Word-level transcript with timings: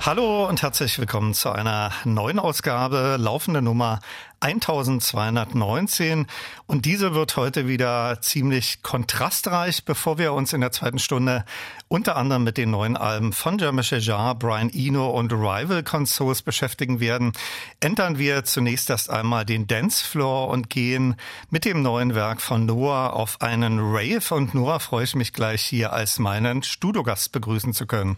Hallo 0.00 0.46
und 0.48 0.62
herzlich 0.62 0.98
willkommen 0.98 1.32
zu 1.34 1.50
einer 1.50 1.90
neuen 2.04 2.38
Ausgabe, 2.38 3.16
laufende 3.18 3.62
Nummer 3.62 4.00
1219. 4.40 6.26
Und 6.66 6.84
diese 6.84 7.14
wird 7.14 7.36
heute 7.36 7.66
wieder 7.66 8.20
ziemlich 8.20 8.82
kontrastreich, 8.82 9.84
bevor 9.86 10.18
wir 10.18 10.34
uns 10.34 10.52
in 10.52 10.60
der 10.60 10.72
zweiten 10.72 10.98
Stunde 10.98 11.44
unter 11.88 12.16
anderem 12.16 12.44
mit 12.44 12.58
den 12.58 12.70
neuen 12.70 12.96
Alben 12.96 13.32
von 13.32 13.56
Jean-Michel 13.56 14.02
Brian 14.38 14.68
Eno 14.70 15.08
und 15.10 15.32
Rival 15.32 15.82
Consoles 15.82 16.42
beschäftigen 16.42 17.00
werden. 17.00 17.32
Entern 17.80 18.18
wir 18.18 18.44
zunächst 18.44 18.90
erst 18.90 19.08
einmal 19.08 19.46
den 19.46 19.66
Dancefloor 19.66 20.48
und 20.48 20.68
gehen 20.68 21.16
mit 21.48 21.64
dem 21.64 21.80
neuen 21.80 22.14
Werk 22.14 22.42
von 22.42 22.66
Noah 22.66 23.14
auf 23.14 23.40
einen 23.40 23.78
Rave. 23.80 24.34
Und 24.34 24.54
Noah 24.54 24.80
freue 24.80 25.04
ich 25.04 25.14
mich 25.14 25.32
gleich 25.32 25.62
hier 25.62 25.94
als 25.94 26.18
meinen 26.18 26.62
Studiogast 26.62 27.32
begrüßen 27.32 27.72
zu 27.72 27.86
können. 27.86 28.16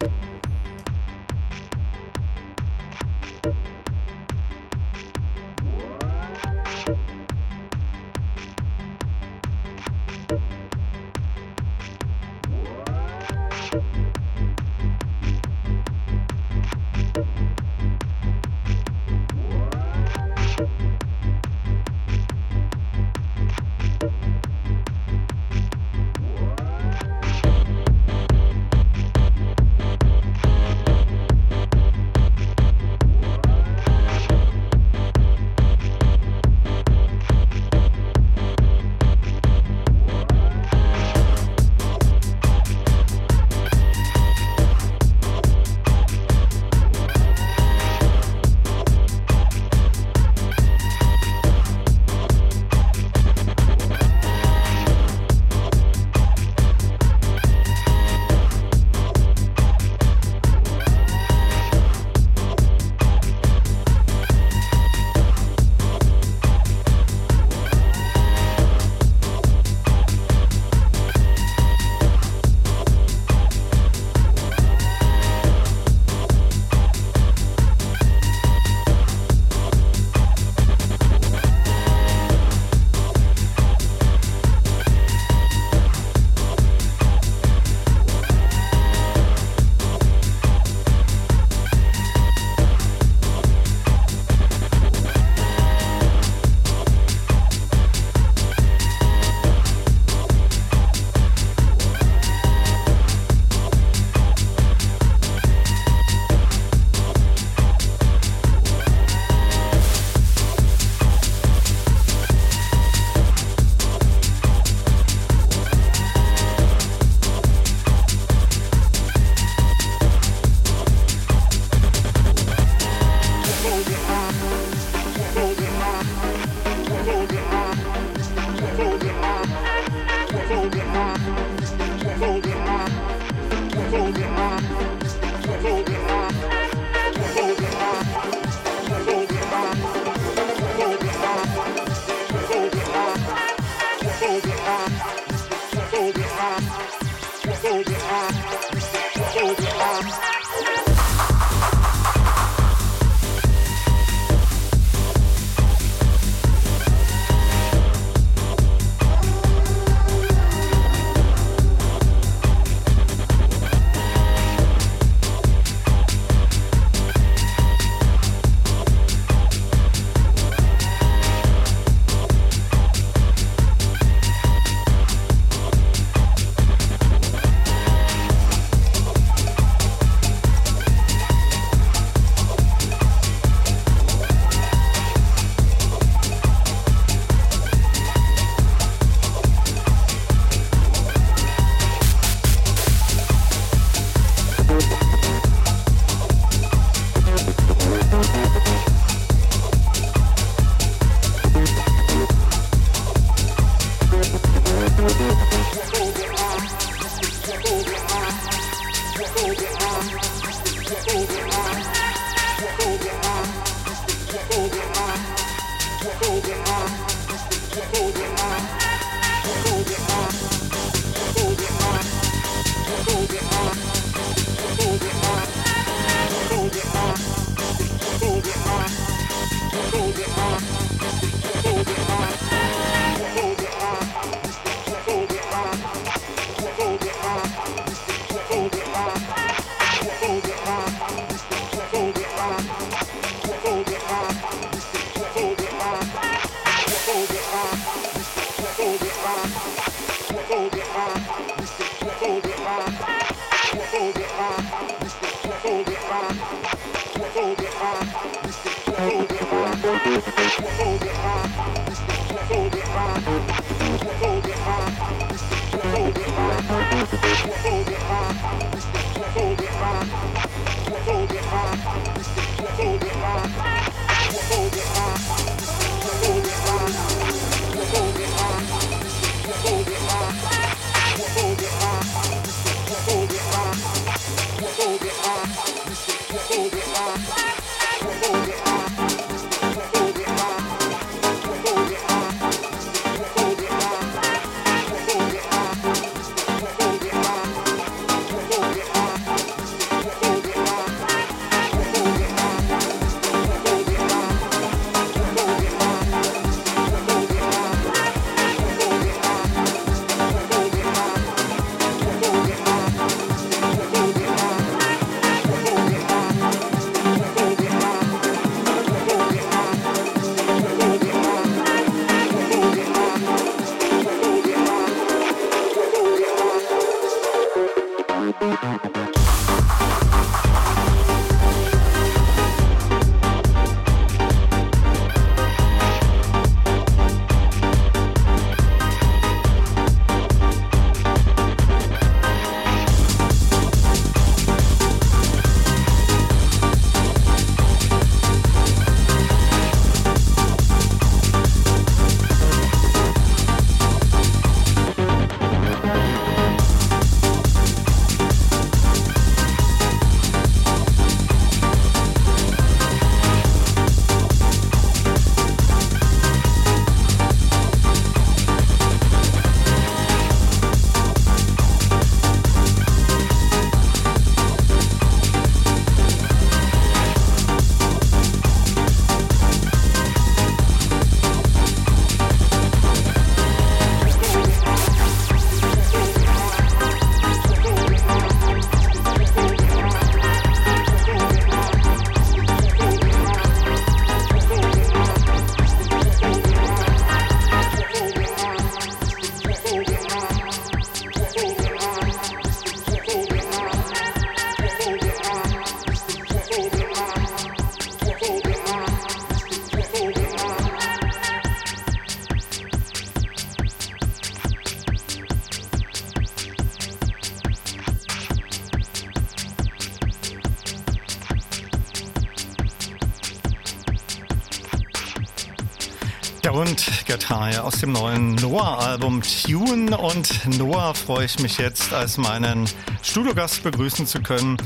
Gitarre 427.46 427.64
aus 427.64 427.80
dem 427.80 427.92
neuen 427.92 428.34
Noah-Album 428.36 429.22
Tune. 429.22 429.96
Und 429.96 430.58
Noah 430.58 430.94
freue 430.94 431.26
ich 431.26 431.38
mich 431.38 431.58
jetzt 431.58 431.92
als 431.92 432.16
meinen 432.16 432.68
Studiogast 433.02 433.62
begrüßen 433.62 434.06
zu 434.06 434.20
können. 434.20 434.56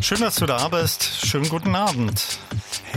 Schön, 0.00 0.20
dass 0.20 0.36
du 0.36 0.46
da 0.46 0.68
bist. 0.68 1.26
Schönen 1.26 1.48
guten 1.48 1.74
Abend. 1.74 2.38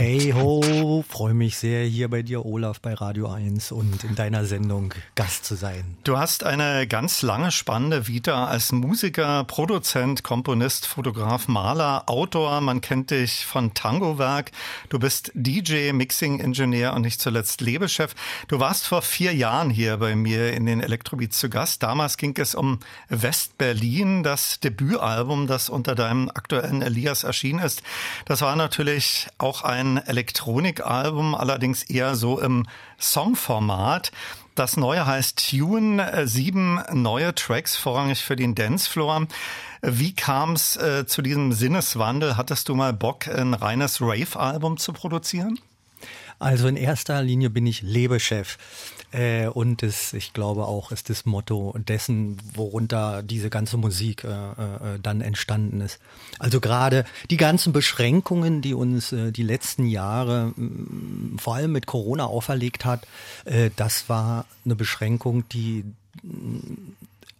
Hey 0.04 0.32
ho, 0.34 1.04
freue 1.08 1.32
mich 1.32 1.58
sehr, 1.58 1.84
hier 1.84 2.10
bei 2.10 2.22
dir, 2.22 2.44
Olaf, 2.44 2.80
bei 2.80 2.92
Radio 2.92 3.30
1 3.30 3.70
und 3.70 4.02
in 4.02 4.16
deiner 4.16 4.44
Sendung 4.44 4.92
Gast 5.14 5.44
zu 5.44 5.54
sein. 5.54 5.96
Du 6.02 6.18
hast 6.18 6.42
eine 6.42 6.88
ganz 6.88 7.22
lange, 7.22 7.52
spannende 7.52 8.08
Vita 8.08 8.46
als 8.46 8.72
Musiker, 8.72 9.44
Produzent, 9.44 10.24
Komponist, 10.24 10.88
Fotograf, 10.88 11.46
Maler, 11.46 12.02
Autor. 12.08 12.60
Man 12.62 12.80
kennt 12.80 13.12
dich 13.12 13.46
von 13.46 13.74
Tango-Werk. 13.74 14.50
Du 14.88 14.98
bist 14.98 15.30
DJ, 15.34 15.92
Mixing-Ingenieur 15.92 16.94
und 16.94 17.02
nicht 17.02 17.20
zuletzt 17.20 17.60
Lebechef. 17.60 18.16
Du 18.48 18.58
warst 18.58 18.88
vor 18.88 19.02
vier 19.02 19.32
Jahren 19.32 19.70
hier 19.70 19.98
bei 19.98 20.16
mir 20.16 20.52
in 20.52 20.66
den 20.66 20.80
Elektrobeats 20.80 21.38
zu 21.38 21.48
Gast. 21.48 21.80
Damals 21.84 22.16
ging 22.16 22.34
es 22.38 22.56
um 22.56 22.80
West-Berlin, 23.08 24.24
das 24.24 24.58
Debütalbum, 24.58 25.46
das 25.46 25.68
unter 25.68 25.94
deinem 25.94 26.28
aktuellen 26.28 26.82
Elias 26.82 27.22
erschienen 27.22 27.60
ist. 27.60 27.84
Das 28.24 28.40
war 28.40 28.56
natürlich 28.56 29.28
auch 29.38 29.62
ein 29.62 29.91
Elektronikalbum, 29.98 31.34
allerdings 31.34 31.82
eher 31.82 32.14
so 32.14 32.40
im 32.40 32.66
Songformat. 32.98 34.12
Das 34.54 34.76
neue 34.76 35.06
heißt 35.06 35.50
Tune, 35.50 36.12
äh, 36.12 36.26
sieben 36.26 36.80
neue 36.92 37.34
Tracks, 37.34 37.74
vorrangig 37.74 38.22
für 38.22 38.36
den 38.36 38.54
Dancefloor. 38.54 39.26
Wie 39.80 40.14
kam 40.14 40.52
es 40.52 40.76
äh, 40.76 41.06
zu 41.06 41.22
diesem 41.22 41.52
Sinneswandel? 41.52 42.36
Hattest 42.36 42.68
du 42.68 42.74
mal 42.74 42.92
Bock, 42.92 43.28
ein 43.28 43.54
reines 43.54 44.00
Rave-Album 44.00 44.76
zu 44.76 44.92
produzieren? 44.92 45.58
Also 46.38 46.68
in 46.68 46.76
erster 46.76 47.22
Linie 47.22 47.50
bin 47.50 47.66
ich 47.66 47.82
Lebechef. 47.82 48.58
Äh, 49.12 49.46
und 49.46 49.82
es, 49.82 50.12
ich 50.14 50.32
glaube 50.32 50.64
auch, 50.64 50.90
ist 50.90 51.10
das 51.10 51.26
Motto 51.26 51.74
dessen, 51.78 52.38
worunter 52.54 53.22
diese 53.22 53.50
ganze 53.50 53.76
Musik 53.76 54.24
äh, 54.24 54.28
äh, 54.28 54.98
dann 55.02 55.20
entstanden 55.20 55.80
ist. 55.80 56.00
Also 56.38 56.60
gerade 56.60 57.04
die 57.30 57.36
ganzen 57.36 57.72
Beschränkungen, 57.72 58.62
die 58.62 58.74
uns 58.74 59.12
äh, 59.12 59.30
die 59.30 59.42
letzten 59.42 59.86
Jahre 59.86 60.52
mh, 60.56 61.38
vor 61.40 61.56
allem 61.56 61.72
mit 61.72 61.86
Corona 61.86 62.24
auferlegt 62.26 62.84
hat, 62.84 63.06
äh, 63.44 63.70
das 63.76 64.08
war 64.08 64.46
eine 64.64 64.74
Beschränkung, 64.76 65.48
die 65.50 65.84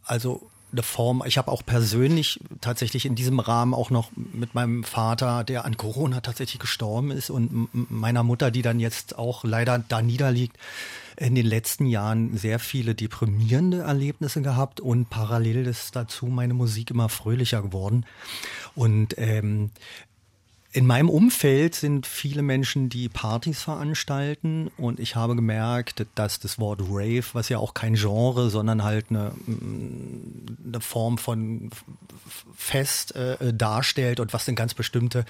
also 0.05 0.43
eine 0.73 0.83
Form. 0.83 1.23
Ich 1.27 1.39
habe 1.39 1.51
auch 1.51 1.65
persönlich 1.65 2.41
tatsächlich 2.61 3.05
in 3.07 3.15
diesem 3.15 3.41
Rahmen 3.41 3.75
auch 3.75 3.91
noch 3.91 4.11
mit 4.15 4.55
meinem 4.55 4.85
Vater, 4.85 5.45
der 5.45 5.65
an 5.65 5.77
Corona 5.77 6.21
tatsächlich 6.21 6.59
gestorben 6.59 7.11
ist, 7.11 7.31
und 7.31 7.69
meiner 7.91 8.23
Mutter, 8.23 8.51
die 8.51 8.63
dann 8.63 8.81
jetzt 8.81 9.19
auch 9.19 9.45
leider 9.45 9.79
da 9.79 10.03
niederliegt, 10.03 10.57
in 11.17 11.35
den 11.35 11.47
letzten 11.47 11.87
Jahren 11.87 12.37
sehr 12.37 12.59
viele 12.59 12.95
deprimierende 12.95 13.81
Erlebnisse 13.81 14.43
gehabt 14.43 14.81
und 14.81 15.11
parallel 15.11 15.67
ist 15.67 15.95
dazu 15.97 16.27
meine 16.27 16.55
Musik 16.55 16.91
immer 16.91 17.09
fröhlicher 17.09 17.63
geworden. 17.63 18.07
Und 18.75 19.15
ähm, 19.19 19.71
in 20.75 20.87
meinem 20.87 21.11
Umfeld 21.11 21.75
sind 21.75 22.07
viele 22.07 22.41
Menschen, 22.41 22.89
die 22.89 23.11
Partys 23.11 23.63
veranstalten 23.63 24.71
und 24.79 25.01
ich 25.01 25.17
habe 25.17 25.37
gemerkt, 25.37 26.07
dass 26.15 26.41
das 26.41 26.59
Wort 26.59 26.81
Rave, 26.89 27.25
was 27.35 27.51
ja 27.51 27.59
auch 27.59 27.75
kein 27.75 27.95
Genre, 27.95 28.49
sondern 28.49 28.83
halt 28.83 29.07
eine, 29.11 29.33
eine 29.47 30.81
Form 30.81 31.19
von 31.19 31.69
Fest 32.55 33.15
äh, 33.15 33.53
darstellt 33.53 34.19
und 34.19 34.33
was 34.33 34.49
eine 34.49 34.55
ganz 34.55 34.73
bestimmte 34.73 35.27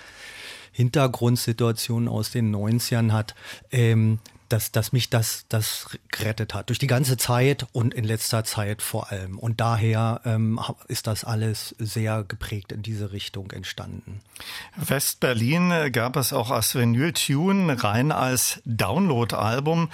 Hintergrundsituation 0.71 2.07
aus 2.07 2.31
den 2.31 2.55
90ern 2.55 3.11
hat, 3.11 3.35
ähm, 3.73 4.21
dass, 4.53 4.71
dass 4.71 4.93
mich 4.93 5.09
das, 5.11 5.47
das 5.49 5.87
gerettet 6.11 6.55
hat. 6.55 6.69
Durch 6.69 6.79
die 6.79 6.87
ganze 6.87 7.17
Zeit 7.17 7.67
und 7.73 7.95
in 7.95 8.05
letzter 8.05 8.45
Zeit 8.45 8.83
vor 8.83 9.11
allem. 9.11 9.39
Und 9.39 9.61
daher 9.61 10.21
ähm, 10.25 10.61
ist 10.89 11.07
das 11.07 11.25
alles 11.25 11.75
sehr 11.79 12.23
geprägt 12.25 12.73
in 12.73 12.83
diese 12.83 13.13
Richtung 13.13 13.51
entstanden. 13.51 14.21
West-Berlin 14.77 15.71
äh, 15.71 15.91
gab 15.91 16.17
es 16.17 16.33
auch 16.33 16.51
als 16.51 16.75
Vinyl-Tune, 16.75 17.83
rein 17.83 18.13
als 18.13 18.61
Download-Album. 18.65 19.89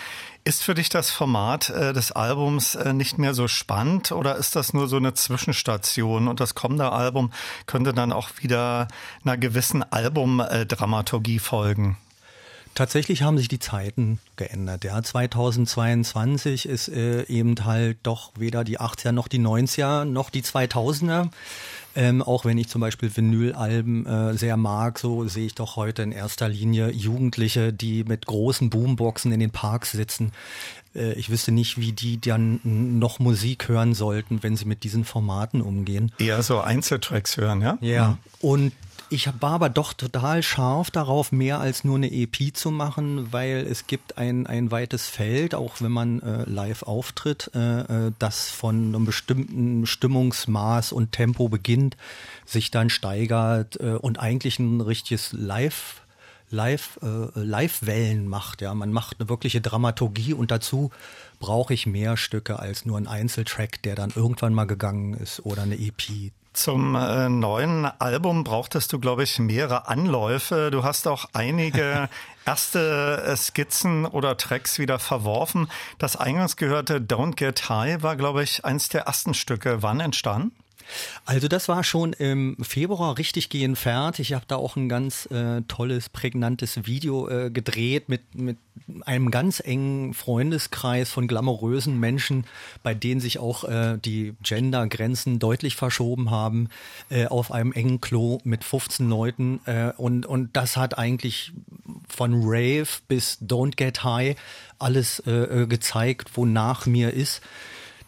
Ist 0.44 0.64
für 0.64 0.74
dich 0.74 0.88
das 0.88 1.10
Format 1.10 1.70
äh, 1.70 1.92
des 1.92 2.10
Albums 2.12 2.74
äh, 2.74 2.92
nicht 2.92 3.18
mehr 3.18 3.34
so 3.34 3.48
spannend 3.48 4.12
oder 4.12 4.36
ist 4.36 4.56
das 4.56 4.72
nur 4.72 4.88
so 4.88 4.96
eine 4.96 5.14
Zwischenstation 5.14 6.26
und 6.26 6.40
das 6.40 6.54
kommende 6.54 6.90
Album 6.90 7.32
könnte 7.66 7.92
dann 7.92 8.12
auch 8.12 8.30
wieder 8.40 8.88
einer 9.24 9.36
gewissen 9.36 9.82
Albumdramaturgie 9.82 11.38
folgen? 11.38 11.98
Tatsächlich 12.78 13.22
haben 13.22 13.36
sich 13.38 13.48
die 13.48 13.58
Zeiten 13.58 14.20
geändert. 14.36 14.84
Ja, 14.84 15.02
2022 15.02 16.68
ist 16.68 16.88
äh, 16.88 17.24
eben 17.24 17.56
halt 17.64 17.98
doch 18.04 18.30
weder 18.38 18.62
die 18.62 18.78
80er 18.78 19.10
noch 19.10 19.26
die 19.26 19.40
90er 19.40 20.04
noch 20.04 20.30
die 20.30 20.42
2000er. 20.42 21.28
Ähm, 21.96 22.22
auch 22.22 22.44
wenn 22.44 22.56
ich 22.56 22.68
zum 22.68 22.80
Beispiel 22.80 23.10
Vinylalben 23.16 24.06
äh, 24.06 24.34
sehr 24.34 24.56
mag, 24.56 25.00
so 25.00 25.26
sehe 25.26 25.46
ich 25.46 25.56
doch 25.56 25.74
heute 25.74 26.02
in 26.02 26.12
erster 26.12 26.48
Linie 26.48 26.92
Jugendliche, 26.92 27.72
die 27.72 28.04
mit 28.04 28.26
großen 28.26 28.70
Boomboxen 28.70 29.32
in 29.32 29.40
den 29.40 29.50
Parks 29.50 29.90
sitzen. 29.90 30.30
Äh, 30.94 31.14
ich 31.14 31.30
wüsste 31.30 31.50
nicht, 31.50 31.80
wie 31.80 31.90
die 31.90 32.20
dann 32.20 32.60
noch 32.62 33.18
Musik 33.18 33.66
hören 33.66 33.94
sollten, 33.94 34.44
wenn 34.44 34.56
sie 34.56 34.66
mit 34.66 34.84
diesen 34.84 35.04
Formaten 35.04 35.62
umgehen. 35.62 36.12
Eher 36.20 36.44
so 36.44 36.60
Einzeltracks 36.60 37.38
hören, 37.38 37.60
ja? 37.60 37.76
Ja. 37.80 38.08
Mhm. 38.10 38.18
Und 38.40 38.72
ich 39.10 39.28
war 39.40 39.52
aber 39.52 39.68
doch 39.68 39.92
total 39.92 40.42
scharf 40.42 40.90
darauf, 40.90 41.32
mehr 41.32 41.60
als 41.60 41.84
nur 41.84 41.96
eine 41.96 42.12
EP 42.12 42.54
zu 42.54 42.70
machen, 42.70 43.32
weil 43.32 43.66
es 43.68 43.86
gibt 43.86 44.18
ein, 44.18 44.46
ein 44.46 44.70
weites 44.70 45.06
Feld, 45.06 45.54
auch 45.54 45.80
wenn 45.80 45.92
man 45.92 46.20
äh, 46.20 46.44
live 46.44 46.82
auftritt, 46.82 47.50
äh, 47.54 48.06
äh 48.08 48.12
das 48.18 48.50
von 48.50 48.94
einem 48.94 49.04
bestimmten 49.04 49.86
Stimmungsmaß 49.86 50.92
und 50.92 51.12
Tempo 51.12 51.48
beginnt, 51.48 51.96
sich 52.44 52.70
dann 52.70 52.90
steigert 52.90 53.80
äh, 53.80 53.92
und 53.92 54.18
eigentlich 54.18 54.58
ein 54.58 54.80
richtiges 54.80 55.32
Live- 55.32 56.02
Live, 56.50 56.98
äh, 57.02 57.38
Live-Wellen 57.38 58.26
macht. 58.26 58.62
Ja, 58.62 58.72
man 58.72 58.90
macht 58.90 59.20
eine 59.20 59.28
wirkliche 59.28 59.60
Dramaturgie 59.60 60.32
und 60.32 60.50
dazu 60.50 60.90
brauche 61.40 61.74
ich 61.74 61.86
mehr 61.86 62.16
Stücke 62.16 62.58
als 62.58 62.86
nur 62.86 62.96
ein 62.96 63.06
Einzeltrack, 63.06 63.82
der 63.82 63.94
dann 63.94 64.12
irgendwann 64.14 64.54
mal 64.54 64.64
gegangen 64.64 65.12
ist 65.14 65.44
oder 65.44 65.62
eine 65.62 65.78
EP. 65.78 66.32
Zum 66.58 66.96
äh, 66.96 67.28
neuen 67.28 67.84
Album 67.84 68.42
brauchtest 68.42 68.92
du, 68.92 68.98
glaube 68.98 69.22
ich, 69.22 69.38
mehrere 69.38 69.86
Anläufe. 69.86 70.72
Du 70.72 70.82
hast 70.82 71.06
auch 71.06 71.26
einige 71.32 72.08
erste 72.46 73.22
äh, 73.24 73.36
Skizzen 73.36 74.04
oder 74.04 74.36
Tracks 74.36 74.80
wieder 74.80 74.98
verworfen. 74.98 75.70
Das 75.98 76.16
eingangs 76.16 76.56
gehörte 76.56 76.98
Don't 76.98 77.36
Get 77.36 77.68
High 77.68 78.02
war, 78.02 78.16
glaube 78.16 78.42
ich, 78.42 78.64
eins 78.64 78.88
der 78.88 79.02
ersten 79.02 79.34
Stücke. 79.34 79.84
Wann 79.84 80.00
entstanden? 80.00 80.50
Also 81.24 81.48
das 81.48 81.68
war 81.68 81.84
schon 81.84 82.12
im 82.14 82.56
Februar 82.60 83.18
richtig 83.18 83.48
gehend 83.48 83.78
fertig. 83.78 84.30
Ich 84.30 84.34
habe 84.34 84.44
da 84.48 84.56
auch 84.56 84.76
ein 84.76 84.88
ganz 84.88 85.26
äh, 85.26 85.62
tolles, 85.68 86.08
prägnantes 86.08 86.86
Video 86.86 87.28
äh, 87.28 87.50
gedreht 87.50 88.08
mit, 88.08 88.34
mit 88.34 88.56
einem 89.04 89.30
ganz 89.30 89.60
engen 89.60 90.14
Freundeskreis 90.14 91.10
von 91.10 91.28
glamourösen 91.28 91.98
Menschen, 91.98 92.44
bei 92.82 92.94
denen 92.94 93.20
sich 93.20 93.38
auch 93.38 93.64
äh, 93.64 93.98
die 93.98 94.34
Gendergrenzen 94.42 95.38
deutlich 95.38 95.76
verschoben 95.76 96.30
haben, 96.30 96.68
äh, 97.10 97.26
auf 97.26 97.52
einem 97.52 97.72
engen 97.72 98.00
Klo 98.00 98.38
mit 98.44 98.64
15 98.64 99.08
Leuten. 99.08 99.60
Äh, 99.66 99.92
und, 99.96 100.26
und 100.26 100.56
das 100.56 100.76
hat 100.76 100.98
eigentlich 100.98 101.52
von 102.08 102.42
Rave 102.44 102.88
bis 103.08 103.38
Don't 103.42 103.76
Get 103.76 104.04
High 104.04 104.36
alles 104.78 105.20
äh, 105.20 105.30
äh 105.30 105.66
gezeigt, 105.66 106.30
wonach 106.36 106.86
mir 106.86 107.12
ist. 107.12 107.42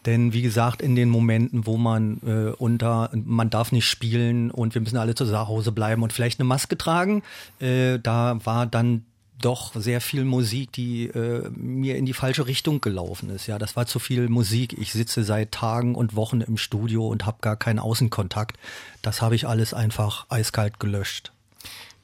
Denn 0.07 0.33
wie 0.33 0.42
gesagt, 0.42 0.80
in 0.80 0.97
den 0.97 1.11
Momenten, 1.11 1.66
wo 1.66 1.76
man 1.76 2.21
äh, 2.25 2.52
unter, 2.57 3.11
man 3.12 3.50
darf 3.50 3.73
nicht 3.73 3.87
spielen 3.87 4.50
und 4.50 4.75
wir 4.75 4.80
müssen 4.80 4.97
alle 4.97 5.14
zu 5.14 5.30
Hause 5.37 5.73
bleiben 5.73 6.02
und 6.02 6.12
vielleicht 6.12 6.40
eine 6.40 6.49
Maske 6.49 6.78
tragen, 6.78 7.23
äh, 7.61 7.99
da 7.99 8.38
war 8.45 8.66
dann 8.66 9.04
doch 9.40 9.75
sehr 9.75 10.00
viel 10.00 10.25
Musik, 10.25 10.73
die 10.73 11.07
äh, 11.07 11.49
mir 11.50 11.97
in 11.97 12.07
die 12.07 12.12
falsche 12.12 12.47
Richtung 12.47 12.80
gelaufen 12.80 13.30
ist. 13.30 13.47
Ja, 13.47 13.59
das 13.59 13.76
war 13.76 13.87
zu 13.87 13.99
viel 13.99 14.28
Musik. 14.28 14.76
Ich 14.78 14.92
sitze 14.92 15.25
seit 15.25 15.52
Tagen 15.52 15.95
und 15.95 16.14
Wochen 16.14 16.40
im 16.40 16.57
Studio 16.57 17.09
und 17.09 17.26
habe 17.26 17.38
gar 17.40 17.57
keinen 17.57 17.78
Außenkontakt. 17.78 18.59
Das 19.02 19.23
habe 19.23 19.35
ich 19.35 19.47
alles 19.47 19.75
einfach 19.75 20.26
eiskalt 20.28 20.78
gelöscht. 20.78 21.33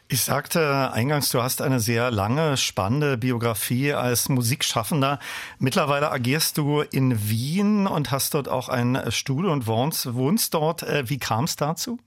Ich 0.09 0.23
sagte 0.23 0.93
eingangs, 0.93 1.31
du 1.31 1.43
hast 1.43 1.61
eine 1.61 1.81
sehr 1.81 2.13
lange, 2.13 2.57
spannende 2.57 3.19
Biografie 3.19 3.93
als 3.93 4.29
Musikschaffender. 4.29 5.19
Mittlerweile 5.59 6.13
agierst 6.13 6.59
du 6.59 6.83
in 6.83 7.29
Wien 7.29 7.89
und 7.89 8.13
hast 8.13 8.35
dort 8.35 8.49
auch 8.49 8.69
ein 8.69 9.11
Studio 9.11 9.53
und 9.53 9.67
wohnst, 9.67 10.55
dort. 10.55 10.85
Äh, 10.85 11.11
wie 11.11 11.19
kam 11.19 11.45
es 11.45 11.57
dazu? 11.57 11.99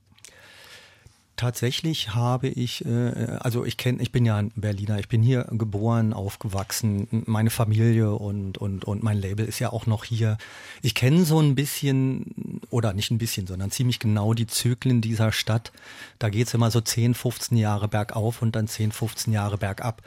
Tatsächlich 1.40 2.14
habe 2.16 2.50
ich, 2.50 2.84
äh, 2.84 3.38
also 3.40 3.64
ich 3.64 3.78
kenne, 3.78 4.02
ich 4.02 4.12
bin 4.12 4.26
ja 4.26 4.36
ein 4.36 4.52
Berliner, 4.58 5.00
ich 5.00 5.08
bin 5.08 5.22
hier 5.22 5.46
geboren, 5.52 6.12
aufgewachsen, 6.12 7.08
meine 7.28 7.50
Familie 7.50 8.12
und, 8.12 8.58
und, 8.58 8.84
und 8.84 9.04
mein 9.04 9.18
Label 9.18 9.46
ist 9.46 9.60
ja 9.60 9.72
auch 9.72 9.86
noch 9.86 10.04
hier. 10.04 10.38
Ich 10.82 10.96
kenne 10.96 11.24
so 11.24 11.40
ein 11.40 11.56
bisschen, 11.56 12.60
oder 12.70 12.92
nicht 12.92 13.10
ein 13.10 13.20
bisschen, 13.20 13.48
sondern 13.48 13.72
ziemlich 13.72 14.00
genau 14.00 14.34
die 14.34 14.48
Zyklen 14.48 15.00
dieser 15.00 15.32
Stadt. 15.32 15.72
Da 16.20 16.28
geht's 16.28 16.54
immer 16.54 16.72
so 16.72 16.82
10, 16.82 17.14
15 17.14 17.58
Jahre 17.58 17.88
bergauf 17.88 18.42
und 18.42 18.58
dann 18.58 18.68
10, 18.68 18.92
15 18.92 19.32
Jahre 19.32 19.58
bergab. 19.58 20.02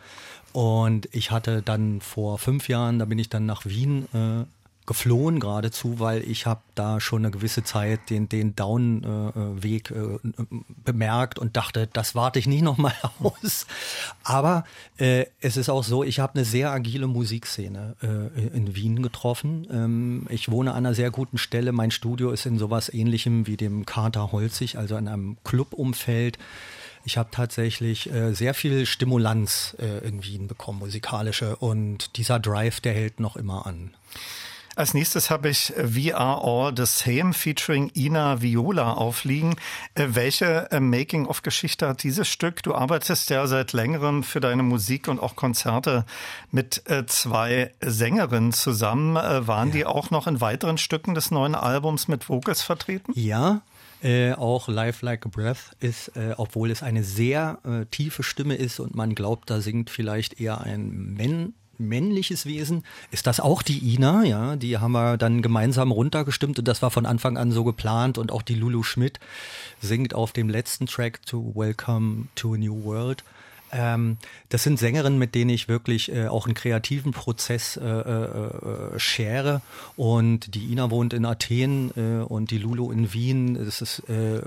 Und 0.53 1.09
ich 1.13 1.31
hatte 1.31 1.63
dann 1.63 2.03
vor 2.03 2.37
fünf 2.37 2.69
Jahren, 2.69 2.99
da 2.99 3.07
bin 3.07 3.19
ich 3.19 3.31
dann 3.31 3.47
nach 3.47 3.65
Wien 3.65 4.07
äh, 4.13 4.45
geflohen 4.87 5.39
geradezu, 5.39 6.01
weil 6.01 6.23
ich 6.23 6.47
habe 6.47 6.61
da 6.75 7.01
schon 7.01 7.23
eine 7.23 7.31
gewisse 7.31 7.63
Zeit 7.63 8.11
den, 8.11 8.29
den 8.29 8.57
Down-Weg 8.57 9.91
äh, 9.91 9.95
äh, 9.95 10.19
bemerkt 10.85 11.39
und 11.39 11.57
dachte, 11.57 11.89
das 11.93 12.15
warte 12.15 12.39
ich 12.39 12.47
nicht 12.47 12.63
nochmal 12.63 12.95
aus. 13.23 13.67
Aber 14.25 14.65
äh, 14.99 15.27
es 15.41 15.57
ist 15.57 15.69
auch 15.69 15.85
so, 15.85 16.03
ich 16.03 16.19
habe 16.19 16.35
eine 16.35 16.45
sehr 16.45 16.71
agile 16.71 17.07
Musikszene 17.07 17.97
äh, 18.03 18.57
in 18.57 18.75
Wien 18.75 19.03
getroffen. 19.03 19.67
Ähm, 19.71 20.27
ich 20.31 20.51
wohne 20.51 20.73
an 20.73 20.79
einer 20.79 20.95
sehr 20.95 21.11
guten 21.11 21.39
Stelle. 21.39 21.73
Mein 21.73 21.91
Studio 21.93 22.31
ist 22.31 22.47
in 22.47 22.59
sowas 22.59 22.93
ähnlichem 22.93 23.47
wie 23.47 23.57
dem 23.57 23.87
Kater 23.87 24.33
Holzig, 24.33 24.79
also 24.79 24.97
in 24.97 25.07
einem 25.07 25.37
Clubumfeld. 25.45 26.39
Ich 27.05 27.19
habe 27.19 27.31
tatsächlich 27.33 28.13
äh, 28.13 28.33
sehr 28.33 28.55
viel 28.55 28.87
Stimulanz 28.87 29.77
äh, 29.81 30.07
in 30.07 30.25
Wien 30.25 30.47
bekommen, 30.47 30.79
musikalische. 30.81 31.57
Und 31.57 32.17
dieser 32.17 32.39
Drive, 32.39 32.81
der 32.81 32.95
hält 32.95 33.21
noch 33.21 33.37
immer 33.37 33.67
an. 33.67 33.93
Als 34.75 34.95
nächstes 34.95 35.29
habe 35.29 35.51
ich 35.51 35.73
We 35.77 36.17
Are 36.17 36.43
All 36.43 36.73
the 36.75 36.87
Same 36.87 37.35
featuring 37.35 37.91
Ina 37.95 38.41
Viola 38.41 38.95
aufliegen. 38.95 39.57
Äh, 39.95 40.09
welche 40.11 40.71
äh, 40.71 40.81
Making-of-Geschichte 40.81 41.89
hat 41.89 42.03
dieses 42.03 42.29
Stück? 42.29 42.63
Du 42.63 42.75
arbeitest 42.75 43.29
ja 43.31 43.47
seit 43.47 43.73
längerem 43.75 44.23
für 44.23 44.41
deine 44.41 44.63
Musik 44.63 45.09
und 45.09 45.21
auch 45.21 45.37
Konzerte 45.37 46.07
mit 46.51 46.89
äh, 46.89 47.05
zwei 47.07 47.73
Sängerinnen 47.81 48.53
zusammen. 48.53 49.15
Waren 49.15 49.69
ja. 49.69 49.75
die 49.75 49.87
auch 49.87 50.11
noch 50.11 50.27
in 50.27 50.41
weiteren 50.41 50.79
Stücken 50.79 51.15
des 51.15 51.31
neuen 51.31 51.55
Albums 51.55 52.09
mit 52.09 52.29
Vocals 52.29 52.63
vertreten? 52.63 53.13
Ja, 53.15 53.63
äh, 54.03 54.33
auch 54.33 54.69
Life 54.69 55.05
Like 55.05 55.27
a 55.27 55.29
Breath 55.29 55.77
ist, 55.81 56.17
äh, 56.17 56.35
obwohl 56.37 56.71
es 56.71 56.83
eine 56.83 57.05
sehr 57.05 57.59
äh, 57.65 57.87
tiefe 57.87 58.23
Stimme 58.23 58.57
ist 58.57 58.81
und 58.81 58.95
man 58.95 59.15
glaubt, 59.15 59.51
da 59.51 59.61
singt 59.61 59.91
vielleicht 59.91 60.41
eher 60.41 60.61
ein 60.61 61.15
Men 61.15 61.55
männliches 61.89 62.47
Wesen. 62.47 62.85
Ist 63.11 63.27
das 63.27 63.41
auch 63.41 63.63
die 63.63 63.95
Ina? 63.95 64.25
Ja, 64.25 64.57
die 64.57 64.79
haben 64.79 64.93
wir 64.93 65.17
dann 65.17 65.43
gemeinsam 65.43 65.93
runtergestimmt 65.93 66.59
und 66.59 66.69
das 66.69 66.83
war 66.83 66.91
von 66.91 67.07
Anfang 67.07 67.37
an 67.37 67.53
so 67.53 67.65
geplant 67.65 68.19
und 68.19 68.33
auch 68.33 68.43
die 68.43 68.55
Lulu 68.55 68.83
Schmidt 68.83 69.21
singt 69.81 70.15
auf 70.15 70.33
dem 70.33 70.49
letzten 70.49 70.87
Track 70.87 71.25
to 71.27 71.53
Welcome 71.55 72.29
to 72.35 72.55
a 72.55 72.57
New 72.57 72.85
World. 72.85 73.25
Ähm, 73.73 74.19
das 74.51 74.63
sind 74.63 74.79
Sängerinnen, 74.79 75.19
mit 75.19 75.35
denen 75.35 75.51
ich 75.51 75.69
wirklich 75.69 76.13
äh, 76.13 76.29
auch 76.29 76.47
einen 76.47 76.55
kreativen 76.55 77.13
Prozess 77.13 77.77
äh, 77.77 77.87
äh, 77.87 78.99
schere. 78.99 79.63
Und 79.97 80.55
die 80.55 80.71
Ina 80.73 80.91
wohnt 80.91 81.15
in 81.15 81.25
Athen 81.25 81.91
äh, 81.97 82.23
und 82.23 82.51
die 82.51 82.59
Lulu 82.59 82.93
in 82.93 83.13
Wien. 83.13 83.55
Das 83.55 83.81
ist 83.81 84.01
äh, 84.11 84.43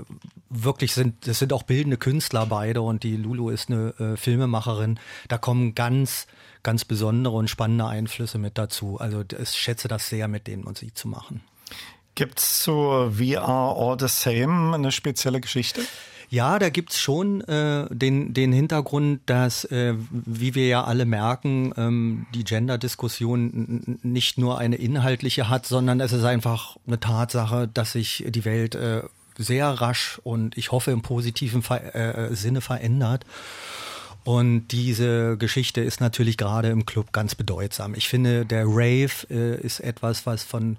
wirklich 0.48 0.92
sind, 0.92 1.26
das 1.26 1.40
sind 1.40 1.52
auch 1.52 1.64
bildende 1.64 1.96
Künstler 1.96 2.46
beide 2.46 2.82
und 2.82 3.02
die 3.02 3.16
Lulu 3.16 3.50
ist 3.50 3.70
eine 3.70 3.94
äh, 3.98 4.16
Filmemacherin. 4.16 4.98
Da 5.28 5.38
kommen 5.38 5.74
ganz 5.74 6.26
ganz 6.62 6.84
besondere 6.84 7.36
und 7.36 7.48
spannende 7.48 7.86
Einflüsse 7.86 8.38
mit 8.38 8.58
dazu. 8.58 8.98
Also 8.98 9.22
ich 9.40 9.50
schätze 9.50 9.86
das 9.86 10.08
sehr, 10.08 10.26
mit 10.26 10.48
denen 10.48 10.64
Musik 10.64 10.98
zu 10.98 11.06
machen. 11.06 11.40
Gibt 12.16 12.40
es 12.40 12.62
zu 12.62 12.72
Are 12.90 13.76
All 13.76 13.96
the 14.00 14.08
Same 14.08 14.74
eine 14.74 14.90
spezielle 14.90 15.40
Geschichte? 15.40 15.82
Ja, 16.28 16.58
da 16.58 16.70
gibt's 16.70 16.98
schon 16.98 17.40
äh, 17.42 17.86
den, 17.90 18.34
den 18.34 18.52
Hintergrund, 18.52 19.20
dass, 19.26 19.64
äh, 19.64 19.94
wie 20.10 20.54
wir 20.54 20.66
ja 20.66 20.84
alle 20.84 21.04
merken, 21.04 21.72
ähm, 21.76 22.26
die 22.34 22.44
Gender-Diskussion 22.44 23.98
nicht 24.02 24.36
nur 24.36 24.58
eine 24.58 24.76
inhaltliche 24.76 25.48
hat, 25.48 25.66
sondern 25.66 26.00
es 26.00 26.12
ist 26.12 26.24
einfach 26.24 26.76
eine 26.86 26.98
Tatsache, 26.98 27.68
dass 27.72 27.92
sich 27.92 28.24
die 28.28 28.44
Welt 28.44 28.74
äh, 28.74 29.02
sehr 29.38 29.68
rasch 29.68 30.20
und 30.24 30.56
ich 30.58 30.72
hoffe 30.72 30.90
im 30.90 31.02
positiven 31.02 31.62
Ver 31.62 31.94
äh, 31.94 32.34
Sinne 32.34 32.60
verändert. 32.60 33.24
Und 34.24 34.68
diese 34.72 35.36
Geschichte 35.36 35.82
ist 35.82 36.00
natürlich 36.00 36.36
gerade 36.36 36.70
im 36.70 36.84
Club 36.84 37.12
ganz 37.12 37.36
bedeutsam. 37.36 37.94
Ich 37.94 38.08
finde, 38.08 38.44
der 38.44 38.64
Rave 38.66 39.12
äh, 39.30 39.60
ist 39.60 39.78
etwas, 39.78 40.26
was 40.26 40.42
von 40.42 40.78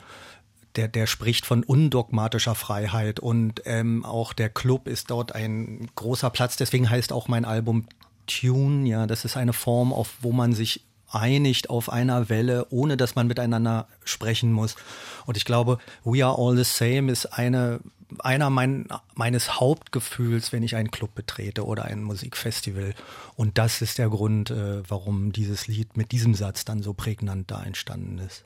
der, 0.77 0.87
der 0.87 1.07
spricht 1.07 1.45
von 1.45 1.63
undogmatischer 1.63 2.55
Freiheit 2.55 3.19
und 3.19 3.61
ähm, 3.65 4.05
auch 4.05 4.33
der 4.33 4.49
Club 4.49 4.87
ist 4.87 5.09
dort 5.09 5.33
ein 5.33 5.89
großer 5.95 6.29
Platz. 6.29 6.55
Deswegen 6.55 6.89
heißt 6.89 7.11
auch 7.11 7.27
mein 7.27 7.45
Album 7.45 7.87
Tune. 8.27 8.87
Ja, 8.87 9.07
das 9.07 9.25
ist 9.25 9.37
eine 9.37 9.53
Form, 9.53 9.91
auf 9.91 10.13
wo 10.21 10.31
man 10.31 10.53
sich 10.53 10.85
einigt 11.09 11.69
auf 11.69 11.89
einer 11.89 12.29
Welle, 12.29 12.67
ohne 12.69 12.97
dass 12.97 13.15
man 13.15 13.27
miteinander 13.27 13.87
sprechen 14.03 14.51
muss. 14.51 14.75
Und 15.25 15.37
ich 15.37 15.45
glaube, 15.45 15.79
We 16.03 16.25
Are 16.25 16.37
All 16.37 16.55
the 16.55 16.63
Same 16.63 17.11
ist 17.11 17.25
eine 17.25 17.79
einer 18.19 18.49
mein, 18.49 18.87
meines 19.15 19.59
Hauptgefühls, 19.59 20.53
wenn 20.53 20.63
ich 20.63 20.75
einen 20.75 20.91
Club 20.91 21.13
betrete 21.13 21.65
oder 21.65 21.85
ein 21.85 22.03
Musikfestival. 22.03 22.93
Und 23.35 23.57
das 23.57 23.81
ist 23.81 23.97
der 23.97 24.09
Grund, 24.09 24.49
äh, 24.49 24.81
warum 24.89 25.33
dieses 25.33 25.67
Lied 25.67 25.97
mit 25.97 26.13
diesem 26.13 26.33
Satz 26.33 26.63
dann 26.63 26.81
so 26.81 26.93
prägnant 26.93 27.51
da 27.51 27.61
entstanden 27.63 28.19
ist. 28.19 28.45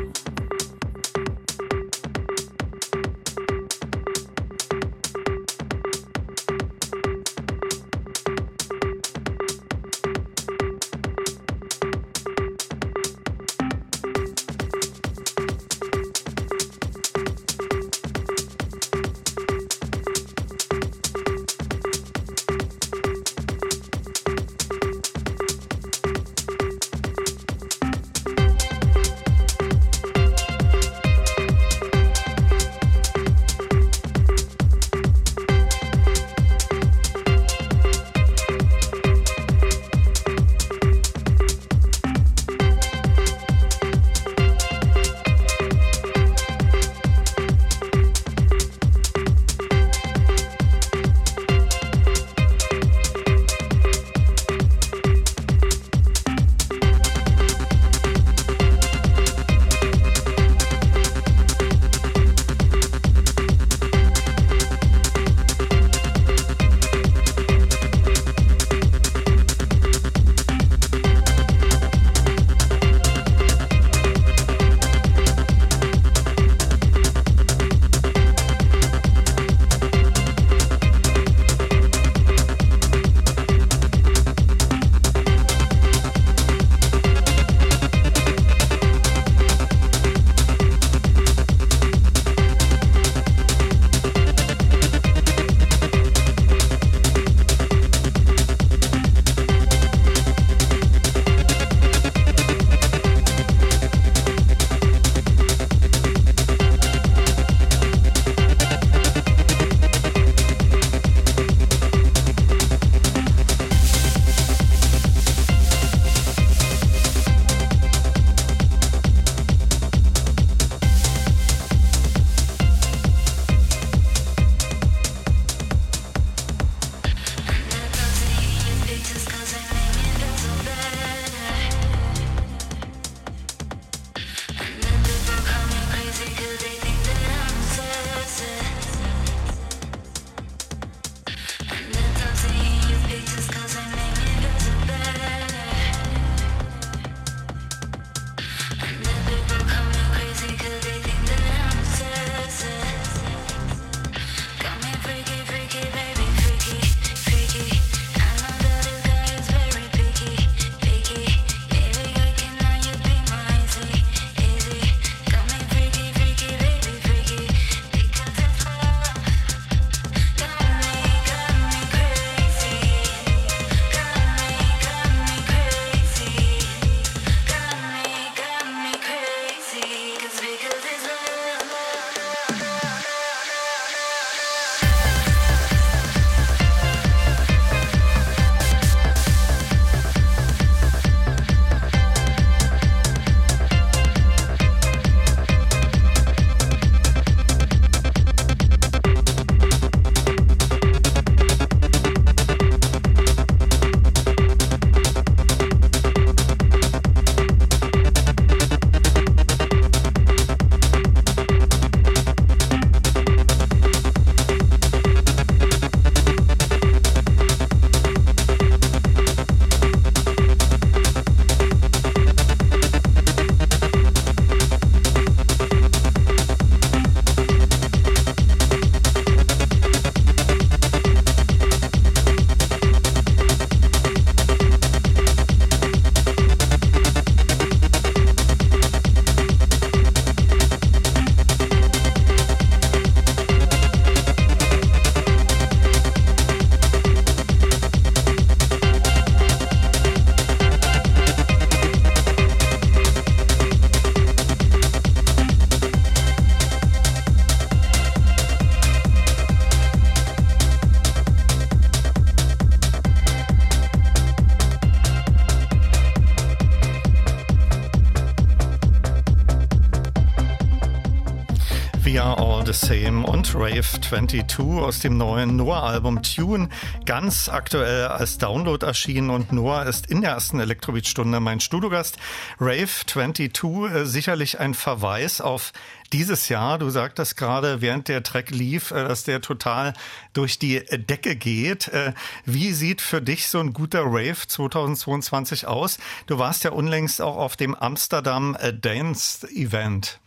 Rave 273.53 273.99
22 274.01 274.59
aus 274.81 274.99
dem 274.99 275.17
neuen 275.17 275.57
Noah-Album 275.57 276.23
Tune, 276.23 276.69
ganz 277.05 277.49
aktuell 277.49 278.07
als 278.07 278.37
Download 278.37 278.85
erschienen 278.85 279.29
und 279.29 279.51
Noah 279.51 279.85
ist 279.85 280.07
in 280.07 280.21
der 280.21 280.31
ersten 280.31 280.59
Elektrobeat-Stunde 280.59 281.39
mein 281.39 281.59
Studiogast. 281.59 282.17
Rave 282.59 282.89
22, 283.05 283.91
äh, 283.93 284.05
sicherlich 284.05 284.59
ein 284.59 284.73
Verweis 284.73 285.41
auf 285.41 285.73
dieses 286.13 286.49
Jahr. 286.49 286.77
Du 286.77 286.89
sagtest 286.89 287.35
gerade, 287.35 287.81
während 287.81 288.07
der 288.07 288.23
Track 288.23 288.51
lief, 288.51 288.91
äh, 288.91 289.07
dass 289.07 289.23
der 289.23 289.41
total 289.41 289.93
durch 290.33 290.57
die 290.57 290.79
Decke 290.79 291.35
geht. 291.35 291.89
Äh, 291.89 292.13
wie 292.45 292.71
sieht 292.71 293.01
für 293.01 293.21
dich 293.21 293.47
so 293.47 293.59
ein 293.59 293.73
guter 293.73 294.03
Rave 294.05 294.47
2022 294.47 295.67
aus? 295.67 295.97
Du 296.27 296.39
warst 296.39 296.63
ja 296.63 296.71
unlängst 296.71 297.21
auch 297.21 297.37
auf 297.37 297.57
dem 297.57 297.75
Amsterdam 297.75 298.55
Dance 298.81 299.47
Event. 299.49 300.19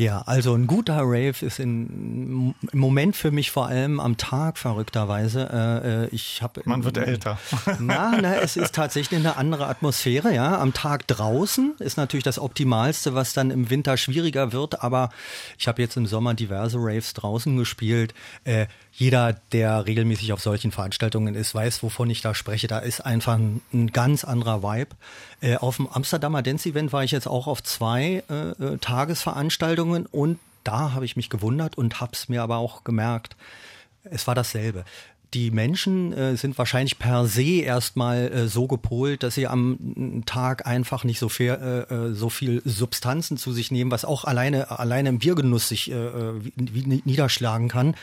Ja, 0.00 0.22
also 0.24 0.54
ein 0.54 0.66
guter 0.66 0.96
Rave 1.02 1.44
ist 1.44 1.58
in, 1.58 2.54
im 2.72 2.78
Moment 2.78 3.16
für 3.16 3.30
mich 3.30 3.50
vor 3.50 3.66
allem 3.66 4.00
am 4.00 4.16
Tag 4.16 4.56
verrückterweise. 4.56 5.46
Äh, 5.52 6.04
äh 6.04 6.08
ich 6.10 6.40
habe 6.40 6.62
man 6.64 6.84
wird 6.84 6.96
älter. 6.96 7.38
Na, 7.78 8.18
na, 8.18 8.36
es 8.36 8.56
ist 8.56 8.74
tatsächlich 8.74 9.20
eine 9.20 9.36
andere 9.36 9.66
Atmosphäre. 9.66 10.34
Ja, 10.34 10.58
am 10.58 10.72
Tag 10.72 11.06
draußen 11.06 11.74
ist 11.80 11.98
natürlich 11.98 12.24
das 12.24 12.38
Optimalste, 12.38 13.14
was 13.14 13.34
dann 13.34 13.50
im 13.50 13.68
Winter 13.68 13.98
schwieriger 13.98 14.54
wird. 14.54 14.82
Aber 14.82 15.10
ich 15.58 15.68
habe 15.68 15.82
jetzt 15.82 15.98
im 15.98 16.06
Sommer 16.06 16.32
diverse 16.32 16.78
Raves 16.80 17.12
draußen 17.12 17.54
gespielt. 17.58 18.14
Äh, 18.44 18.68
jeder, 18.92 19.34
der 19.52 19.86
regelmäßig 19.86 20.32
auf 20.32 20.40
solchen 20.40 20.72
Veranstaltungen 20.72 21.34
ist, 21.34 21.54
weiß, 21.54 21.82
wovon 21.82 22.10
ich 22.10 22.20
da 22.20 22.34
spreche. 22.34 22.66
Da 22.66 22.78
ist 22.78 23.00
einfach 23.00 23.34
ein, 23.34 23.62
ein 23.72 23.92
ganz 23.92 24.24
anderer 24.24 24.62
Vibe. 24.62 24.96
Äh, 25.40 25.56
auf 25.56 25.76
dem 25.76 25.88
Amsterdamer 25.88 26.42
Dance 26.42 26.68
Event 26.68 26.92
war 26.92 27.04
ich 27.04 27.10
jetzt 27.10 27.26
auch 27.26 27.46
auf 27.46 27.62
zwei 27.62 28.22
äh, 28.28 28.50
äh 28.50 28.78
Tagesveranstaltungen 28.78 30.06
und 30.06 30.38
da 30.64 30.92
habe 30.92 31.04
ich 31.04 31.16
mich 31.16 31.30
gewundert 31.30 31.78
und 31.78 32.00
habe 32.00 32.12
es 32.12 32.28
mir 32.28 32.42
aber 32.42 32.58
auch 32.58 32.84
gemerkt. 32.84 33.36
Es 34.04 34.26
war 34.26 34.34
dasselbe 34.34 34.84
die 35.34 35.50
Menschen 35.50 36.12
äh, 36.12 36.36
sind 36.36 36.58
wahrscheinlich 36.58 36.98
per 36.98 37.26
se 37.26 37.60
erstmal 37.62 38.32
äh, 38.32 38.48
so 38.48 38.66
gepolt, 38.66 39.22
dass 39.22 39.36
sie 39.36 39.46
am 39.46 40.22
Tag 40.26 40.66
einfach 40.66 41.04
nicht 41.04 41.20
so 41.20 41.28
viel, 41.28 41.50
äh, 41.50 41.94
äh, 41.94 42.14
so 42.14 42.30
viel 42.30 42.62
Substanzen 42.64 43.36
zu 43.36 43.52
sich 43.52 43.70
nehmen, 43.70 43.90
was 43.90 44.04
auch 44.04 44.24
alleine, 44.24 44.70
alleine 44.78 45.08
im 45.08 45.18
Biergenuss 45.18 45.68
sich 45.68 45.90
äh, 45.90 45.94
äh 45.94 46.32
niederschlagen 46.56 47.68
kann. 47.68 47.94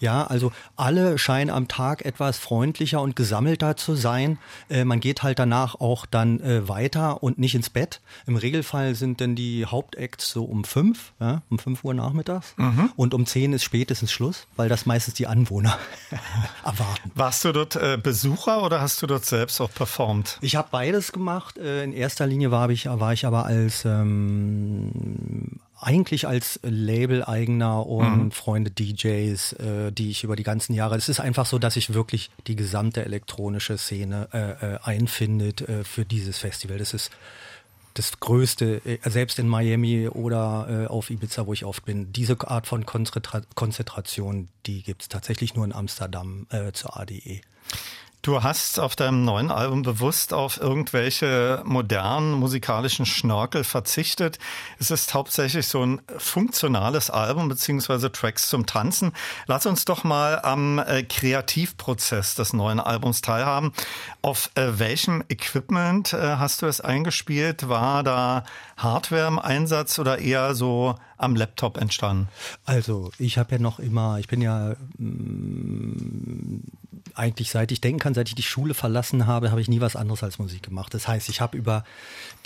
Ja, 0.00 0.26
also 0.26 0.52
alle 0.76 1.18
scheinen 1.18 1.50
am 1.50 1.68
Tag 1.68 2.04
etwas 2.04 2.38
freundlicher 2.38 3.00
und 3.00 3.16
gesammelter 3.16 3.76
zu 3.76 3.94
sein. 3.94 4.38
Äh, 4.68 4.84
man 4.84 5.00
geht 5.00 5.22
halt 5.22 5.38
danach 5.38 5.74
auch 5.80 6.06
dann 6.06 6.40
äh, 6.40 6.68
weiter 6.68 7.22
und 7.22 7.38
nicht 7.38 7.54
ins 7.54 7.70
Bett. 7.70 8.00
Im 8.26 8.36
Regelfall 8.36 8.94
sind 8.94 9.20
denn 9.20 9.34
die 9.34 9.66
Hauptacts 9.66 10.30
so 10.30 10.44
um 10.44 10.64
fünf, 10.64 11.12
ja, 11.20 11.42
um 11.50 11.58
fünf 11.58 11.84
Uhr 11.84 11.94
nachmittags. 11.94 12.54
Mhm. 12.56 12.90
Und 12.96 13.14
um 13.14 13.26
zehn 13.26 13.52
ist 13.52 13.64
spätestens 13.64 14.12
Schluss, 14.12 14.46
weil 14.56 14.68
das 14.68 14.86
meistens 14.86 15.14
die 15.14 15.26
Anwohner 15.26 15.78
erwarten. 16.64 17.10
Warst 17.14 17.44
du 17.44 17.52
dort 17.52 17.76
äh, 17.76 17.98
Besucher 18.00 18.62
oder 18.62 18.80
hast 18.80 19.02
du 19.02 19.06
dort 19.06 19.24
selbst 19.24 19.60
auch 19.60 19.72
performt? 19.72 20.38
Ich 20.40 20.56
habe 20.56 20.68
beides 20.70 21.12
gemacht. 21.12 21.58
Äh, 21.58 21.84
in 21.84 21.92
erster 21.92 22.26
Linie 22.26 22.50
war 22.50 22.70
ich, 22.70 22.86
war 22.86 23.12
ich 23.12 23.26
aber 23.26 23.46
als 23.46 23.84
ähm, 23.84 25.58
eigentlich 25.80 26.26
als 26.26 26.58
Label-Eigener 26.62 27.86
und 27.86 28.24
mhm. 28.24 28.30
Freunde 28.32 28.70
DJs, 28.70 29.52
äh, 29.54 29.92
die 29.92 30.10
ich 30.10 30.24
über 30.24 30.36
die 30.36 30.42
ganzen 30.42 30.74
Jahre. 30.74 30.96
Es 30.96 31.08
ist 31.08 31.20
einfach 31.20 31.46
so, 31.46 31.58
dass 31.58 31.74
sich 31.74 31.94
wirklich 31.94 32.30
die 32.46 32.56
gesamte 32.56 33.04
elektronische 33.04 33.78
Szene 33.78 34.28
äh, 34.32 34.74
äh, 34.74 34.78
einfindet 34.82 35.62
äh, 35.62 35.84
für 35.84 36.04
dieses 36.04 36.38
Festival. 36.38 36.78
Das 36.78 36.94
ist 36.94 37.10
das 37.94 38.20
Größte, 38.20 38.80
äh, 38.84 38.98
selbst 39.08 39.38
in 39.38 39.48
Miami 39.48 40.08
oder 40.08 40.84
äh, 40.84 40.86
auf 40.86 41.10
Ibiza, 41.10 41.46
wo 41.46 41.52
ich 41.52 41.64
oft 41.64 41.84
bin. 41.84 42.12
Diese 42.12 42.36
Art 42.48 42.66
von 42.66 42.84
Konzentration, 42.86 44.48
die 44.66 44.82
gibt 44.82 45.02
es 45.02 45.08
tatsächlich 45.08 45.54
nur 45.54 45.64
in 45.64 45.72
Amsterdam 45.72 46.46
äh, 46.50 46.72
zur 46.72 46.98
ADE. 46.98 47.40
Du 48.20 48.42
hast 48.42 48.80
auf 48.80 48.96
deinem 48.96 49.24
neuen 49.24 49.52
Album 49.52 49.82
bewusst 49.82 50.34
auf 50.34 50.60
irgendwelche 50.60 51.62
modernen 51.64 52.32
musikalischen 52.32 53.06
Schnörkel 53.06 53.62
verzichtet. 53.62 54.40
Es 54.80 54.90
ist 54.90 55.14
hauptsächlich 55.14 55.68
so 55.68 55.86
ein 55.86 56.02
funktionales 56.18 57.10
Album 57.10 57.48
beziehungsweise 57.48 58.10
Tracks 58.10 58.48
zum 58.48 58.66
Tanzen. 58.66 59.12
Lass 59.46 59.66
uns 59.66 59.84
doch 59.84 60.02
mal 60.02 60.40
am 60.42 60.80
äh, 60.80 61.04
Kreativprozess 61.04 62.34
des 62.34 62.52
neuen 62.52 62.80
Albums 62.80 63.20
teilhaben. 63.20 63.72
Auf 64.20 64.50
äh, 64.56 64.80
welchem 64.80 65.22
Equipment 65.28 66.12
äh, 66.12 66.36
hast 66.36 66.62
du 66.62 66.66
es 66.66 66.80
eingespielt? 66.80 67.68
War 67.68 68.02
da 68.02 68.42
Hardware 68.76 69.28
im 69.28 69.38
Einsatz 69.38 69.96
oder 70.00 70.18
eher 70.18 70.56
so 70.56 70.96
am 71.18 71.36
Laptop 71.36 71.76
entstanden? 71.76 72.28
Also 72.64 73.12
ich 73.18 73.38
habe 73.38 73.52
ja 73.52 73.58
noch 73.58 73.78
immer, 73.78 74.18
ich 74.18 74.28
bin 74.28 74.40
ja 74.40 74.76
mh, 74.98 75.08
mm, 75.08 76.62
eigentlich 77.14 77.50
seit 77.50 77.72
ich 77.72 77.80
denken 77.80 77.98
kann, 77.98 78.14
seit 78.14 78.28
ich 78.28 78.34
die 78.34 78.42
Schule 78.42 78.74
verlassen 78.74 79.26
habe, 79.26 79.50
habe 79.50 79.60
ich 79.60 79.68
nie 79.68 79.80
was 79.80 79.96
anderes 79.96 80.22
als 80.22 80.38
Musik 80.38 80.62
gemacht. 80.62 80.94
Das 80.94 81.08
heißt, 81.08 81.28
ich 81.28 81.40
habe 81.40 81.56
über 81.56 81.84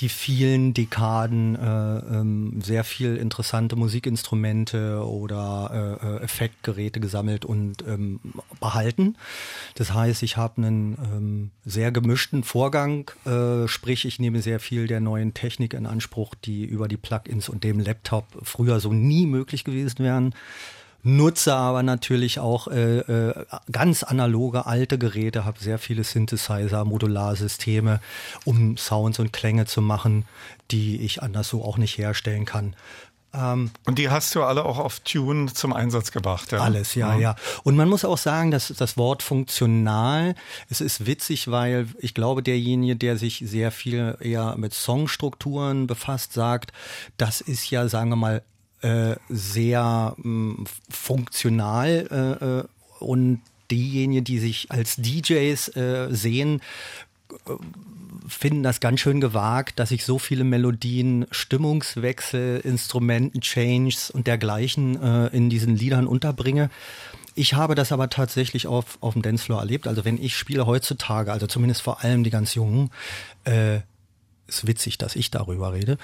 die 0.00 0.08
vielen 0.08 0.72
Dekaden 0.74 1.56
äh, 1.56 1.98
ähm, 1.98 2.61
sehr 2.62 2.82
viel 2.85 3.16
interessante 3.16 3.76
Musikinstrumente 3.76 5.06
oder 5.06 5.98
äh, 6.02 6.06
äh, 6.06 6.22
Effektgeräte 6.22 7.00
gesammelt 7.00 7.44
und 7.44 7.85
ähm, 7.87 8.20
behalten. 8.61 9.16
Das 9.74 9.92
heißt, 9.92 10.22
ich 10.22 10.37
habe 10.37 10.58
einen 10.58 10.98
ähm, 10.98 11.50
sehr 11.64 11.92
gemischten 11.92 12.42
Vorgang, 12.42 13.11
äh, 13.26 13.68
sprich, 13.68 14.04
ich 14.06 14.18
nehme 14.18 14.40
sehr 14.40 14.61
viel 14.61 14.87
der 14.87 15.00
neuen 15.00 15.35
Technik 15.35 15.74
in 15.74 15.87
Anspruch, 15.87 16.35
die 16.35 16.64
über 16.64 16.88
die 16.88 16.96
Plugins 16.96 17.48
und 17.48 17.64
dem 17.64 17.78
Laptop 17.78 18.24
früher 18.42 18.62
so 18.81 18.92
nie 18.92 19.27
möglich 19.27 19.64
gewesen 19.64 19.98
wären 20.01 20.35
nutze 21.03 21.55
aber 21.55 21.83
natürlich 21.83 22.38
auch 22.38 22.68
äh, 22.68 22.98
äh, 22.98 23.44
ganz 23.70 24.03
analoge 24.03 24.66
alte 24.66 24.98
Geräte, 24.98 25.44
habe 25.44 25.59
sehr 25.59 25.79
viele 25.79 26.05
Synthesizer, 26.05 26.85
Modularsysteme, 26.85 28.01
um 28.44 28.77
Sounds 28.77 29.18
und 29.18 29.33
Klänge 29.33 29.66
zu 29.66 29.83
machen, 29.83 30.25
die 30.70 31.01
ich 31.01 31.22
anders 31.22 31.48
so 31.48 31.64
auch 31.64 31.79
nicht 31.79 31.98
herstellen 31.98 32.44
kann. 32.44 32.75
Ähm, 33.35 33.71
und 33.87 33.99
die 33.99 34.11
hast 34.11 34.35
du 34.35 34.42
alle 34.42 34.64
auch 34.64 34.79
auf 34.79 35.01
Tune 35.01 35.53
zum 35.53 35.73
Einsatz 35.73 36.12
gebracht, 36.12 36.53
ja? 36.53 36.59
Alles, 36.59 36.95
ja, 36.95 37.14
ja, 37.14 37.21
ja. 37.21 37.37
Und 37.62 37.77
man 37.77 37.88
muss 37.88 38.05
auch 38.05 38.18
sagen, 38.18 38.51
dass 38.51 38.68
das 38.68 38.97
Wort 38.97 39.23
funktional, 39.23 40.35
es 40.68 40.81
ist 40.81 41.07
witzig, 41.07 41.51
weil 41.51 41.87
ich 41.99 42.14
glaube, 42.14 42.42
derjenige, 42.42 42.97
der 42.97 43.16
sich 43.16 43.42
sehr 43.47 43.71
viel 43.71 44.16
eher 44.21 44.57
mit 44.59 44.75
Songstrukturen 44.75 45.87
befasst, 45.87 46.35
sagt, 46.35 46.73
das 47.16 47.40
ist 47.40 47.71
ja, 47.71 47.88
sagen 47.88 48.11
wir 48.11 48.16
mal, 48.16 48.42
äh, 48.83 49.16
sehr 49.29 50.14
mh, 50.16 50.29
mm, 50.29 50.64
funktional 50.90 51.88
äh, 52.11 52.45
äh, 52.45 52.64
und 52.99 53.40
diejenigen, 53.71 54.25
die 54.25 54.38
sich 54.38 54.71
als 54.71 54.97
DJs 54.97 55.77
äh, 55.77 56.09
sehen, 56.11 56.61
finden 58.33 58.62
das 58.62 58.81
ganz 58.81 59.01
schön 59.01 59.21
gewagt, 59.21 59.79
dass 59.79 59.90
ich 59.90 60.05
so 60.05 60.18
viele 60.18 60.45
Melodien, 60.45 61.27
Stimmungswechsel, 61.31 62.61
Instrumenten-Changes 62.61 64.11
und 64.11 64.27
dergleichen 64.27 65.01
äh, 65.03 65.27
in 65.29 65.51
diesen 65.51 65.77
Liedern 65.77 66.07
unterbringe. 66.07 66.71
Ich 67.35 67.55
habe 67.55 67.75
das 67.75 67.92
aber 67.92 68.11
tatsächlich 68.11 68.66
auf, 68.66 68.99
auf 69.01 69.14
dem 69.14 69.23
Dancefloor 69.23 69.61
erlebt. 69.61 69.87
Also 69.87 70.05
wenn 70.05 70.23
ich 70.23 70.37
spiele 70.37 70.66
heutzutage, 70.66 71.33
also 71.33 71.47
zumindest 71.47 71.83
vor 71.83 72.03
allem 72.03 72.25
die 72.25 72.31
ganz 72.31 72.55
Jungen, 72.55 72.90
äh, 73.45 73.81
ist 74.47 74.66
witzig, 74.66 74.99
dass 74.99 75.16
ich 75.16 75.31
darüber 75.31 75.73
rede. 75.73 75.97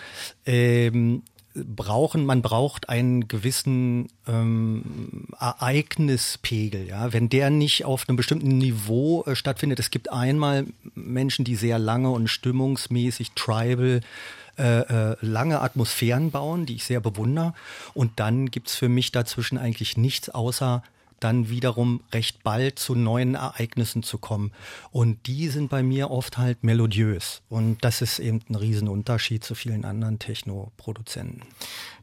Ähm, 0.46 1.22
brauchen, 1.54 2.26
man 2.26 2.42
braucht 2.42 2.88
einen 2.88 3.28
gewissen 3.28 4.08
ähm, 4.26 5.26
Ereignispegel. 5.38 6.86
Ja? 6.86 7.12
Wenn 7.12 7.28
der 7.28 7.50
nicht 7.50 7.84
auf 7.84 8.08
einem 8.08 8.16
bestimmten 8.16 8.58
Niveau 8.58 9.24
äh, 9.24 9.34
stattfindet, 9.34 9.80
es 9.80 9.90
gibt 9.90 10.12
einmal 10.12 10.66
Menschen, 10.94 11.44
die 11.44 11.56
sehr 11.56 11.78
lange 11.78 12.10
und 12.10 12.28
stimmungsmäßig 12.28 13.32
tribal 13.32 14.00
äh, 14.58 15.12
äh, 15.12 15.16
lange 15.20 15.60
Atmosphären 15.60 16.30
bauen, 16.30 16.66
die 16.66 16.74
ich 16.74 16.84
sehr 16.84 17.00
bewundere. 17.00 17.54
Und 17.94 18.18
dann 18.18 18.50
gibt's 18.50 18.74
für 18.74 18.88
mich 18.88 19.12
dazwischen 19.12 19.56
eigentlich 19.56 19.96
nichts 19.96 20.30
außer 20.30 20.82
dann 21.20 21.48
wiederum 21.48 22.00
recht 22.12 22.42
bald 22.42 22.78
zu 22.78 22.94
neuen 22.94 23.34
Ereignissen 23.34 24.02
zu 24.02 24.18
kommen. 24.18 24.52
Und 24.90 25.26
die 25.26 25.48
sind 25.48 25.70
bei 25.70 25.82
mir 25.82 26.10
oft 26.10 26.38
halt 26.38 26.64
melodiös. 26.64 27.42
Und 27.48 27.84
das 27.84 28.02
ist 28.02 28.18
eben 28.18 28.40
ein 28.48 28.54
Riesenunterschied 28.54 29.44
zu 29.44 29.54
vielen 29.54 29.84
anderen 29.84 30.18
Techno-Produzenten. 30.18 31.42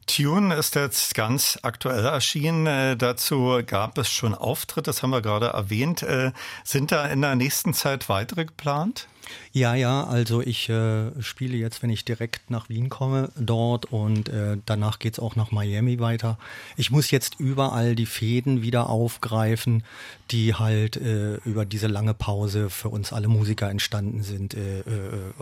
Tune 0.06 0.54
ist 0.54 0.76
jetzt 0.76 1.14
ganz 1.14 1.58
aktuell 1.62 2.04
erschienen. 2.04 2.66
Äh, 2.66 2.96
dazu 2.96 3.60
gab 3.66 3.98
es 3.98 4.08
schon 4.08 4.34
Auftritte, 4.34 4.82
das 4.82 5.02
haben 5.02 5.10
wir 5.10 5.20
gerade 5.20 5.46
erwähnt. 5.46 6.02
Äh, 6.02 6.32
sind 6.64 6.92
da 6.92 7.06
in 7.06 7.22
der 7.22 7.34
nächsten 7.34 7.74
Zeit 7.74 8.08
weitere 8.08 8.44
geplant? 8.44 9.08
Ja, 9.52 9.74
ja, 9.74 10.04
also 10.04 10.40
ich 10.40 10.68
äh, 10.68 11.10
spiele 11.22 11.56
jetzt, 11.56 11.82
wenn 11.82 11.90
ich 11.90 12.04
direkt 12.04 12.50
nach 12.50 12.68
Wien 12.68 12.88
komme, 12.88 13.30
dort 13.36 13.86
und 13.86 14.28
äh, 14.28 14.58
danach 14.66 14.98
geht's 14.98 15.18
auch 15.18 15.36
nach 15.36 15.50
Miami 15.50 15.98
weiter. 16.00 16.38
Ich 16.76 16.90
muss 16.90 17.10
jetzt 17.10 17.40
überall 17.40 17.94
die 17.94 18.06
Fäden 18.06 18.62
wieder 18.62 18.88
aufgreifen, 18.88 19.82
die 20.30 20.54
halt 20.54 20.96
äh, 20.96 21.36
über 21.44 21.64
diese 21.64 21.86
lange 21.86 22.14
Pause 22.14 22.70
für 22.70 22.88
uns 22.88 23.12
alle 23.12 23.28
Musiker 23.28 23.70
entstanden 23.70 24.22
sind. 24.22 24.54
Äh, 24.54 24.80
äh, 24.80 24.84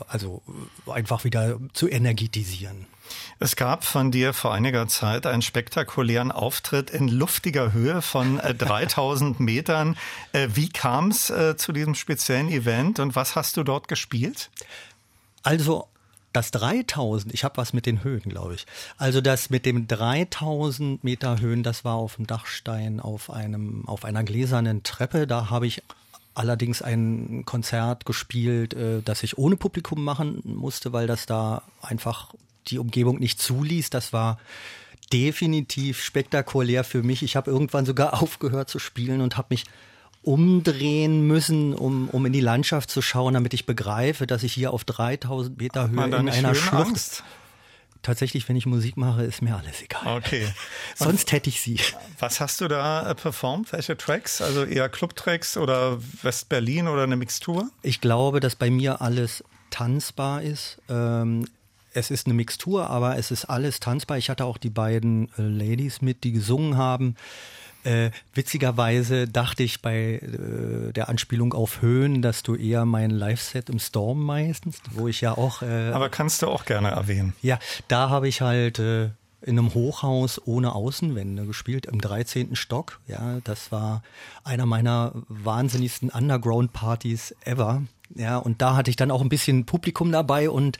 also 0.08 0.42
einfach 0.86 1.24
wieder 1.24 1.58
zu 1.72 1.88
energetisieren. 1.88 2.86
Es 3.38 3.56
gab 3.56 3.84
von 3.84 4.10
dir 4.10 4.32
vor 4.32 4.52
einiger 4.52 4.86
Zeit 4.88 5.26
einen 5.26 5.42
spektakulären 5.42 6.32
Auftritt 6.32 6.90
in 6.90 7.08
luftiger 7.08 7.72
Höhe 7.72 8.02
von 8.02 8.38
3000 8.38 9.38
äh, 9.38 9.42
Metern. 9.42 9.96
Äh, 10.32 10.48
wie 10.54 10.68
kam 10.68 11.08
es 11.08 11.30
äh, 11.30 11.56
zu 11.56 11.72
diesem 11.72 11.94
speziellen 11.94 12.48
Event 12.48 12.98
und 12.98 13.16
was 13.16 13.36
hast 13.36 13.56
du 13.56 13.62
dort 13.62 13.88
gespielt? 13.88 14.50
Also 15.42 15.88
das 16.34 16.50
3000, 16.50 17.32
ich 17.32 17.44
habe 17.44 17.56
was 17.58 17.72
mit 17.72 17.86
den 17.86 18.02
Höhen, 18.02 18.22
glaube 18.22 18.54
ich. 18.54 18.66
Also 18.98 19.20
das 19.20 19.50
mit 19.50 19.64
dem 19.66 19.86
3000 19.86 21.04
Meter 21.04 21.40
Höhen, 21.40 21.62
das 21.62 21.84
war 21.84 21.94
auf 21.94 22.16
dem 22.16 22.26
Dachstein 22.26 22.98
auf 22.98 23.30
einem 23.30 23.86
auf 23.86 24.04
einer 24.04 24.24
gläsernen 24.24 24.82
Treppe. 24.82 25.26
Da 25.26 25.48
habe 25.50 25.66
ich 25.66 25.82
allerdings 26.34 26.82
ein 26.82 27.44
Konzert 27.44 28.04
gespielt, 28.04 28.74
äh, 28.74 29.00
das 29.02 29.22
ich 29.22 29.38
ohne 29.38 29.56
Publikum 29.56 30.02
machen 30.02 30.42
musste, 30.44 30.92
weil 30.92 31.06
das 31.06 31.26
da 31.26 31.62
einfach 31.80 32.34
die 32.68 32.78
Umgebung 32.78 33.18
nicht 33.18 33.40
zuließ. 33.40 33.90
Das 33.90 34.12
war 34.12 34.38
definitiv 35.12 36.02
spektakulär 36.02 36.84
für 36.84 37.02
mich. 37.02 37.22
Ich 37.22 37.36
habe 37.36 37.50
irgendwann 37.50 37.86
sogar 37.86 38.14
aufgehört 38.22 38.68
zu 38.68 38.78
spielen 38.78 39.20
und 39.20 39.36
habe 39.36 39.48
mich 39.50 39.64
umdrehen 40.22 41.26
müssen, 41.26 41.74
um, 41.74 42.08
um 42.08 42.24
in 42.24 42.32
die 42.32 42.40
Landschaft 42.40 42.90
zu 42.90 43.02
schauen, 43.02 43.34
damit 43.34 43.52
ich 43.52 43.66
begreife, 43.66 44.26
dass 44.26 44.42
ich 44.42 44.54
hier 44.54 44.72
auf 44.72 44.84
3000 44.84 45.58
Meter 45.58 45.90
Höhe 45.90 46.04
in 46.04 46.28
einer 46.28 46.54
Schlucht. 46.54 46.72
Angst? 46.72 47.24
Tatsächlich, 48.04 48.46
wenn 48.50 48.56
ich 48.56 48.66
Musik 48.66 48.98
mache, 48.98 49.22
ist 49.22 49.40
mir 49.40 49.56
alles 49.56 49.82
egal. 49.82 50.18
Okay. 50.18 50.46
Sonst 50.94 51.32
hätte 51.32 51.48
ich 51.48 51.62
sie. 51.62 51.78
Was 52.18 52.38
hast 52.38 52.60
du 52.60 52.68
da 52.68 53.10
äh, 53.10 53.14
performt? 53.14 53.72
Welche 53.72 53.96
Tracks? 53.96 54.42
Also 54.42 54.64
eher 54.64 54.90
Clubtracks 54.90 55.56
oder 55.56 55.98
West-Berlin 56.22 56.86
oder 56.88 57.04
eine 57.04 57.16
Mixtur? 57.16 57.70
Ich 57.82 58.02
glaube, 58.02 58.40
dass 58.40 58.56
bei 58.56 58.70
mir 58.70 59.00
alles 59.00 59.42
tanzbar 59.70 60.42
ist. 60.42 60.78
Ähm, 60.90 61.46
es 61.94 62.10
ist 62.10 62.26
eine 62.26 62.34
Mixtur, 62.34 62.90
aber 62.90 63.16
es 63.16 63.30
ist 63.30 63.46
alles 63.46 63.80
tanzbar. 63.80 64.18
Ich 64.18 64.30
hatte 64.30 64.44
auch 64.44 64.58
die 64.58 64.70
beiden 64.70 65.28
äh, 65.38 65.42
Ladies 65.42 66.02
mit, 66.02 66.24
die 66.24 66.32
gesungen 66.32 66.76
haben. 66.76 67.16
Äh, 67.84 68.10
witzigerweise 68.32 69.28
dachte 69.28 69.62
ich 69.62 69.82
bei 69.82 70.14
äh, 70.14 70.92
der 70.92 71.08
Anspielung 71.08 71.52
auf 71.52 71.82
Höhen, 71.82 72.22
dass 72.22 72.42
du 72.42 72.54
eher 72.54 72.86
mein 72.86 73.10
Live-Set 73.10 73.68
im 73.68 73.78
Storm 73.78 74.24
meistens, 74.24 74.78
wo 74.90 75.06
ich 75.06 75.20
ja 75.20 75.36
auch. 75.36 75.62
Äh, 75.62 75.90
Aber 75.92 76.08
kannst 76.08 76.42
du 76.42 76.48
auch 76.48 76.64
gerne 76.64 76.90
erwähnen. 76.90 77.34
Ja, 77.42 77.58
da 77.88 78.08
habe 78.08 78.26
ich 78.26 78.40
halt 78.40 78.78
äh, 78.78 79.10
in 79.42 79.58
einem 79.58 79.74
Hochhaus 79.74 80.40
ohne 80.46 80.74
Außenwände 80.74 81.44
gespielt, 81.44 81.84
im 81.84 82.00
13. 82.00 82.56
Stock. 82.56 83.00
Ja, 83.06 83.40
das 83.44 83.70
war 83.70 84.02
einer 84.44 84.64
meiner 84.64 85.12
wahnsinnigsten 85.28 86.08
Underground-Partys 86.08 87.34
ever. 87.44 87.82
Ja, 88.14 88.38
und 88.38 88.62
da 88.62 88.76
hatte 88.76 88.90
ich 88.90 88.96
dann 88.96 89.10
auch 89.10 89.20
ein 89.20 89.28
bisschen 89.28 89.66
Publikum 89.66 90.10
dabei 90.10 90.48
und 90.48 90.78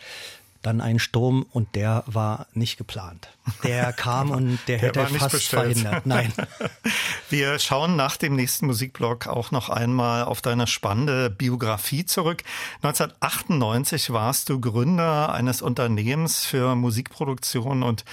dann 0.66 0.81
ein 0.81 0.98
Sturm 0.98 1.46
und 1.50 1.74
der 1.74 2.05
war 2.07 2.46
nicht 2.53 2.77
geplant. 2.79 3.29
Der 3.62 3.92
kam 3.96 4.31
und 4.31 4.59
der, 4.66 4.79
der 4.79 4.88
hätte 4.88 5.07
fast 5.18 5.33
bestellt. 5.33 5.79
verhindert. 5.79 6.07
Nein. 6.07 6.33
Wir 7.31 7.59
schauen 7.59 7.96
nach 7.96 8.16
dem 8.16 8.37
nächsten 8.37 8.66
Musikblog 8.66 9.27
auch 9.27 9.50
noch 9.50 9.68
einmal 9.68 10.24
auf 10.24 10.42
deine 10.42 10.66
spannende 10.66 11.31
Biografie 11.31 12.05
zurück. 12.05 12.42
1998 12.83 14.11
warst 14.11 14.48
du 14.48 14.61
Gründer 14.61 15.33
eines 15.33 15.62
Unternehmens 15.62 16.44
für 16.44 16.74
Musikproduktion 16.74 17.83
und 17.83 18.05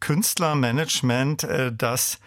Künstlermanagement, 0.00 1.44
äh, 1.44 1.72
das 1.72 2.18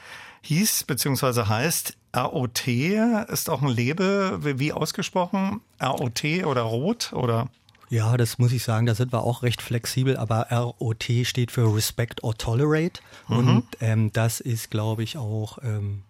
hieß 0.43 0.83
bzw. 0.83 1.45
heißt 1.45 1.97
ROT, 2.15 2.67
ist 2.67 3.49
auch 3.49 3.61
ein 3.63 3.69
Label, 3.69 4.59
wie 4.59 4.71
ausgesprochen? 4.71 5.61
ROT 5.81 6.23
oder 6.45 6.61
Rot 6.61 7.11
oder? 7.13 7.47
Ja, 7.93 8.17
das 8.17 8.39
muss 8.39 8.51
ich 8.53 8.63
sagen, 8.63 8.87
da 8.87 8.95
sind 8.95 9.13
wir 9.13 9.23
auch 9.23 9.43
recht 9.43 9.61
flexibel, 9.61 10.17
aber 10.17 10.47
ROT 10.51 11.03
steht 11.25 11.51
für 11.51 11.75
Respect 11.75 12.23
or 12.23 12.35
Tolerate. 12.35 13.01
Mhm. 13.27 13.37
Und 13.37 13.63
ähm, 13.81 14.11
das 14.11 14.39
ist, 14.39 14.71
glaube 14.71 15.03
ich, 15.03 15.15
auch 15.15 15.59
ähm, 15.61 16.01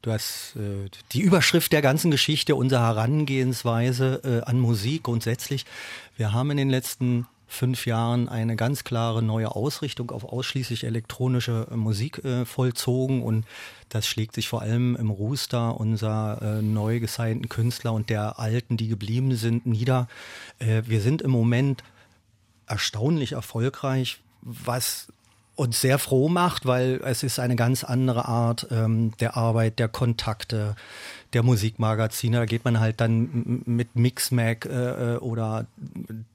das, 0.00 0.54
äh, 0.54 0.88
die 1.10 1.22
Überschrift 1.22 1.72
der 1.72 1.82
ganzen 1.82 2.12
Geschichte, 2.12 2.54
unsere 2.54 2.82
Herangehensweise 2.82 4.20
äh, 4.22 4.48
an 4.48 4.60
Musik 4.60 5.02
grundsätzlich. 5.02 5.66
Wir 6.16 6.32
haben 6.32 6.52
in 6.52 6.56
den 6.56 6.70
letzten 6.70 7.26
fünf 7.54 7.86
Jahren 7.86 8.28
eine 8.28 8.56
ganz 8.56 8.84
klare 8.84 9.22
neue 9.22 9.54
Ausrichtung 9.54 10.10
auf 10.10 10.24
ausschließlich 10.24 10.84
elektronische 10.84 11.68
äh, 11.70 11.76
Musik 11.76 12.24
äh, 12.24 12.44
vollzogen 12.44 13.22
und 13.22 13.46
das 13.88 14.06
schlägt 14.06 14.34
sich 14.34 14.48
vor 14.48 14.62
allem 14.62 14.96
im 14.96 15.10
Rooster 15.10 15.78
unserer 15.78 16.42
äh, 16.42 16.62
neu 16.62 17.00
gesignten 17.00 17.48
Künstler 17.48 17.92
und 17.92 18.10
der 18.10 18.38
alten, 18.38 18.76
die 18.76 18.88
geblieben 18.88 19.34
sind, 19.36 19.66
nieder. 19.66 20.08
Äh, 20.58 20.82
wir 20.86 21.00
sind 21.00 21.22
im 21.22 21.30
Moment 21.30 21.82
erstaunlich 22.66 23.32
erfolgreich, 23.32 24.20
was 24.42 25.08
uns 25.56 25.80
sehr 25.80 25.98
froh 25.98 26.28
macht, 26.28 26.66
weil 26.66 27.00
es 27.04 27.22
ist 27.22 27.38
eine 27.38 27.56
ganz 27.56 27.84
andere 27.84 28.26
Art 28.26 28.66
ähm, 28.70 29.12
der 29.20 29.36
Arbeit, 29.36 29.78
der 29.78 29.88
Kontakte, 29.88 30.74
der 31.34 31.42
Musikmagazine. 31.42 32.38
Da 32.38 32.46
geht 32.46 32.64
man 32.64 32.80
halt 32.80 33.00
dann 33.00 33.62
mit 33.66 33.96
Mixmag 33.96 34.66
äh, 34.66 35.14
äh, 35.14 35.16
oder 35.18 35.66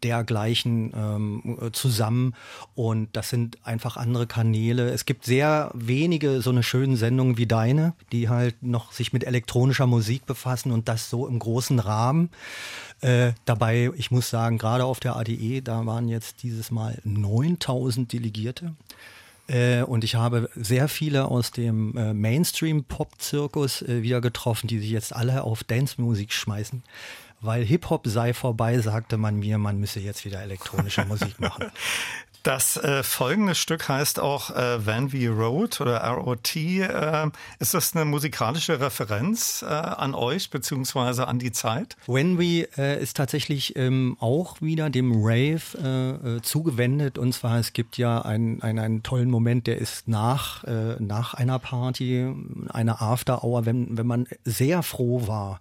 dergleichen 0.04 0.94
ähm, 0.96 1.70
zusammen 1.74 2.36
und 2.76 3.10
das 3.14 3.30
sind 3.30 3.58
einfach 3.64 3.98
andere 3.98 4.28
Kanäle. 4.28 4.90
Es 4.90 5.06
gibt 5.06 5.26
sehr 5.26 5.72
wenige 5.74 6.42
so 6.42 6.50
eine 6.50 6.64
schönen 6.64 6.96
Sendungen 6.96 7.38
wie 7.38 7.48
deine, 7.48 7.94
die 8.12 8.30
halt 8.30 8.62
noch 8.62 8.92
sich 8.92 9.14
mit 9.14 9.24
elektronischer 9.24 9.88
Musik 9.88 10.26
befassen 10.26 10.72
und 10.72 10.88
das 10.88 11.10
so 11.10 11.28
im 11.28 11.40
großen 11.40 11.80
Rahmen. 11.80 12.30
Äh, 13.02 13.32
dabei, 13.46 13.92
ich 13.96 14.12
muss 14.12 14.30
sagen, 14.30 14.58
gerade 14.58 14.84
auf 14.84 15.00
der 15.00 15.16
ADE, 15.16 15.62
da 15.62 15.86
waren 15.86 16.10
jetzt 16.10 16.44
dieses 16.44 16.70
Mal 16.70 17.00
9000 17.06 18.12
Delegierte. 18.12 18.74
Äh, 19.50 19.82
und 19.82 20.04
ich 20.04 20.16
habe 20.16 20.50
sehr 20.56 20.88
viele 20.88 21.26
aus 21.26 21.52
dem 21.52 21.98
äh, 21.98 22.14
Mainstream-Pop-Zirkus 22.14 23.82
äh, 23.82 24.04
wieder 24.04 24.22
getroffen, 24.22 24.68
die 24.68 24.80
sich 24.80 24.92
jetzt 24.92 25.14
alle 25.14 25.44
auf 25.44 25.64
Dance-Musik 25.64 26.32
schmeißen. 26.32 26.84
Weil 27.42 27.64
Hip-Hop 27.64 28.06
sei 28.06 28.34
vorbei, 28.34 28.80
sagte 28.80 29.18
man 29.18 29.38
mir, 29.40 29.58
man 29.58 29.80
müsse 29.80 30.00
jetzt 30.00 30.24
wieder 30.26 30.42
elektronische 30.42 31.06
Musik 31.08 31.40
machen. 31.40 31.72
Das 32.44 32.78
äh, 32.78 33.04
folgende 33.04 33.54
Stück 33.54 33.90
heißt 33.90 34.20
auch 34.20 34.50
äh, 34.52 34.86
Van 34.86 35.10
V 35.10 35.18
Road 35.32 35.82
oder 35.82 36.00
ROT. 36.00 36.56
Äh, 36.56 37.28
ist 37.60 37.74
das 37.74 37.96
eine 37.96 38.06
musikalische 38.06 38.80
Referenz 38.80 39.62
äh, 39.62 39.66
an 39.66 40.16
euch 40.16 40.50
beziehungsweise 40.50 41.28
an 41.28 41.40
die 41.40 41.52
Zeit? 41.52 41.98
When 42.08 42.40
We 42.40 42.68
äh, 42.78 43.02
ist 43.02 43.18
tatsächlich 43.18 43.76
ähm, 43.76 44.16
auch 44.22 44.62
wieder 44.62 44.90
dem 44.90 45.12
Rave 45.16 45.60
äh, 45.84 46.38
äh, 46.38 46.42
zugewendet. 46.42 47.18
Und 47.18 47.34
zwar, 47.34 47.60
es 47.60 47.74
gibt 47.74 47.98
ja 47.98 48.22
einen, 48.22 48.62
einen, 48.62 48.80
einen 48.80 49.04
tollen 49.04 49.30
Moment, 49.30 49.68
der 49.68 49.78
ist 49.78 50.08
nach, 50.08 50.64
nach 51.00 51.34
einer 51.34 51.60
Party, 51.60 52.28
einer 52.70 53.02
After 53.02 53.44
Hour, 53.44 53.66
wenn, 53.66 53.98
wenn 53.98 54.08
man 54.08 54.28
sehr 54.46 54.84
froh 54.84 55.28
war 55.28 55.60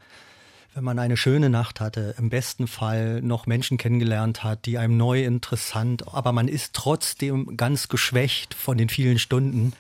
wenn 0.75 0.85
man 0.85 0.99
eine 0.99 1.17
schöne 1.17 1.51
Nacht 1.51 1.81
hatte, 1.81 2.15
im 2.19 2.31
besten 2.31 2.67
Fall 2.67 3.21
noch 3.23 3.47
Menschen 3.47 3.79
kennengelernt 3.79 4.45
hat, 4.45 4.67
die 4.67 4.79
einem 4.79 4.97
neu 4.97 5.25
interessant, 5.25 6.13
aber 6.13 6.33
man 6.33 6.49
ist 6.49 6.75
trotzdem 6.75 7.57
ganz 7.57 7.89
geschwächt 7.89 8.55
von 8.55 8.79
den 8.79 8.89
vielen 8.89 9.19
Stunden, 9.19 9.73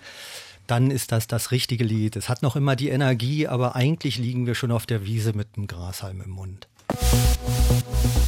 dann 0.66 0.90
ist 0.90 1.12
das 1.12 1.27
das 1.27 1.51
richtige 1.51 1.85
Lied. 1.85 2.16
Es 2.16 2.29
hat 2.29 2.42
noch 2.42 2.57
immer 2.57 2.77
die 2.77 2.88
Energie, 2.88 3.46
aber 3.46 3.77
eigentlich 3.77 4.18
liegen 4.18 4.46
wir 4.46 4.55
schon 4.55 4.70
auf 4.70 4.87
der 4.87 5.05
Wiese 5.05 5.33
mit 5.33 5.57
dem 5.57 5.66
Grashalm 5.66 6.20
im 6.20 6.31
Mund. 6.31 6.68
was 6.88 8.27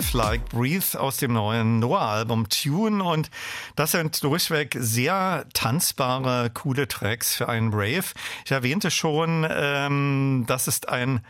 Life 0.00 0.16
Like 0.16 0.48
Breathe 0.48 0.98
aus 0.98 1.18
dem 1.18 1.34
neuen 1.34 1.78
Noah-Album 1.78 2.48
Tune 2.48 3.04
und 3.04 3.30
das 3.76 3.90
sind 3.90 4.24
durchweg 4.24 4.74
sehr 4.80 5.44
tanzbare, 5.52 6.48
coole 6.48 6.88
Tracks 6.88 7.36
für 7.36 7.50
einen 7.50 7.70
Rave. 7.74 8.06
Ich 8.46 8.50
erwähnte 8.50 8.90
schon, 8.90 9.46
ähm, 9.50 10.44
das 10.46 10.68
ist 10.68 10.88
ein 10.88 11.20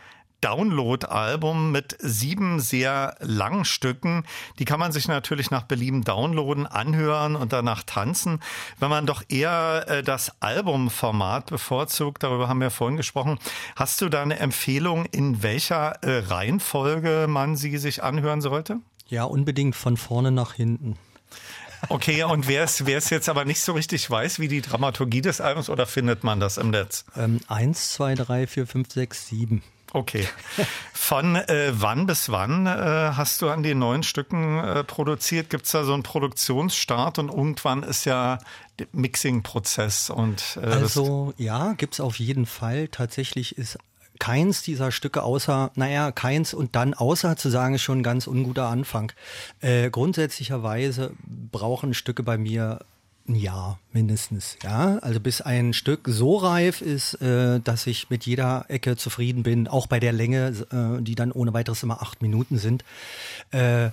Download-Album 0.41 1.71
mit 1.71 1.95
sieben 1.99 2.59
sehr 2.59 3.15
langen 3.19 3.65
Stücken. 3.65 4.25
Die 4.59 4.65
kann 4.65 4.79
man 4.79 4.91
sich 4.91 5.07
natürlich 5.07 5.51
nach 5.51 5.63
Belieben 5.63 6.03
downloaden, 6.03 6.67
anhören 6.67 7.35
und 7.35 7.53
danach 7.53 7.83
tanzen. 7.83 8.41
Wenn 8.79 8.89
man 8.89 9.05
doch 9.05 9.23
eher 9.29 9.85
äh, 9.87 10.03
das 10.03 10.41
Albumformat 10.41 11.49
bevorzugt, 11.49 12.23
darüber 12.23 12.47
haben 12.47 12.61
wir 12.61 12.71
vorhin 12.71 12.97
gesprochen, 12.97 13.39
hast 13.75 14.01
du 14.01 14.09
da 14.09 14.21
eine 14.21 14.39
Empfehlung, 14.39 15.05
in 15.05 15.43
welcher 15.43 16.03
äh, 16.03 16.19
Reihenfolge 16.19 17.27
man 17.29 17.55
sie 17.55 17.77
sich 17.77 18.03
anhören 18.03 18.41
sollte? 18.41 18.77
Ja, 19.07 19.25
unbedingt 19.25 19.75
von 19.75 19.97
vorne 19.97 20.31
nach 20.31 20.53
hinten. 20.53 20.97
Okay, 21.89 22.23
und 22.23 22.47
wer 22.47 22.63
es, 22.63 23.09
jetzt 23.09 23.29
aber 23.29 23.45
nicht 23.45 23.61
so 23.61 23.73
richtig 23.73 24.09
weiß, 24.09 24.39
wie 24.39 24.47
die 24.47 24.61
Dramaturgie 24.61 25.21
des 25.21 25.41
Albums, 25.41 25.69
oder 25.69 25.87
findet 25.87 26.23
man 26.23 26.39
das 26.39 26.57
im 26.57 26.69
Netz? 26.69 27.05
Ähm, 27.17 27.39
eins, 27.47 27.93
zwei, 27.93 28.13
drei, 28.15 28.47
vier, 28.47 28.67
fünf, 28.67 28.91
sechs, 28.91 29.27
sieben. 29.27 29.63
Okay. 29.93 30.27
Von 30.93 31.35
äh, 31.35 31.71
wann 31.73 32.05
bis 32.05 32.29
wann 32.29 32.65
äh, 32.65 32.69
hast 32.69 33.41
du 33.41 33.49
an 33.49 33.61
den 33.61 33.79
neuen 33.79 34.03
Stücken 34.03 34.57
äh, 34.57 34.83
produziert? 34.83 35.49
Gibt 35.49 35.65
es 35.65 35.71
da 35.71 35.83
so 35.83 35.93
einen 35.93 36.03
Produktionsstart 36.03 37.19
und 37.19 37.29
irgendwann 37.29 37.83
ist 37.83 38.05
ja 38.05 38.39
der 38.79 38.87
Mixing-Prozess 38.93 40.09
und 40.09 40.57
äh, 40.61 40.65
Also 40.65 41.33
ja, 41.37 41.73
gibt 41.73 41.95
es 41.95 41.99
auf 41.99 42.19
jeden 42.19 42.45
Fall. 42.45 42.87
Tatsächlich 42.87 43.57
ist 43.57 43.77
keins 44.19 44.61
dieser 44.61 44.91
Stücke 44.91 45.23
außer, 45.23 45.71
naja, 45.75 46.11
keins 46.11 46.53
und 46.53 46.75
dann 46.75 46.93
außer 46.93 47.35
zu 47.35 47.49
sagen, 47.49 47.75
ist 47.75 47.81
schon 47.81 47.99
ein 47.99 48.03
ganz 48.03 48.27
unguter 48.27 48.67
Anfang. 48.67 49.11
Äh, 49.61 49.89
grundsätzlicherweise 49.89 51.11
brauchen 51.51 51.93
Stücke 51.93 52.21
bei 52.23 52.37
mir 52.37 52.79
ein 53.31 53.35
Jahr 53.35 53.79
mindestens, 53.91 54.57
ja. 54.63 54.97
Also 54.99 55.19
bis 55.19 55.41
ein 55.41 55.73
Stück 55.73 56.07
so 56.07 56.37
reif 56.37 56.81
ist, 56.81 57.15
äh, 57.21 57.59
dass 57.59 57.87
ich 57.87 58.09
mit 58.09 58.25
jeder 58.25 58.65
Ecke 58.67 58.95
zufrieden 58.97 59.43
bin, 59.43 59.67
auch 59.67 59.87
bei 59.87 59.99
der 59.99 60.13
Länge, 60.13 60.53
äh, 60.71 61.01
die 61.01 61.15
dann 61.15 61.31
ohne 61.31 61.53
weiteres 61.53 61.83
immer 61.83 62.01
acht 62.01 62.21
Minuten 62.21 62.57
sind. 62.57 62.83
Äh, 63.51 63.89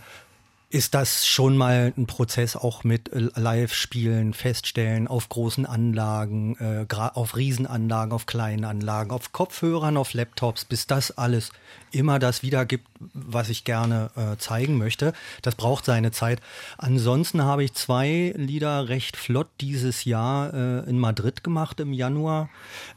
ist 0.71 0.95
das 0.95 1.27
schon 1.27 1.57
mal 1.57 1.95
ein 1.97 2.07
Prozess 2.07 2.55
auch 2.55 2.85
mit 2.85 3.11
äh, 3.13 3.31
Live-Spielen, 3.35 4.35
Feststellen 4.35 5.09
auf 5.09 5.29
großen 5.29 5.65
Anlagen, 5.65 6.57
äh, 6.57 6.87
auf 6.95 7.37
Riesenanlagen, 7.37 8.13
auf 8.13 8.27
kleinen 8.27 8.65
Anlagen, 8.65 9.11
auf 9.11 9.33
Kopfhörern, 9.33 9.97
auf 9.97 10.13
Laptops, 10.13 10.65
bis 10.67 10.87
das 10.87 11.17
alles 11.17 11.53
immer 11.93 12.19
das 12.19 12.43
wiedergibt, 12.43 12.87
was 13.13 13.49
ich 13.49 13.65
gerne 13.65 14.11
äh, 14.17 14.37
zeigen 14.37 14.79
möchte. 14.79 15.13
Das 15.43 15.55
braucht 15.55 15.85
seine 15.85 16.11
Zeit. 16.11 16.41
Ansonsten 16.77 17.43
habe 17.43 17.65
ich 17.65 17.75
zwei 17.75 18.33
Lieder 18.37 18.89
recht 18.89 19.17
flott 19.17 19.49
dieses 19.61 20.05
Jahr 20.05 20.53
äh, 20.53 20.89
in 20.89 20.99
Madrid 20.99 21.45
gemacht 21.45 21.81
im 21.81 21.93
Januar. 21.93 22.49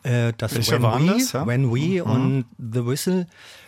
Äh, 0.04 0.34
das 0.38 0.56
Welche 0.56 0.82
When 0.82 1.08
We, 1.08 1.14
das, 1.14 1.32
ja? 1.34 1.48
When 1.48 1.72
We 1.72 2.04
mhm. 2.04 2.12
und 2.12 2.46
The 2.58 2.86
Whistle 2.86 3.28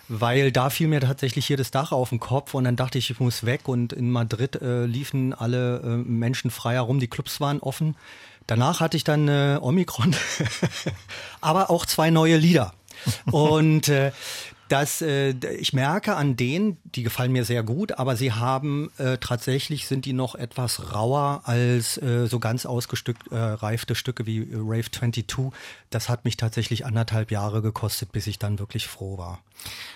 weil 0.10 0.52
da 0.52 0.70
fiel 0.70 0.88
mir 0.88 1.00
tatsächlich 1.00 1.48
hier 1.48 1.58
das 1.58 1.72
Dach 1.72 1.92
auf 1.92 2.10
den 2.10 2.20
Kopf 2.20 2.54
und 2.54 2.66
dann 2.66 2.76
dachte 2.76 2.98
ich, 2.98 3.10
ich 3.10 3.20
muss 3.20 3.46
weg 3.46 3.68
und 3.68 3.94
in 3.94 4.12
Madrid 4.12 4.62
äh, 4.62 4.86
liefen 4.86 5.34
alle 5.34 5.80
äh, 5.80 5.88
Menschen 5.88 6.52
frei 6.52 6.74
herum, 6.74 7.00
die 7.00 7.08
Clubs 7.08 7.40
waren 7.40 7.60
offen. 7.60 7.96
Danach 8.46 8.82
hatte 8.82 8.98
ich 8.98 9.04
dann 9.04 9.28
äh, 9.28 9.58
Omikron, 9.62 10.14
aber 11.42 11.70
auch 11.70 11.86
zwei 11.86 12.10
neue 12.10 12.38
Lieder. 12.38 12.74
und 13.32 13.90
äh, 13.90 14.12
dass 14.74 15.04
äh, 15.04 15.36
ich 15.60 15.74
merke 15.74 16.16
an 16.16 16.36
denen, 16.36 16.78
die 16.84 17.04
gefallen 17.04 17.32
mir 17.32 17.46
sehr 17.46 17.62
gut, 17.62 18.00
aber 18.00 18.16
sie 18.16 18.32
haben 18.32 18.90
äh, 18.98 19.20
tatsächlich 19.20 19.88
sind 19.88 20.06
die 20.06 20.14
noch 20.14 20.34
etwas 20.34 20.96
rauer 20.96 21.42
als 21.44 22.00
äh, 22.00 22.26
so 22.26 22.40
ganz 22.40 22.66
ausgereifte 22.66 23.94
äh, 23.94 23.96
Stücke 23.96 24.26
wie 24.26 24.50
Rave 24.52 24.90
22. 24.90 25.52
Das 25.92 26.10
hat 26.10 26.26
mich 26.26 26.38
tatsächlich 26.38 26.88
anderthalb 26.88 27.30
Jahre 27.30 27.62
gekostet, 27.62 28.12
bis 28.14 28.26
ich 28.26 28.40
dann 28.40 28.58
wirklich 28.58 28.88
froh 28.88 29.20
war. 29.20 29.44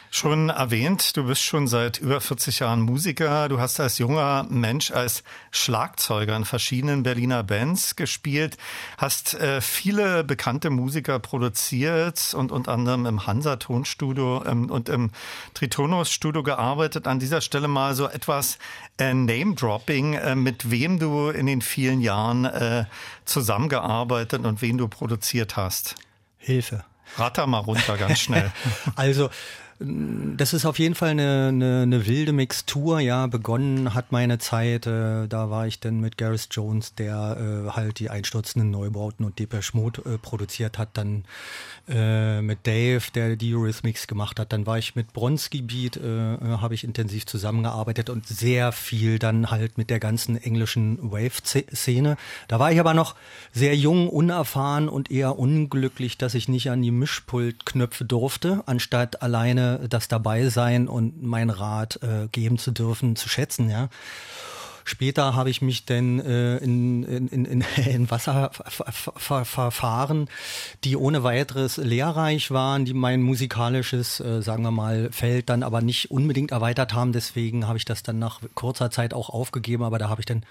Schon 0.10 0.50
erwähnt, 0.50 1.18
du 1.18 1.26
bist 1.26 1.44
schon 1.44 1.68
seit 1.68 2.00
über 2.00 2.22
40 2.22 2.60
Jahren 2.60 2.82
Musiker. 2.82 3.50
Du 3.50 3.60
hast 3.60 3.80
als 3.80 3.98
junger 3.98 4.46
Mensch 4.50 4.92
als 4.92 5.24
Schlagzeuger 5.52 6.36
in 6.36 6.46
verschiedenen 6.46 7.04
Berliner 7.04 7.44
Bands 7.44 7.98
gespielt, 7.98 8.58
hast 8.98 9.34
äh, 9.34 9.60
viele 9.60 10.24
bekannte 10.24 10.70
Musiker 10.70 11.20
produziert 11.20 12.34
und 12.34 12.54
unter 12.54 12.72
anderem 12.72 13.06
im 13.06 13.28
Hansa 13.28 13.58
Tonstudio 13.58 14.44
ähm, 14.46 14.72
und 14.72 14.88
im 14.88 15.12
Tritonus 15.54 16.10
Studio 16.10 16.42
gearbeitet. 16.42 17.06
An 17.06 17.20
dieser 17.20 17.42
Stelle 17.42 17.68
mal 17.68 17.94
so 17.94 18.08
etwas 18.08 18.60
äh, 18.98 19.14
Name-Dropping, 19.14 20.14
äh, 20.14 20.36
mit 20.36 20.72
wem 20.72 21.00
du 21.00 21.30
in 21.30 21.48
den 21.48 21.62
vielen 21.62 22.00
Jahren 22.00 22.46
äh, 22.46 22.86
zusammengearbeitet 23.26 24.46
und 24.46 24.62
wen 24.62 24.78
du 24.78 24.88
produziert 24.88 25.58
hast. 25.58 25.96
Hilfe. 26.38 26.86
Ratter 27.18 27.48
mal 27.48 27.60
runter 27.60 27.98
ganz 27.98 28.20
schnell. 28.20 28.52
also 28.96 29.30
das 29.80 30.54
ist 30.54 30.66
auf 30.66 30.80
jeden 30.80 30.96
Fall 30.96 31.10
eine, 31.10 31.50
eine, 31.50 31.82
eine 31.84 32.08
wilde 32.08 32.34
Mixtur. 32.34 33.00
Ja, 33.00 33.28
begonnen 33.28 33.94
hat 33.94 34.12
meine 34.12 34.40
Zeit, 34.40 34.88
äh, 34.88 35.28
da 35.28 35.52
war 35.52 35.68
ich 35.68 35.80
dann 35.80 36.00
mit 36.00 36.18
Gareth 36.18 36.48
Jones, 36.52 36.96
der 36.96 37.38
äh, 37.68 37.70
halt 37.72 38.00
die 38.00 38.10
einstürzenden 38.10 38.72
Neubauten 38.72 39.24
und 39.24 39.38
Depeche 39.38 39.78
Mode 39.78 40.02
äh, 40.06 40.18
produziert 40.18 40.80
hat. 40.80 40.90
Dann 40.94 41.26
äh, 41.88 42.42
mit 42.42 42.66
Dave, 42.66 43.04
der 43.14 43.36
die 43.36 43.54
Eurythmics 43.54 44.08
gemacht 44.08 44.40
hat. 44.40 44.52
Dann 44.52 44.66
war 44.66 44.80
ich 44.80 44.96
mit 44.96 45.14
Bronski 45.14 45.62
Beat, 45.62 45.98
äh, 45.98 46.34
äh, 46.34 46.40
habe 46.60 46.74
ich 46.74 46.84
intensiv 46.84 47.28
zusammengearbeitet 47.28 48.10
und 48.10 48.26
sehr 48.26 48.72
viel 48.72 49.20
dann 49.20 49.52
halt 49.52 49.78
mit 49.78 49.92
der 49.92 50.00
ganzen 50.00 50.42
englischen 50.42 50.98
Wave-Szene. 51.12 52.18
Da 52.48 52.60
war 52.60 52.72
ich 52.72 52.80
aber 52.80 52.96
noch 52.96 53.16
sehr 53.54 53.76
jung, 53.76 54.10
unerfahren 54.10 54.90
und 54.90 55.12
eher 55.12 55.38
unglücklich, 55.38 56.18
dass 56.18 56.34
ich 56.34 56.48
nicht 56.48 56.72
an 56.72 56.82
die 56.82 56.92
Mischpultknöpfe 56.92 58.06
durfte, 58.06 58.64
anstatt 58.66 59.22
alleine 59.22 59.67
das 59.90 60.08
dabei 60.08 60.50
sein 60.50 60.88
und 60.88 61.22
mein 61.22 61.50
Rat 61.50 62.00
äh, 62.02 62.28
geben 62.32 62.58
zu 62.58 62.72
dürfen, 62.72 63.16
zu 63.16 63.30
schätzen, 63.30 63.70
ja. 63.70 63.90
Später 64.88 65.36
habe 65.36 65.50
ich 65.50 65.62
mich 65.62 65.84
dann 65.84 66.22
äh, 66.22 66.60
in, 66.60 67.04
in, 67.04 67.28
in, 67.28 67.62
in 67.62 67.64
Wasserverfahren, 68.10 70.30
die 70.86 70.96
ohne 70.96 71.24
weiteres 71.24 71.76
lehrreich 71.76 72.52
waren, 72.52 72.86
die 72.86 72.94
mein 72.94 73.22
musikalisches, 73.22 74.22
äh, 74.22 74.42
sagen 74.42 74.64
wir 74.64 74.72
mal, 74.72 75.10
Feld 75.12 75.50
dann 75.50 75.64
aber 75.64 75.82
nicht 75.82 76.10
unbedingt 76.10 76.52
erweitert 76.52 76.94
haben. 76.94 77.12
Deswegen 77.12 77.68
habe 77.68 77.78
ich 77.78 77.84
das 77.84 78.02
dann 78.02 78.18
nach 78.18 78.40
kurzer 78.56 78.90
Zeit 78.90 79.14
auch 79.14 79.30
aufgegeben. 79.30 79.84
Aber 79.84 79.98
da 79.98 80.08
habe 80.08 80.22
ich 80.22 80.26
dann 80.26 80.44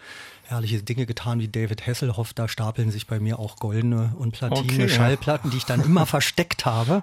herrliche 0.42 0.82
Dinge 0.82 1.06
getan 1.06 1.40
wie 1.40 1.48
David 1.48 1.86
Hasselhoff. 1.86 2.34
Da 2.34 2.46
stapeln 2.46 2.90
sich 2.90 3.06
bei 3.06 3.18
mir 3.18 3.38
auch 3.38 3.56
goldene 3.56 4.12
und 4.18 4.32
platine 4.32 4.60
okay, 4.60 4.88
Schallplatten, 4.90 5.48
ja. 5.48 5.52
die 5.52 5.56
ich 5.56 5.64
dann 5.64 5.82
immer 5.82 6.04
versteckt 6.06 6.66
habe. 6.66 7.02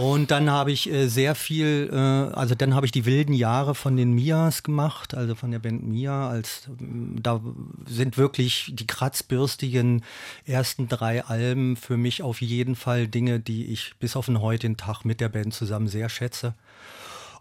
Und 0.00 0.30
dann 0.30 0.48
habe 0.48 0.72
ich 0.72 0.90
äh, 0.90 1.08
sehr 1.08 1.34
viel, 1.34 1.90
äh, 1.92 1.94
also 1.94 2.54
dann 2.54 2.74
habe 2.74 2.86
ich 2.86 2.92
die 2.92 3.04
wilden 3.04 3.34
Jahre 3.34 3.74
von 3.74 3.98
den 3.98 4.14
Mias 4.14 4.62
gemacht, 4.62 5.12
also 5.12 5.34
von 5.34 5.50
der 5.50 5.58
Band 5.58 5.86
Mia. 5.86 6.26
Als 6.26 6.70
da 6.78 7.38
sind 7.86 8.16
wirklich 8.16 8.72
die 8.72 8.86
kratzbürstigen 8.86 10.02
ersten 10.46 10.88
drei 10.88 11.26
Alben 11.26 11.76
für 11.76 11.98
mich 11.98 12.22
auf 12.22 12.40
jeden 12.40 12.76
Fall 12.76 13.08
Dinge, 13.08 13.40
die 13.40 13.66
ich 13.66 13.92
bis 14.00 14.16
auf 14.16 14.24
den 14.24 14.40
heutigen 14.40 14.78
Tag 14.78 15.04
mit 15.04 15.20
der 15.20 15.28
Band 15.28 15.52
zusammen 15.52 15.86
sehr 15.86 16.08
schätze. 16.08 16.54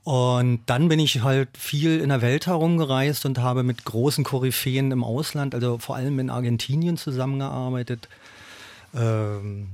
Und 0.04 0.60
dann 0.66 0.90
bin 0.90 1.00
ich 1.00 1.22
halt 1.24 1.48
viel 1.58 2.02
in 2.02 2.10
der 2.10 2.22
Welt 2.22 2.46
herumgereist 2.46 3.26
und 3.26 3.38
habe 3.38 3.64
mit 3.64 3.86
großen 3.86 4.26
Koryphäen 4.26 4.92
im 4.92 5.06
Ausland, 5.06 5.56
also 5.56 5.78
vor 5.78 5.96
allem 5.96 6.20
in 6.20 6.30
Argentinien 6.30 6.98
zusammengearbeitet. 6.98 8.10
Ähm, 8.94 9.70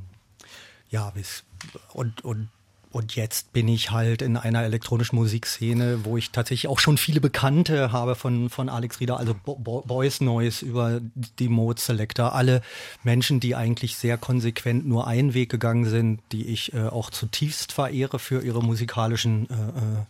ja, 0.92 1.10
bis, 1.10 1.44
und, 1.92 2.24
und 2.24 2.50
und 2.96 3.18
jetzt 3.18 3.52
bin 3.52 3.68
ich 3.68 3.92
halt 3.92 4.22
in 4.22 4.38
einer 4.38 4.64
elektronischen 4.64 5.18
Musikszene, 5.18 6.06
wo 6.06 6.16
ich 6.16 6.32
tatsächlich 6.32 6.70
auch 6.70 6.80
schon 6.80 6.98
viele 6.98 7.20
Bekannte 7.20 7.92
habe 7.92 8.16
von, 8.16 8.50
von 8.50 8.70
Alex 8.70 9.02
Rieder, 9.02 9.20
also 9.20 9.36
Bo 9.36 9.84
Boys 9.86 10.22
Noise 10.22 10.66
über 10.66 11.02
die 11.38 11.50
Mode 11.50 11.82
Selector, 11.82 12.34
alle 12.34 12.62
Menschen, 13.04 13.42
die 13.42 13.54
eigentlich 13.54 13.98
sehr 13.98 14.18
konsequent 14.18 14.88
nur 14.88 15.08
einen 15.08 15.34
Weg 15.34 15.52
gegangen 15.52 15.84
sind, 15.84 16.22
die 16.32 16.48
ich 16.48 16.74
äh, 16.74 16.88
auch 16.88 17.10
zutiefst 17.10 17.74
verehre 17.74 18.18
für 18.18 18.42
ihre 18.42 18.64
musikalischen 18.64 19.50
äh, 19.50 19.54
äh, 19.54 20.06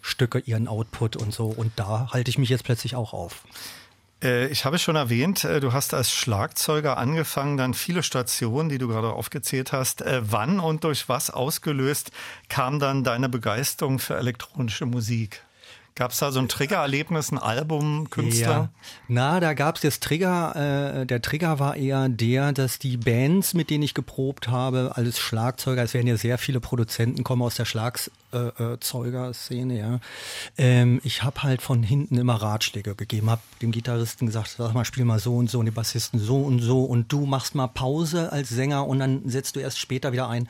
Stücke, 0.00 0.38
ihren 0.38 0.66
Output 0.66 1.16
und 1.16 1.34
so. 1.34 1.48
Und 1.48 1.72
da 1.76 2.08
halte 2.10 2.30
ich 2.30 2.38
mich 2.38 2.48
jetzt 2.48 2.64
plötzlich 2.64 2.96
auch 2.96 3.12
auf. 3.12 3.44
Äh, 4.22 4.48
ich 4.48 4.64
habe 4.64 4.78
schon 4.78 4.96
erwähnt, 4.96 5.44
äh, 5.44 5.60
du 5.60 5.72
hast 5.72 5.94
als 5.94 6.10
Schlagzeuger 6.10 6.96
angefangen, 6.96 7.56
dann 7.56 7.74
viele 7.74 8.02
Stationen, 8.02 8.68
die 8.68 8.78
du 8.78 8.88
gerade 8.88 9.12
aufgezählt 9.12 9.72
hast. 9.72 10.02
Äh, 10.02 10.20
wann 10.24 10.60
und 10.60 10.84
durch 10.84 11.08
was 11.08 11.30
ausgelöst 11.30 12.10
kam 12.48 12.78
dann 12.78 13.04
deine 13.04 13.28
Begeisterung 13.28 13.98
für 13.98 14.16
elektronische 14.16 14.86
Musik? 14.86 15.42
Gab 15.98 16.12
es 16.12 16.18
da 16.18 16.30
so 16.30 16.38
ein 16.38 16.46
Triggererlebnis, 16.46 17.32
ein 17.32 17.38
Album, 17.38 18.08
Künstler? 18.08 18.46
Ja. 18.46 18.70
Na, 19.08 19.40
da 19.40 19.54
gab 19.54 19.74
es 19.74 19.80
das 19.80 19.98
Trigger. 19.98 21.00
Äh, 21.00 21.06
der 21.06 21.20
Trigger 21.20 21.58
war 21.58 21.74
eher 21.74 22.08
der, 22.08 22.52
dass 22.52 22.78
die 22.78 22.96
Bands, 22.96 23.52
mit 23.52 23.68
denen 23.68 23.82
ich 23.82 23.94
geprobt 23.94 24.46
habe, 24.46 24.92
als 24.94 25.18
Schlagzeuger, 25.18 25.82
es 25.82 25.94
werden 25.94 26.06
ja 26.06 26.16
sehr 26.16 26.38
viele 26.38 26.60
Produzenten 26.60 27.24
kommen 27.24 27.42
aus 27.42 27.56
der 27.56 27.64
Schlagzeuger-Szene, 27.64 29.76
ja. 29.76 29.98
Ähm, 30.56 31.00
ich 31.02 31.24
habe 31.24 31.42
halt 31.42 31.62
von 31.62 31.82
hinten 31.82 32.16
immer 32.16 32.36
Ratschläge 32.36 32.94
gegeben, 32.94 33.28
habe 33.28 33.42
dem 33.60 33.72
Gitarristen 33.72 34.26
gesagt, 34.26 34.54
sag 34.56 34.74
mal, 34.74 34.84
spiel 34.84 35.04
mal 35.04 35.18
so 35.18 35.36
und 35.36 35.50
so 35.50 35.58
und 35.58 35.66
den 35.66 35.74
Bassisten 35.74 36.20
so 36.20 36.42
und 36.42 36.60
so 36.60 36.84
und 36.84 37.12
du 37.12 37.26
machst 37.26 37.56
mal 37.56 37.66
Pause 37.66 38.30
als 38.30 38.50
Sänger 38.50 38.86
und 38.86 39.00
dann 39.00 39.28
setzt 39.28 39.56
du 39.56 39.60
erst 39.60 39.80
später 39.80 40.12
wieder 40.12 40.28
ein. 40.28 40.48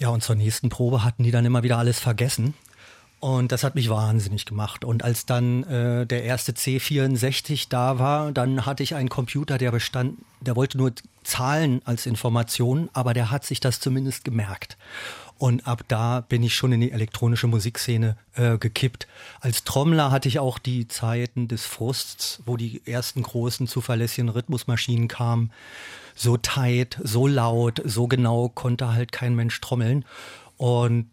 Ja, 0.00 0.08
und 0.08 0.24
zur 0.24 0.34
nächsten 0.34 0.70
Probe 0.70 1.04
hatten 1.04 1.22
die 1.22 1.30
dann 1.30 1.44
immer 1.44 1.62
wieder 1.62 1.78
alles 1.78 2.00
vergessen. 2.00 2.54
Und 3.20 3.52
das 3.52 3.64
hat 3.64 3.74
mich 3.74 3.90
wahnsinnig 3.90 4.46
gemacht. 4.46 4.82
Und 4.82 5.04
als 5.04 5.26
dann 5.26 5.62
äh, 5.64 6.06
der 6.06 6.24
erste 6.24 6.52
C64 6.52 7.66
da 7.68 7.98
war, 7.98 8.32
dann 8.32 8.64
hatte 8.64 8.82
ich 8.82 8.94
einen 8.94 9.10
Computer, 9.10 9.58
der 9.58 9.70
bestand, 9.70 10.18
der 10.40 10.56
wollte 10.56 10.78
nur 10.78 10.92
Zahlen 11.22 11.82
als 11.84 12.06
Information, 12.06 12.88
aber 12.94 13.12
der 13.12 13.30
hat 13.30 13.44
sich 13.44 13.60
das 13.60 13.78
zumindest 13.78 14.24
gemerkt. 14.24 14.78
Und 15.36 15.66
ab 15.66 15.84
da 15.88 16.20
bin 16.20 16.42
ich 16.42 16.54
schon 16.54 16.72
in 16.72 16.80
die 16.80 16.92
elektronische 16.92 17.46
Musikszene 17.46 18.16
äh, 18.34 18.56
gekippt. 18.56 19.06
Als 19.40 19.64
Trommler 19.64 20.10
hatte 20.10 20.28
ich 20.28 20.38
auch 20.38 20.58
die 20.58 20.88
Zeiten 20.88 21.46
des 21.46 21.66
Frusts, 21.66 22.42
wo 22.46 22.56
die 22.56 22.86
ersten 22.86 23.22
großen 23.22 23.66
zuverlässigen 23.66 24.30
Rhythmusmaschinen 24.30 25.08
kamen. 25.08 25.50
So 26.14 26.38
tight, 26.38 26.98
so 27.02 27.26
laut, 27.26 27.82
so 27.84 28.06
genau 28.06 28.48
konnte 28.48 28.92
halt 28.92 29.12
kein 29.12 29.34
Mensch 29.34 29.60
trommeln. 29.60 30.06
Und 30.56 31.06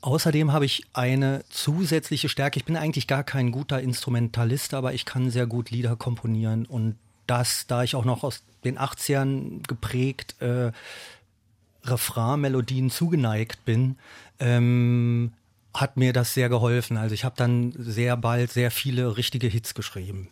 Außerdem 0.00 0.52
habe 0.52 0.64
ich 0.64 0.84
eine 0.92 1.44
zusätzliche 1.50 2.28
Stärke. 2.28 2.58
Ich 2.58 2.64
bin 2.64 2.76
eigentlich 2.76 3.06
gar 3.06 3.24
kein 3.24 3.52
guter 3.52 3.80
Instrumentalist, 3.80 4.74
aber 4.74 4.94
ich 4.94 5.04
kann 5.04 5.30
sehr 5.30 5.46
gut 5.46 5.70
Lieder 5.70 5.96
komponieren. 5.96 6.66
Und 6.66 6.96
das, 7.26 7.66
da 7.66 7.82
ich 7.82 7.94
auch 7.94 8.04
noch 8.04 8.24
aus 8.24 8.42
den 8.64 8.78
80ern 8.78 9.66
geprägt 9.66 10.36
äh, 10.40 10.72
Refrain-Melodien 11.84 12.90
zugeneigt 12.90 13.64
bin, 13.64 13.96
ähm, 14.40 15.32
hat 15.74 15.96
mir 15.96 16.12
das 16.12 16.34
sehr 16.34 16.48
geholfen. 16.48 16.96
Also 16.96 17.14
ich 17.14 17.24
habe 17.24 17.34
dann 17.36 17.74
sehr 17.76 18.16
bald 18.16 18.52
sehr 18.52 18.70
viele 18.70 19.16
richtige 19.16 19.48
Hits 19.48 19.74
geschrieben. 19.74 20.28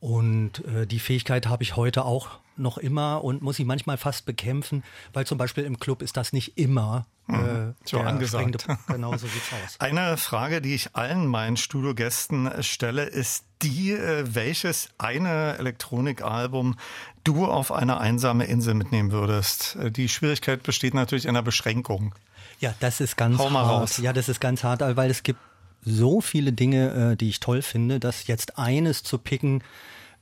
Und 0.00 0.64
äh, 0.64 0.86
die 0.86 0.98
Fähigkeit 0.98 1.46
habe 1.46 1.62
ich 1.62 1.76
heute 1.76 2.04
auch 2.04 2.40
noch 2.56 2.78
immer 2.78 3.22
und 3.24 3.42
muss 3.42 3.56
sie 3.56 3.64
manchmal 3.64 3.96
fast 3.96 4.26
bekämpfen, 4.26 4.82
weil 5.12 5.26
zum 5.26 5.38
Beispiel 5.38 5.64
im 5.64 5.78
Club 5.78 6.02
ist 6.02 6.16
das 6.16 6.32
nicht 6.32 6.58
immer 6.58 7.06
äh, 7.28 7.32
mhm. 7.32 7.74
so 7.84 8.00
angesagt. 8.00 8.66
Genau 8.86 9.12
so 9.16 9.26
sieht's 9.26 9.52
aus. 9.52 9.76
Eine 9.78 10.16
Frage, 10.16 10.60
die 10.60 10.74
ich 10.74 10.94
allen 10.96 11.26
meinen 11.26 11.56
Studiogästen 11.56 12.50
stelle, 12.62 13.04
ist 13.04 13.44
die, 13.62 13.92
äh, 13.92 14.24
welches 14.34 14.90
eine 14.98 15.58
Elektronikalbum 15.58 16.76
du 17.24 17.46
auf 17.46 17.72
eine 17.72 17.98
einsame 17.98 18.44
Insel 18.44 18.74
mitnehmen 18.74 19.12
würdest. 19.12 19.76
Äh, 19.76 19.90
die 19.90 20.08
Schwierigkeit 20.08 20.62
besteht 20.62 20.94
natürlich 20.94 21.26
in 21.26 21.34
der 21.34 21.42
Beschränkung. 21.42 22.14
Ja, 22.58 22.74
das 22.80 23.00
ist 23.00 23.16
ganz 23.16 23.38
Hau 23.38 23.50
mal 23.50 23.64
hart. 23.64 23.82
Raus. 23.82 23.96
Ja, 23.98 24.12
das 24.12 24.28
ist 24.28 24.40
ganz 24.40 24.64
hart, 24.64 24.80
weil 24.96 25.10
es 25.10 25.22
gibt 25.22 25.40
so 25.82 26.20
viele 26.20 26.52
Dinge, 26.52 27.12
äh, 27.12 27.16
die 27.16 27.28
ich 27.28 27.40
toll 27.40 27.62
finde, 27.62 28.00
dass 28.00 28.26
jetzt 28.26 28.58
eines 28.58 29.02
zu 29.02 29.18
picken 29.18 29.62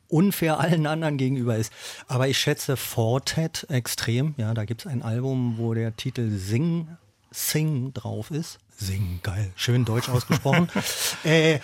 unfair 0.09 0.59
allen 0.59 0.87
anderen 0.87 1.19
gegenüber 1.19 1.57
ist. 1.57 1.73
Aber 2.07 2.29
ich 2.29 2.39
schätze 2.39 2.77
Fortet 2.77 3.67
extrem. 3.69 4.35
Ja, 4.37 4.55
da 4.55 4.65
gibt's 4.65 4.87
ein 4.87 5.03
Album, 5.03 5.59
wo 5.59 5.75
der 5.75 5.97
Titel 5.97 6.31
Sing, 6.31 6.89
Sing 7.31 7.93
drauf 7.93 8.31
ist. 8.31 8.59
Sing, 8.77 9.21
geil. 9.23 9.53
Schön 9.57 9.85
deutsch 9.85 10.09
ausgesprochen. 10.09 10.69
äh, 11.25 11.59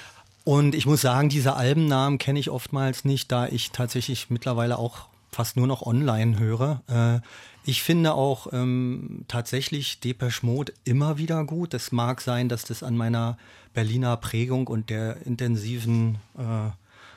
und 0.44 0.74
ich 0.74 0.84
muss 0.84 1.00
sagen, 1.00 1.30
diese 1.30 1.54
Albennamen 1.54 2.18
kenne 2.18 2.38
ich 2.38 2.50
oftmals 2.50 3.04
nicht, 3.06 3.32
da 3.32 3.46
ich 3.46 3.70
tatsächlich 3.70 4.28
mittlerweile 4.28 4.78
auch 4.78 5.08
fast 5.32 5.56
nur 5.56 5.66
noch 5.66 5.82
online 5.82 6.38
höre. 6.38 6.82
Äh, 6.86 7.26
ich 7.66 7.82
finde 7.82 8.12
auch 8.12 8.52
ähm, 8.52 9.24
tatsächlich 9.26 10.00
Depeche 10.00 10.44
Mode 10.44 10.74
immer 10.84 11.16
wieder 11.16 11.44
gut. 11.44 11.72
Es 11.72 11.92
mag 11.92 12.20
sein, 12.20 12.50
dass 12.50 12.64
das 12.64 12.82
an 12.82 12.94
meiner 12.94 13.38
Berliner 13.74 14.16
Prägung 14.16 14.66
und 14.68 14.88
der 14.88 15.26
intensiven 15.26 16.18
äh, 16.38 16.70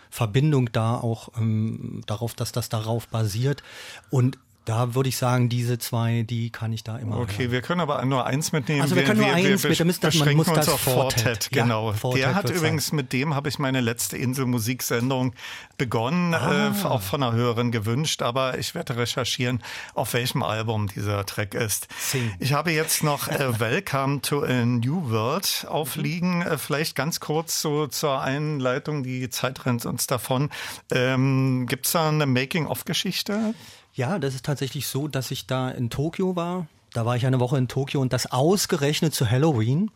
Verbindung 0.10 0.72
da 0.72 0.96
auch 0.96 1.30
ähm, 1.38 2.02
darauf, 2.06 2.34
dass 2.34 2.52
das 2.52 2.70
darauf 2.70 3.08
basiert. 3.08 3.64
Und 4.10 4.38
da 4.68 4.96
würde 4.96 5.08
ich 5.08 5.16
sagen, 5.16 5.48
diese 5.48 5.78
zwei, 5.78 6.24
die 6.24 6.50
kann 6.50 6.74
ich 6.74 6.84
da 6.84 6.98
immer. 6.98 7.20
Okay, 7.20 7.44
hören. 7.44 7.52
wir 7.52 7.62
können 7.62 7.80
aber 7.80 8.04
nur 8.04 8.26
eins 8.26 8.52
mitnehmen. 8.52 8.82
Also 8.82 8.98
wir 8.98 9.06
können 9.06 9.22
nur 9.22 9.30
eins 9.32 9.64
wir, 9.64 9.70
mit, 9.70 9.80
wir 9.80 9.86
das, 10.02 10.16
man 10.16 10.36
muss 10.36 10.48
uns 10.50 10.58
das 10.58 10.70
auf 10.70 10.82
Fortet. 10.82 11.22
Fortet. 11.22 11.50
Genau. 11.52 11.92
Ja, 11.92 11.98
Fortet 11.98 12.22
der 12.22 12.36
hat 12.36 12.50
übrigens, 12.50 12.88
sein. 12.88 12.98
mit 12.98 13.14
dem 13.14 13.34
habe 13.34 13.48
ich 13.48 13.60
meine 13.60 13.80
letzte 13.80 14.18
Insel-Musiksendung 14.18 15.34
begonnen, 15.78 16.34
Ah. 16.34 16.74
äh, 16.78 16.86
auch 16.86 17.02
von 17.02 17.24
einer 17.24 17.32
Hörerin 17.32 17.72
gewünscht, 17.72 18.22
aber 18.22 18.58
ich 18.58 18.76
werde 18.76 18.98
recherchieren, 18.98 19.64
auf 19.94 20.14
welchem 20.14 20.44
Album 20.44 20.88
dieser 20.88 21.26
Track 21.26 21.54
ist. 21.54 21.88
Sing. 21.98 22.34
Ich 22.40 22.52
habe 22.52 22.72
jetzt 22.72 23.04
noch 23.04 23.30
äh, 23.30 23.60
Welcome 23.62 24.22
to 24.22 24.44
a 24.44 24.66
New 24.66 25.10
World 25.10 25.66
aufliegen. 25.70 26.40
Mhm. 26.40 26.42
Äh, 26.42 26.58
vielleicht 26.58 26.96
ganz 26.96 27.22
kurz 27.22 27.62
so 27.62 27.88
zur 27.88 28.20
Einleitung, 28.22 29.04
die 29.04 29.30
Zeit 29.30 29.66
rennt 29.66 29.86
uns 29.86 30.08
davon. 30.08 30.50
Ähm, 30.92 31.68
Gibt 31.70 31.86
es 31.86 31.94
da 31.94 32.10
eine 32.10 32.26
Making-of-Geschichte? 32.26 33.54
Ja, 33.98 34.20
das 34.20 34.36
ist 34.36 34.46
tatsächlich 34.46 34.88
so, 34.88 35.08
dass 35.08 35.32
ich 35.32 35.48
da 35.48 35.70
in 35.70 35.90
Tokio 35.90 36.36
war. 36.36 36.68
Da 36.94 37.06
war 37.06 37.16
ich 37.16 37.26
eine 37.26 37.40
Woche 37.40 37.58
in 37.58 37.68
Tokio 37.68 38.00
und 38.00 38.14
das 38.14 38.32
ausgerechnet 38.32 39.16
zu 39.16 39.30
Halloween. 39.30 39.90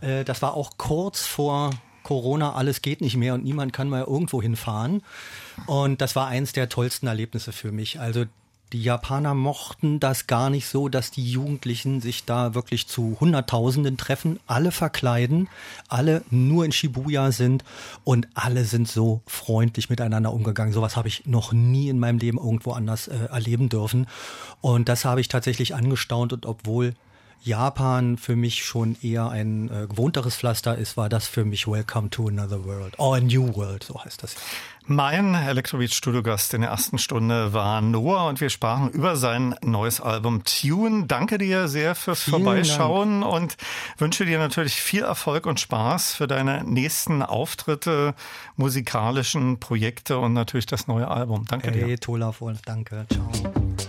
Äh, 0.00 0.24
das 0.24 0.42
war 0.42 0.54
auch 0.54 0.72
kurz 0.76 1.24
vor 1.24 1.70
Corona, 2.02 2.54
alles 2.54 2.82
geht 2.82 3.00
nicht 3.00 3.16
mehr 3.16 3.32
und 3.32 3.44
niemand 3.44 3.72
kann 3.72 3.88
mal 3.88 4.02
irgendwo 4.02 4.42
hinfahren. 4.42 5.02
Und 5.66 6.00
das 6.00 6.16
war 6.16 6.26
eins 6.26 6.52
der 6.52 6.68
tollsten 6.68 7.06
Erlebnisse 7.06 7.52
für 7.52 7.70
mich. 7.70 8.00
Also 8.00 8.24
die 8.74 8.82
Japaner 8.82 9.34
mochten 9.34 10.00
das 10.00 10.26
gar 10.26 10.50
nicht 10.50 10.66
so, 10.66 10.88
dass 10.88 11.12
die 11.12 11.30
Jugendlichen 11.30 12.00
sich 12.00 12.24
da 12.24 12.56
wirklich 12.56 12.88
zu 12.88 13.16
Hunderttausenden 13.20 13.96
treffen, 13.96 14.40
alle 14.48 14.72
verkleiden, 14.72 15.48
alle 15.86 16.24
nur 16.28 16.64
in 16.64 16.72
Shibuya 16.72 17.30
sind 17.30 17.62
und 18.02 18.26
alle 18.34 18.64
sind 18.64 18.88
so 18.88 19.22
freundlich 19.28 19.90
miteinander 19.90 20.32
umgegangen. 20.32 20.72
Sowas 20.72 20.96
habe 20.96 21.06
ich 21.06 21.24
noch 21.24 21.52
nie 21.52 21.88
in 21.88 22.00
meinem 22.00 22.18
Leben 22.18 22.36
irgendwo 22.36 22.72
anders 22.72 23.06
äh, 23.06 23.14
erleben 23.30 23.68
dürfen. 23.68 24.08
Und 24.60 24.88
das 24.88 25.04
habe 25.04 25.20
ich 25.20 25.28
tatsächlich 25.28 25.76
angestaunt 25.76 26.32
und 26.32 26.44
obwohl 26.44 26.94
Japan 27.44 28.16
für 28.16 28.36
mich 28.36 28.64
schon 28.64 28.96
eher 29.02 29.28
ein 29.28 29.68
äh, 29.68 29.86
gewohnteres 29.86 30.36
Pflaster 30.36 30.76
ist, 30.76 30.96
war 30.96 31.08
das 31.08 31.28
für 31.28 31.44
mich 31.44 31.66
Welcome 31.66 32.10
to 32.10 32.28
Another 32.28 32.64
World. 32.64 32.94
Oh, 32.98 33.12
a 33.12 33.20
New 33.20 33.54
World, 33.54 33.84
so 33.84 34.02
heißt 34.02 34.22
das. 34.22 34.34
Mein 34.86 35.34
Electrobeat-Studiogast 35.34 36.52
in 36.52 36.60
der 36.60 36.70
ersten 36.70 36.98
Stunde 36.98 37.54
war 37.54 37.80
Noah 37.80 38.28
und 38.28 38.40
wir 38.40 38.50
sprachen 38.50 38.90
über 38.90 39.16
sein 39.16 39.54
neues 39.62 40.00
Album 40.00 40.42
Tune. 40.44 41.06
Danke 41.06 41.38
dir 41.38 41.68
sehr 41.68 41.94
fürs 41.94 42.22
Vielen 42.22 42.42
Vorbeischauen 42.42 43.22
und 43.22 43.56
wünsche 43.96 44.26
dir 44.26 44.38
natürlich 44.38 44.74
viel 44.74 45.02
Erfolg 45.02 45.46
und 45.46 45.58
Spaß 45.58 46.14
für 46.14 46.26
deine 46.26 46.64
nächsten 46.64 47.22
Auftritte, 47.22 48.14
musikalischen 48.56 49.58
Projekte 49.58 50.18
und 50.18 50.34
natürlich 50.34 50.66
das 50.66 50.86
neue 50.86 51.08
Album. 51.08 51.46
Danke 51.48 51.72
dir. 51.72 51.86
Hey, 51.86 51.96
Tola 51.96 52.34
Wolf, 52.38 52.60
danke. 52.62 53.06
Ciao. 53.10 53.83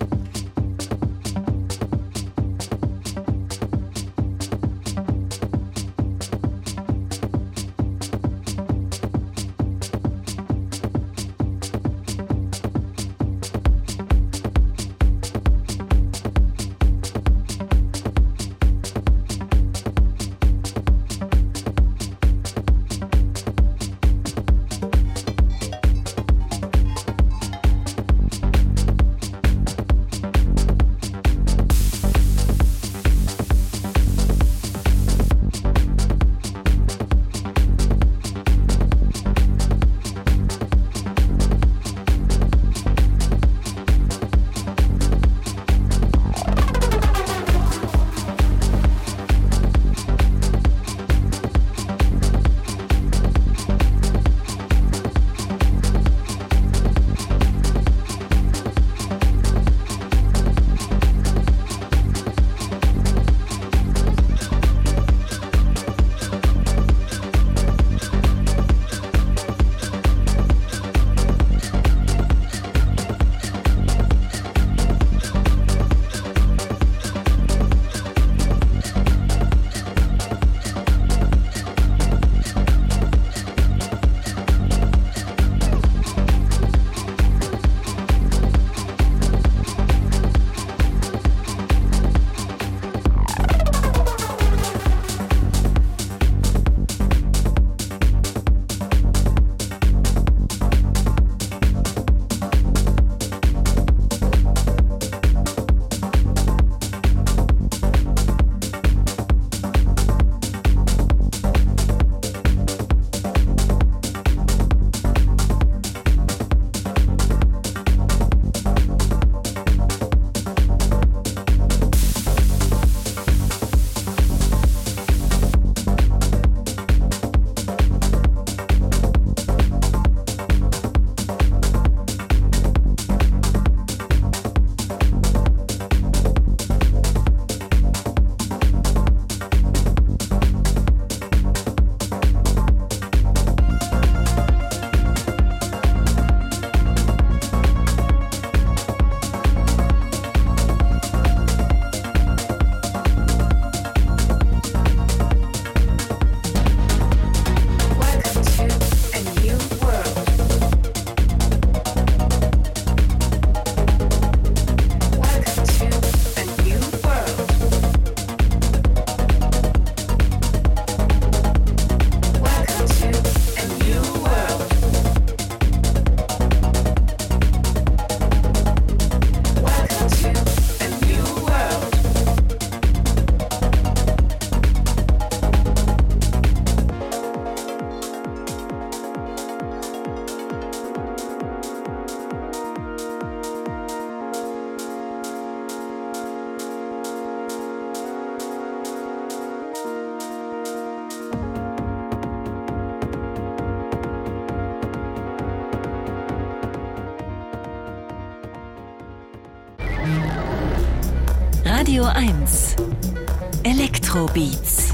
Elektrobeats 214.15 214.93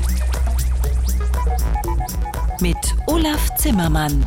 mit 2.59 2.75
Olaf 3.05 3.55
Zimmermann. 3.55 4.25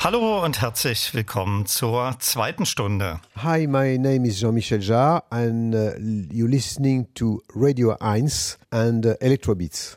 Hallo 0.00 0.44
und 0.44 0.60
herzlich 0.60 1.14
willkommen 1.14 1.66
zur 1.66 2.16
zweiten 2.18 2.66
Stunde. 2.66 3.20
Hi, 3.36 3.68
my 3.68 3.98
name 3.98 4.26
is 4.26 4.40
Jean-Michel 4.40 4.80
Jarre 4.80 5.22
and 5.30 5.76
uh, 5.76 5.92
you're 6.28 6.50
listening 6.50 7.06
to 7.14 7.40
Radio 7.54 7.96
1 8.00 8.58
and 8.72 9.06
uh, 9.06 9.14
Electrobeats. 9.20 9.94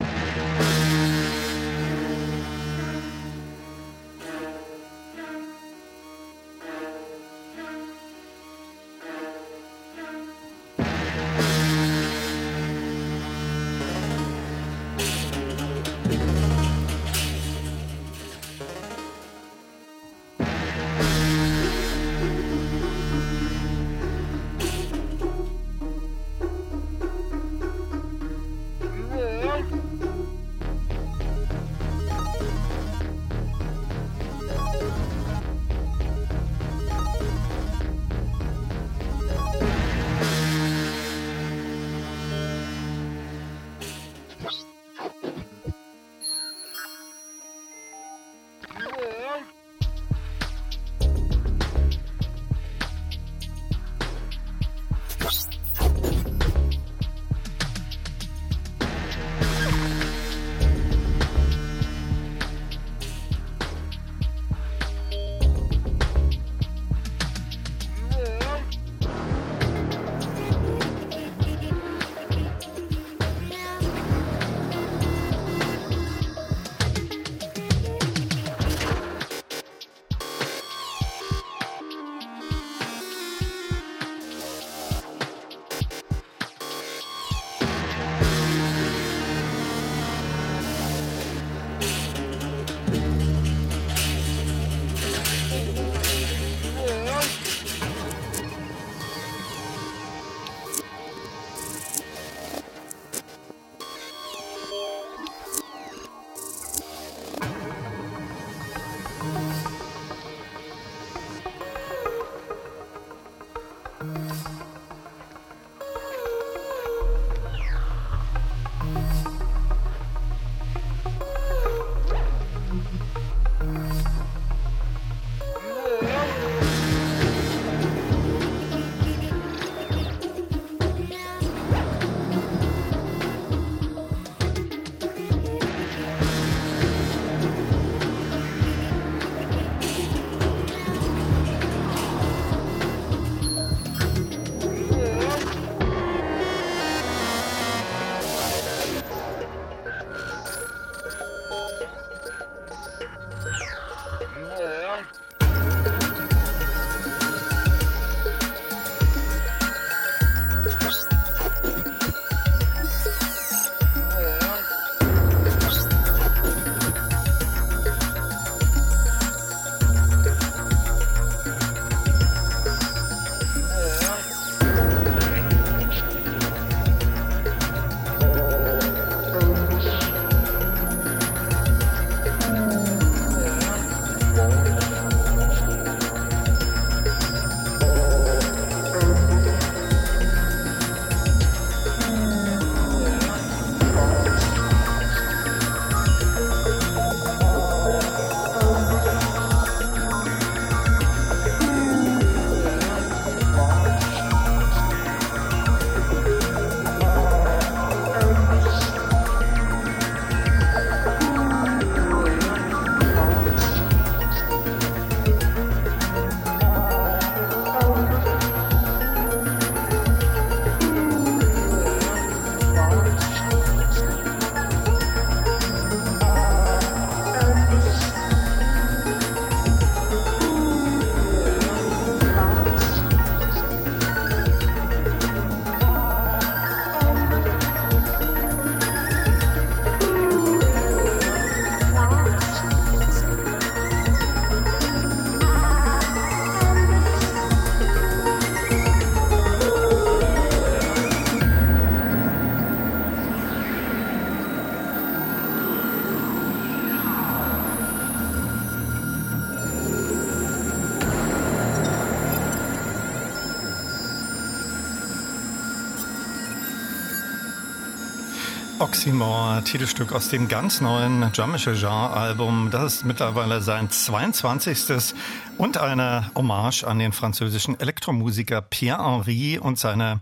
Oxymore, 269.04 269.62
Titelstück 269.66 270.14
aus 270.14 270.30
dem 270.30 270.48
ganz 270.48 270.80
neuen 270.80 271.30
Jean-Michel 271.34 271.76
Jarre-Album. 271.76 272.70
Das 272.72 272.96
ist 272.96 273.06
mittlerweile 273.06 273.62
sein 273.62 273.90
22. 273.90 275.14
und 275.58 275.78
eine 275.78 276.32
Hommage 276.36 276.86
an 276.86 277.00
den 277.00 277.12
französischen 277.12 277.78
Elektromusiker 277.78 278.62
Pierre 278.62 279.04
Henry 279.04 279.60
und 279.60 279.78
seine 279.78 280.22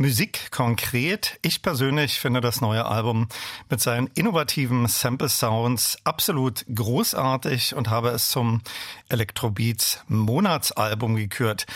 Musik 0.00 0.50
konkret. 0.50 1.38
Ich 1.42 1.60
persönlich 1.60 2.20
finde 2.20 2.40
das 2.40 2.62
neue 2.62 2.86
Album 2.86 3.28
mit 3.68 3.82
seinen 3.82 4.06
innovativen 4.14 4.86
Sample 4.88 5.28
Sounds 5.28 5.98
absolut 6.04 6.64
großartig 6.74 7.74
und 7.74 7.90
habe 7.90 8.08
es 8.08 8.30
zum 8.30 8.62
Electrobeats 9.10 10.02
Monatsalbum 10.08 11.16
gekürt. 11.16 11.66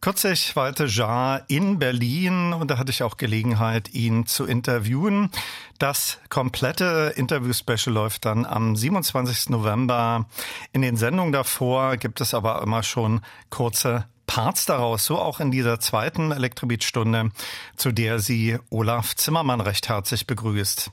Kürzlich 0.00 0.56
weilte 0.56 0.86
Jar 0.86 1.42
in 1.48 1.78
Berlin 1.78 2.54
und 2.54 2.70
da 2.70 2.78
hatte 2.78 2.90
ich 2.90 3.02
auch 3.02 3.18
Gelegenheit, 3.18 3.92
ihn 3.92 4.24
zu 4.24 4.46
interviewen. 4.46 5.30
Das 5.78 6.20
komplette 6.30 7.12
Interview-Special 7.16 7.92
läuft 7.92 8.24
dann 8.24 8.46
am 8.46 8.76
27. 8.76 9.50
November. 9.50 10.24
In 10.72 10.80
den 10.80 10.96
Sendungen 10.96 11.34
davor 11.34 11.98
gibt 11.98 12.22
es 12.22 12.32
aber 12.32 12.62
immer 12.62 12.82
schon 12.82 13.20
kurze 13.50 14.06
Parts 14.26 14.66
daraus, 14.66 15.04
so 15.04 15.18
auch 15.18 15.40
in 15.40 15.50
dieser 15.50 15.80
zweiten 15.80 16.32
Elektrobeat-Stunde, 16.32 17.30
zu 17.76 17.92
der 17.92 18.18
sie 18.18 18.58
Olaf 18.70 19.14
Zimmermann 19.14 19.60
recht 19.60 19.88
herzlich 19.88 20.26
begrüßt. 20.26 20.90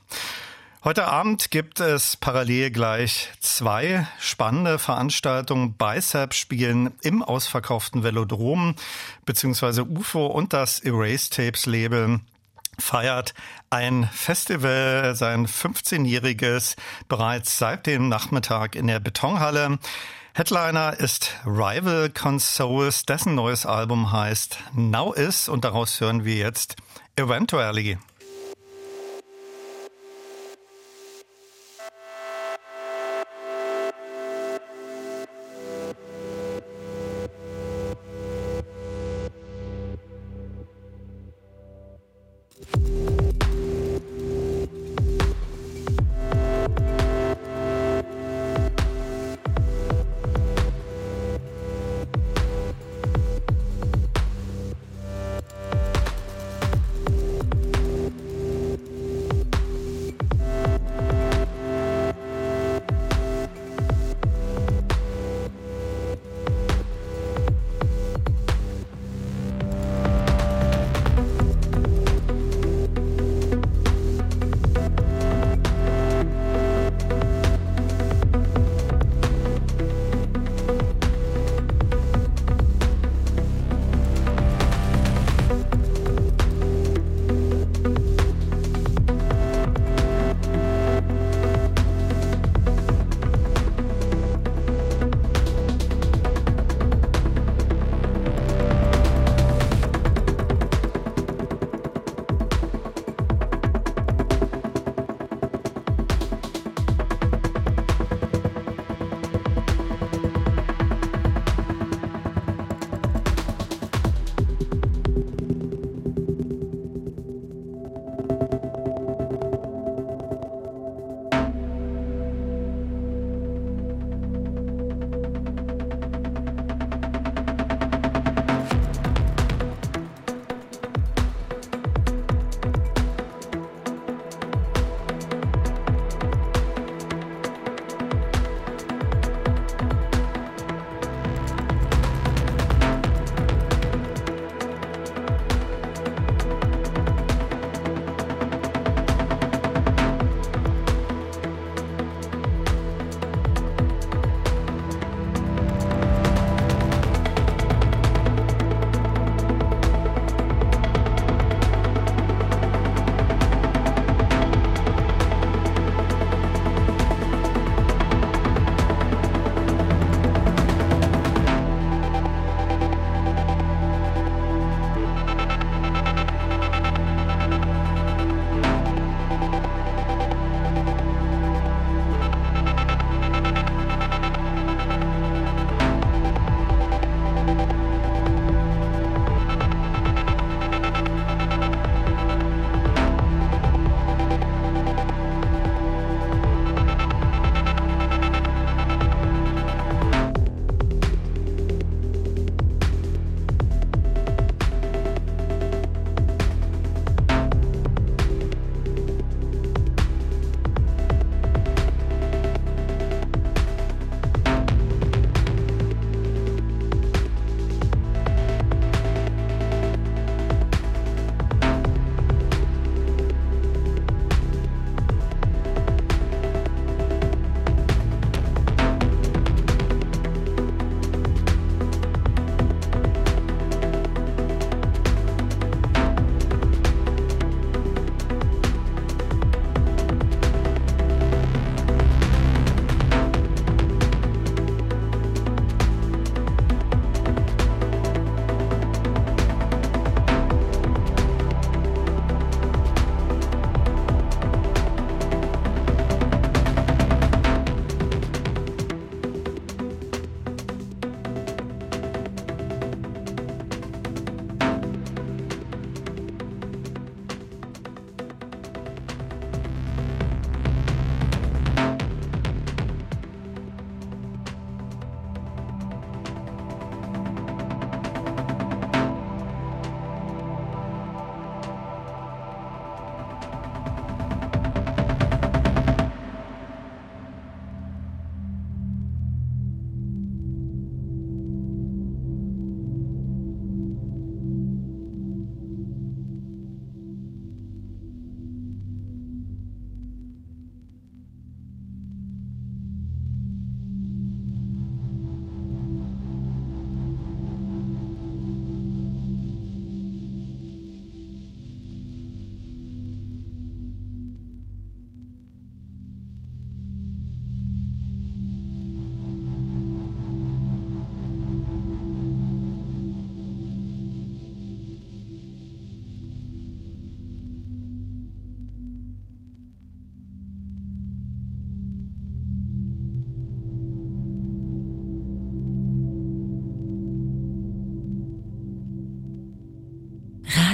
Heute 0.84 1.06
Abend 1.06 1.52
gibt 1.52 1.78
es 1.78 2.16
parallel 2.16 2.72
gleich 2.72 3.30
zwei 3.38 4.08
spannende 4.18 4.80
Veranstaltungen. 4.80 5.74
Bicep 5.74 6.34
spielen 6.34 6.92
im 7.02 7.22
ausverkauften 7.22 8.02
Velodrom 8.02 8.74
beziehungsweise 9.24 9.84
UFO 9.84 10.26
und 10.26 10.52
das 10.52 10.80
Erase 10.80 11.30
Tapes 11.30 11.66
Label 11.66 12.18
feiert 12.80 13.32
ein 13.70 14.08
Festival, 14.12 15.14
sein 15.14 15.46
15-jähriges, 15.46 16.76
bereits 17.08 17.58
seit 17.58 17.86
dem 17.86 18.08
Nachmittag 18.08 18.74
in 18.74 18.88
der 18.88 18.98
Betonhalle. 18.98 19.78
Headliner 20.34 20.98
ist 20.98 21.34
Rival 21.44 22.08
Consoles, 22.08 23.04
dessen 23.04 23.34
neues 23.34 23.66
Album 23.66 24.12
heißt 24.12 24.56
Now 24.72 25.12
Is 25.12 25.46
und 25.46 25.62
daraus 25.62 26.00
hören 26.00 26.24
wir 26.24 26.36
jetzt 26.36 26.76
Eventually. 27.16 27.98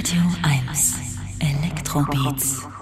Radio 0.09 0.23
1 0.41 0.95
Elektrobeats. 1.39 2.78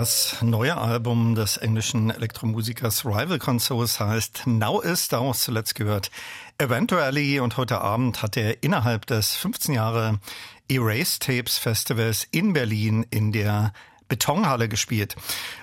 Das 0.00 0.36
neue 0.42 0.76
Album 0.76 1.34
des 1.34 1.56
englischen 1.56 2.10
Elektromusikers 2.10 3.04
Rival 3.04 3.40
Consoles 3.40 3.98
heißt 3.98 4.46
Now 4.46 4.80
Is, 4.80 5.08
daraus 5.08 5.42
zuletzt 5.42 5.74
gehört. 5.74 6.12
Eventually 6.56 7.40
und 7.40 7.56
heute 7.56 7.80
Abend 7.80 8.22
hat 8.22 8.36
er 8.36 8.62
innerhalb 8.62 9.06
des 9.06 9.34
15 9.34 9.74
Jahre 9.74 10.20
Erase 10.68 11.18
Tapes 11.18 11.58
Festivals 11.58 12.28
in 12.30 12.52
Berlin 12.52 13.06
in 13.10 13.32
der 13.32 13.72
Betonhalle 14.08 14.68
gespielt. 14.68 15.16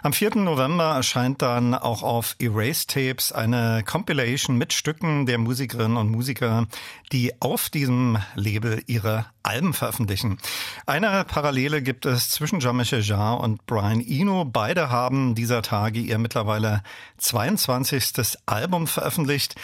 Am 0.04 0.14
4. 0.14 0.36
November 0.36 0.96
erscheint 0.96 1.42
dann 1.42 1.74
auch 1.74 2.04
auf 2.04 2.36
Erase 2.40 2.88
Tapes 2.88 3.32
eine 3.32 3.84
Compilation 3.84 4.58
mit 4.58 4.74
Stücken 4.74 5.26
der 5.26 5.38
Musikerinnen 5.38 5.98
und 5.98 6.10
Musiker, 6.10 6.68
die 7.12 7.42
auf 7.42 7.70
diesem 7.70 8.18
Label 8.36 8.84
ihre 8.88 9.26
Alben 9.44 9.74
veröffentlichen. 9.74 10.38
Eine 10.86 11.24
Parallele 11.26 11.82
gibt 11.82 12.06
es 12.06 12.30
zwischen 12.30 12.60
Jean-Michel 12.60 13.02
Jarre 13.02 13.42
und 13.42 13.66
Brian 13.66 14.02
Eno. 14.02 14.46
Beide 14.46 14.90
haben 14.90 15.36
dieser 15.36 15.62
Tage 15.62 16.00
ihr 16.00 16.18
mittlerweile 16.18 16.84
22. 17.18 18.38
Album 18.46 18.88
veröffentlicht. 18.88 19.56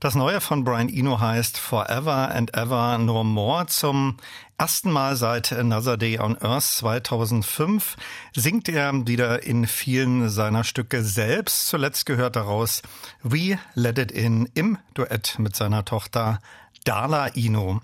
Das 0.00 0.14
neue 0.14 0.40
von 0.40 0.62
Brian 0.62 0.88
Eno 0.88 1.18
heißt 1.18 1.58
Forever 1.58 2.30
and 2.32 2.54
Ever 2.56 2.98
No 2.98 3.24
More. 3.24 3.66
Zum 3.66 4.16
ersten 4.58 4.90
Mal 4.90 5.14
seit 5.14 5.52
Another 5.52 5.96
Day 5.96 6.18
on 6.18 6.36
Earth 6.42 6.64
2005 6.64 7.96
singt 8.34 8.68
er 8.68 9.06
wieder 9.06 9.44
in 9.44 9.68
vielen 9.68 10.28
seiner 10.30 10.64
Stücke 10.64 11.04
selbst. 11.04 11.68
Zuletzt 11.68 12.06
gehört 12.06 12.34
daraus 12.34 12.82
We 13.22 13.58
Let 13.74 13.98
It 13.98 14.10
In 14.10 14.48
im 14.54 14.76
Duett 14.94 15.38
mit 15.38 15.54
seiner 15.54 15.84
Tochter 15.84 16.40
Darla 16.84 17.28
Eno. 17.28 17.80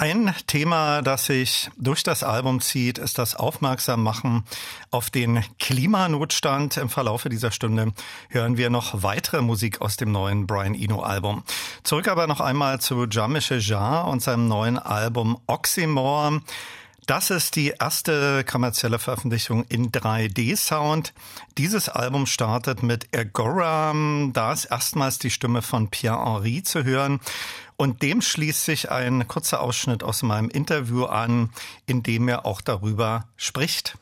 Ein 0.00 0.34
Thema, 0.46 1.02
das 1.02 1.26
sich 1.26 1.70
durch 1.76 2.02
das 2.02 2.22
Album 2.22 2.62
zieht, 2.62 2.96
ist 2.96 3.18
das 3.18 3.34
Aufmerksammachen 3.34 4.44
auf 4.90 5.10
den 5.10 5.44
Klimanotstand. 5.58 6.78
Im 6.78 6.88
Verlaufe 6.88 7.28
dieser 7.28 7.50
Stunde 7.50 7.92
hören 8.30 8.56
wir 8.56 8.70
noch 8.70 9.02
weitere 9.02 9.42
Musik 9.42 9.82
aus 9.82 9.98
dem 9.98 10.10
neuen 10.10 10.46
Brian 10.46 10.74
Eno 10.74 11.02
Album. 11.02 11.44
Zurück 11.82 12.08
aber 12.08 12.26
noch 12.26 12.40
einmal 12.40 12.80
zu 12.80 13.08
Jean-Michel 13.08 13.60
Jarre 13.60 14.08
und 14.08 14.22
seinem 14.22 14.48
neuen 14.48 14.78
Album 14.78 15.38
Oxymore. 15.46 16.40
Das 17.04 17.28
ist 17.30 17.56
die 17.56 17.74
erste 17.78 18.44
kommerzielle 18.44 18.98
Veröffentlichung 18.98 19.64
in 19.64 19.90
3D-Sound. 19.90 21.12
Dieses 21.58 21.88
Album 21.88 22.24
startet 22.24 22.82
mit 22.82 23.08
Agora. 23.14 23.92
Da 24.32 24.52
ist 24.52 24.66
erstmals 24.66 25.18
die 25.18 25.30
Stimme 25.30 25.60
von 25.60 25.90
Pierre-Henri 25.90 26.62
zu 26.62 26.84
hören. 26.84 27.20
Und 27.80 28.02
dem 28.02 28.20
schließt 28.20 28.66
sich 28.66 28.90
ein 28.90 29.26
kurzer 29.26 29.62
Ausschnitt 29.62 30.02
aus 30.02 30.22
meinem 30.22 30.50
Interview 30.50 31.06
an, 31.06 31.48
in 31.86 32.02
dem 32.02 32.28
er 32.28 32.44
auch 32.44 32.60
darüber 32.60 33.24
spricht. 33.38 33.96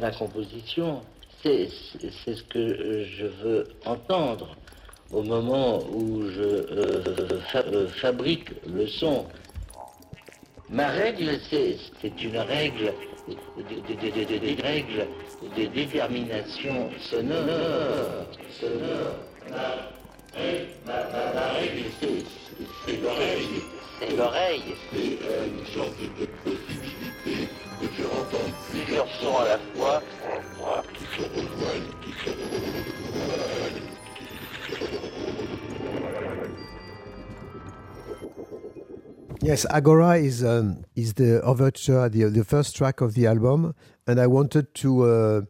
Ma 0.00 0.10
composition, 0.10 1.02
c'est 1.42 1.68
ce 1.68 2.42
que 2.44 3.04
je 3.04 3.26
veux 3.26 3.68
entendre 3.84 4.56
au 5.12 5.22
moment 5.22 5.82
où 5.92 6.28
je 6.30 6.40
euh, 6.42 7.40
fa 7.52 7.60
euh, 7.60 7.88
fabrique 7.88 8.50
le 8.66 8.86
son. 8.86 9.26
Ma 10.68 10.88
règle, 10.88 11.38
c'est 11.48 12.22
une 12.22 12.38
règle 12.38 12.92
des 13.26 14.62
règles 14.62 15.06
de 15.56 15.66
détermination 15.66 16.90
sonore. 17.00 18.26
sonore. 18.60 19.16
Ma, 19.50 19.56
ma, 20.86 20.92
ma, 21.10 21.34
ma 21.34 21.52
règle, 21.54 21.84
c'est 22.86 23.02
l'oreille. 23.02 23.62
C'est 23.98 24.16
l'oreille. 24.16 24.62
C'est 24.92 25.18
une 25.48 25.66
sorte 25.74 25.98
de 26.20 26.26
possibilité 26.44 27.59
Yes, 39.42 39.64
Agora 39.70 40.18
is 40.18 40.44
um, 40.44 40.84
is 40.94 41.14
the 41.14 41.40
overture, 41.42 42.10
the 42.10 42.24
the 42.24 42.44
first 42.44 42.76
track 42.76 43.00
of 43.00 43.14
the 43.14 43.26
album, 43.26 43.74
and 44.06 44.20
I 44.20 44.26
wanted 44.26 44.74
to. 44.74 45.02
Uh, 45.02 45.40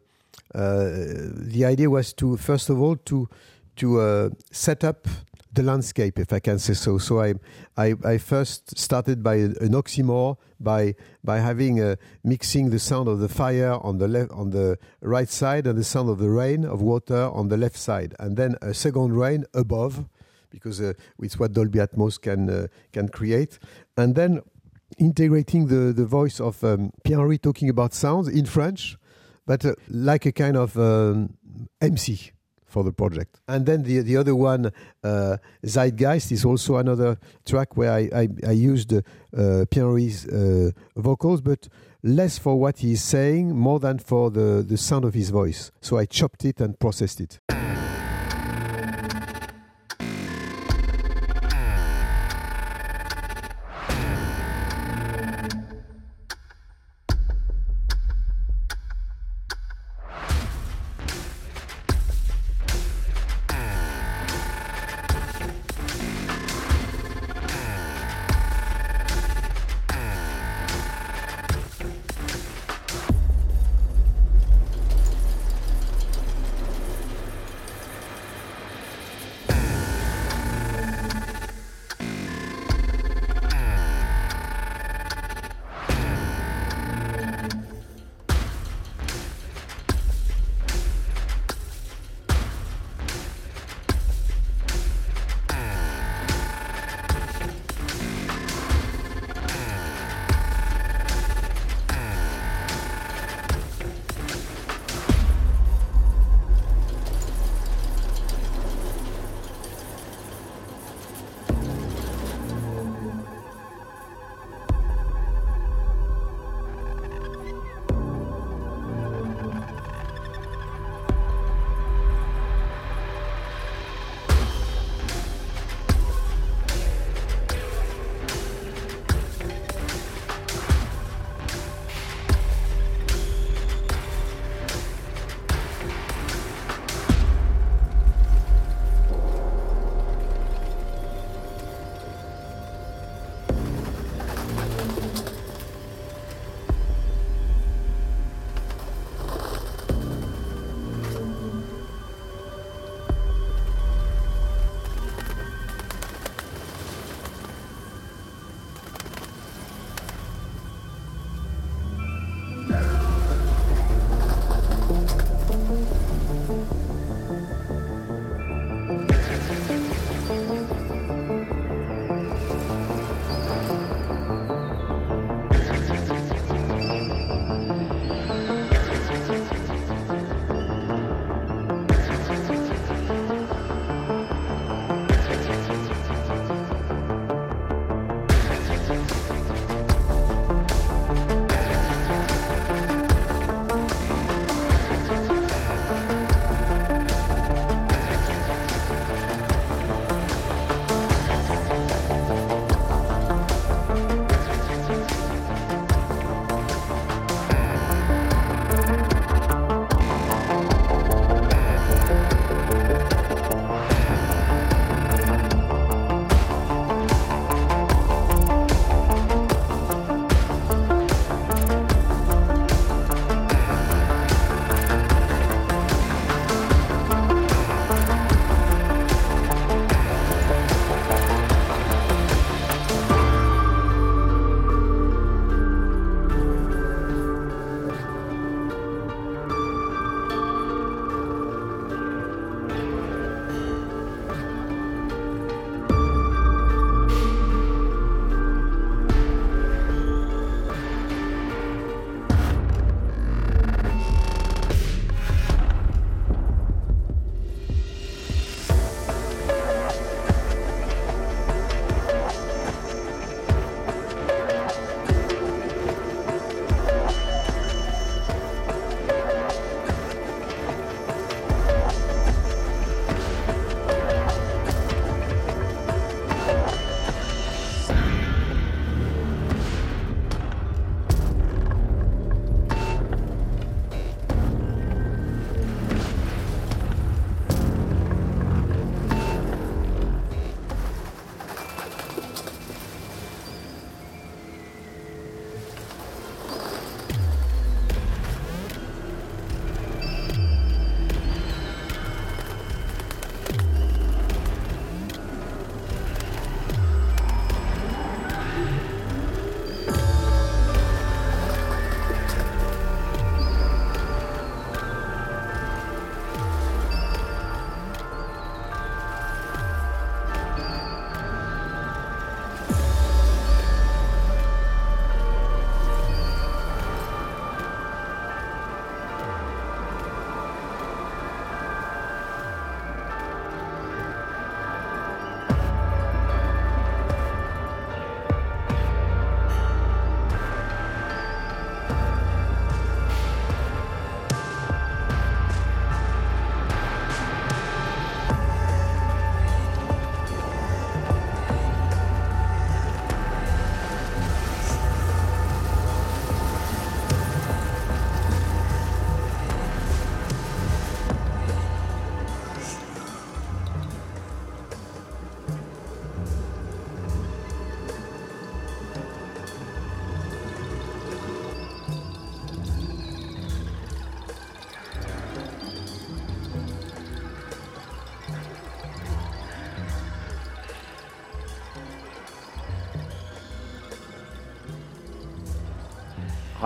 uh, 0.55 0.91
the 1.35 1.65
idea 1.65 1.91
was 1.91 2.13
to 2.15 2.37
first 2.37 2.71
of 2.71 2.81
all 2.81 2.97
to 2.97 3.29
to 3.77 4.01
uh, 4.01 4.31
set 4.53 4.85
up 4.85 5.09
the 5.53 5.63
landscape, 5.63 6.19
if 6.19 6.33
I 6.33 6.39
can 6.39 6.59
say 6.59 6.75
so. 6.75 6.99
So 6.99 7.21
I 7.21 7.35
I, 7.77 7.95
I 8.05 8.19
first 8.19 8.79
started 8.79 9.23
by 9.23 9.35
an 9.37 9.73
oxymore 9.75 10.37
by 10.59 10.95
by 11.25 11.39
having 11.39 11.81
a, 11.81 11.97
mixing 12.23 12.71
the 12.71 12.79
sound 12.79 13.09
of 13.09 13.19
the 13.19 13.29
fire 13.29 13.73
on 13.83 13.99
the 13.99 14.09
left 14.09 14.31
on 14.31 14.51
the 14.51 14.79
right 15.01 15.29
side 15.29 15.67
and 15.67 15.79
the 15.79 15.85
sound 15.85 16.09
of 16.09 16.19
the 16.19 16.31
rain 16.31 16.65
of 16.65 16.81
water 16.83 17.31
on 17.33 17.49
the 17.49 17.57
left 17.57 17.77
side, 17.77 18.15
and 18.19 18.37
then 18.37 18.57
a 18.63 18.75
second 18.75 19.17
rain 19.17 19.45
above 19.55 20.05
because 20.51 20.81
uh, 20.81 20.93
it's 21.21 21.39
what 21.39 21.53
Dolby 21.53 21.79
Atmos 21.79 22.21
can 22.21 22.49
uh, 22.49 22.67
can 22.93 23.09
create, 23.09 23.59
and 23.97 24.15
then 24.15 24.43
integrating 24.99 25.67
the 25.67 25.93
the 25.93 26.07
voice 26.07 26.41
of 26.41 26.63
um, 26.63 26.93
Pierre-Henri 27.05 27.39
talking 27.39 27.69
about 27.69 27.95
sounds 27.95 28.29
in 28.29 28.47
French, 28.47 28.97
but 29.47 29.65
uh, 29.65 29.75
like 29.89 30.27
a 30.27 30.33
kind 30.33 30.57
of 30.57 30.77
um, 30.77 31.37
MC 31.81 32.33
for 32.71 32.85
the 32.85 32.93
project. 32.93 33.41
And 33.47 33.67
then 33.67 33.83
the 33.83 34.01
the 34.03 34.17
other 34.17 34.35
one, 34.35 34.73
uh, 35.05 35.37
Zeitgeist, 35.65 36.33
is 36.33 36.45
also 36.45 36.77
another 36.77 37.19
track 37.45 37.77
where 37.77 37.93
I 37.93 38.09
I, 38.23 38.29
I 38.47 38.53
used 38.53 38.93
uh, 38.93 39.03
Pierre-Henri's 39.71 40.27
uh, 40.27 40.71
vocals, 40.97 41.41
but 41.41 41.69
less 42.03 42.39
for 42.39 42.59
what 42.59 42.79
he's 42.79 43.03
saying, 43.03 43.57
more 43.57 43.81
than 43.81 43.99
for 43.99 44.31
the 44.31 44.65
the 44.67 44.77
sound 44.77 45.05
of 45.05 45.15
his 45.15 45.31
voice. 45.31 45.71
So 45.81 45.99
I 45.99 46.07
chopped 46.07 46.45
it 46.45 46.61
and 46.61 46.79
processed 46.79 47.21
it. 47.21 47.60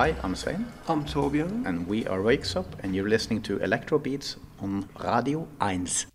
Hi, 0.04 0.14
I'm 0.22 0.34
Sven. 0.34 0.66
I'm 0.86 1.06
Torbjörn. 1.06 1.64
And 1.64 1.88
we 1.88 2.06
are 2.06 2.20
Wakes 2.20 2.56
Up, 2.56 2.66
and 2.82 2.94
you're 2.94 3.08
listening 3.08 3.40
to 3.44 3.56
Electro 3.60 3.98
Beats 3.98 4.36
on 4.60 4.86
Radio 5.02 5.48
1. 5.60 6.13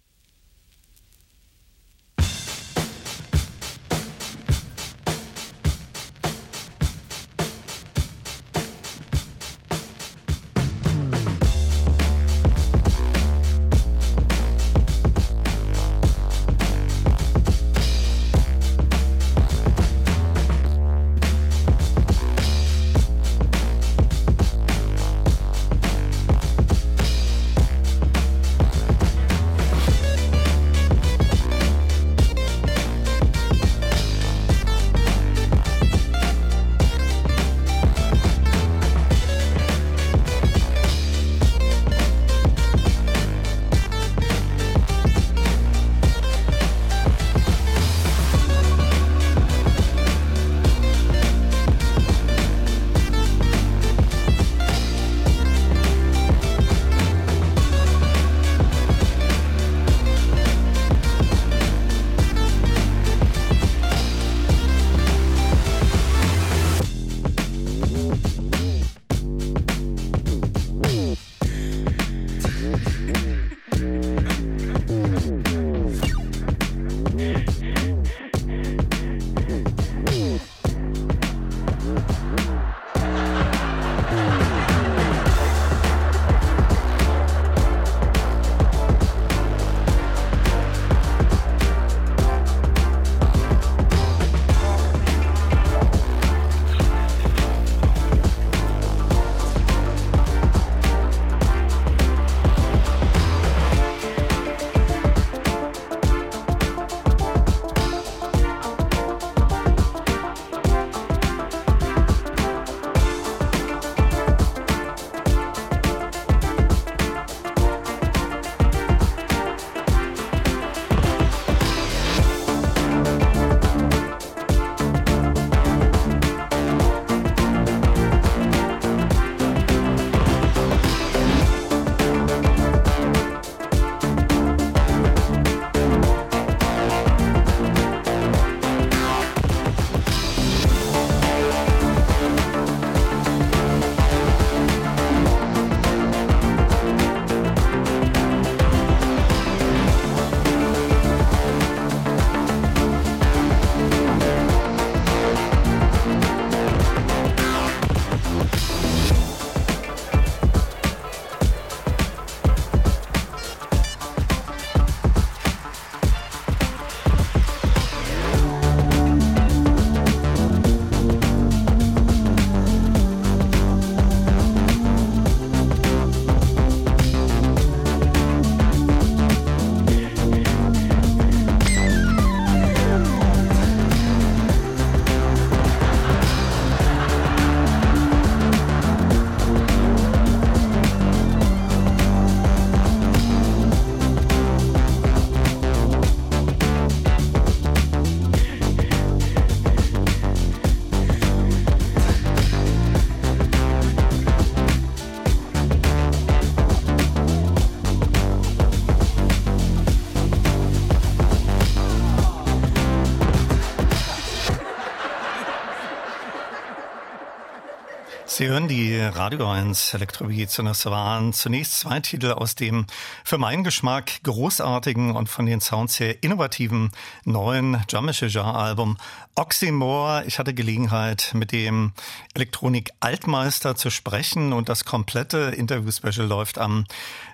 Sie 218.39 218.47
hören 218.47 218.69
die 218.69 218.97
Radio 218.97 219.51
1 219.51 219.93
Elektrobeats 219.95 220.59
und 220.59 220.67
das 220.67 220.85
waren 220.85 221.33
zunächst 221.33 221.77
zwei 221.77 221.99
Titel 221.99 222.31
aus 222.31 222.55
dem 222.55 222.85
für 223.25 223.37
meinen 223.37 223.65
Geschmack 223.65 224.23
großartigen 224.23 225.13
und 225.13 225.27
von 225.27 225.45
den 225.45 225.59
Sounds 225.59 225.99
her 225.99 226.23
innovativen 226.23 226.91
neuen 227.25 227.83
Jean-Michel 227.87 228.29
Album 228.37 228.95
Oxymore. 229.35 230.23
Ich 230.25 230.39
hatte 230.39 230.53
Gelegenheit 230.53 231.31
mit 231.33 231.51
dem 231.51 231.91
Elektronik-Altmeister 232.33 233.75
zu 233.75 233.89
sprechen 233.89 234.53
und 234.53 234.69
das 234.69 234.85
komplette 234.85 235.53
Interview-Special 235.57 236.25
läuft 236.25 236.59
am 236.59 236.85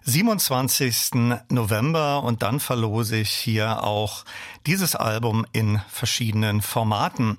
27. 0.05 1.39
November 1.49 2.23
und 2.23 2.41
dann 2.41 2.59
verlose 2.59 3.17
ich 3.17 3.29
hier 3.29 3.83
auch 3.83 4.25
dieses 4.65 4.95
Album 4.95 5.45
in 5.51 5.81
verschiedenen 5.87 6.63
Formaten. 6.63 7.37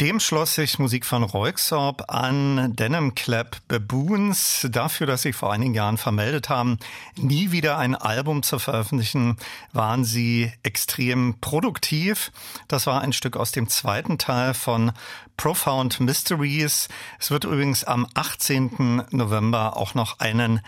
Dem 0.00 0.18
schloss 0.18 0.54
sich 0.54 0.78
Musik 0.78 1.04
von 1.04 1.22
Reuxorb 1.22 2.04
an 2.08 2.74
Denim 2.74 3.14
Clap 3.14 3.58
Baboons 3.68 4.66
dafür, 4.70 5.06
dass 5.06 5.20
sie 5.20 5.34
vor 5.34 5.52
einigen 5.52 5.74
Jahren 5.74 5.98
vermeldet 5.98 6.48
haben, 6.48 6.78
nie 7.16 7.52
wieder 7.52 7.76
ein 7.76 7.94
Album 7.94 8.42
zu 8.42 8.58
veröffentlichen, 8.58 9.36
waren 9.74 10.06
sie 10.06 10.50
extrem 10.62 11.38
produktiv. 11.42 12.32
Das 12.66 12.86
war 12.86 13.02
ein 13.02 13.12
Stück 13.12 13.36
aus 13.36 13.52
dem 13.52 13.68
zweiten 13.68 14.16
Teil 14.16 14.54
von 14.54 14.92
Profound 15.36 16.00
Mysteries. 16.00 16.88
Es 17.18 17.30
wird 17.30 17.44
übrigens 17.44 17.84
am 17.84 18.06
18. 18.14 19.02
November 19.10 19.76
auch 19.76 19.92
noch 19.92 20.18
einen 20.18 20.62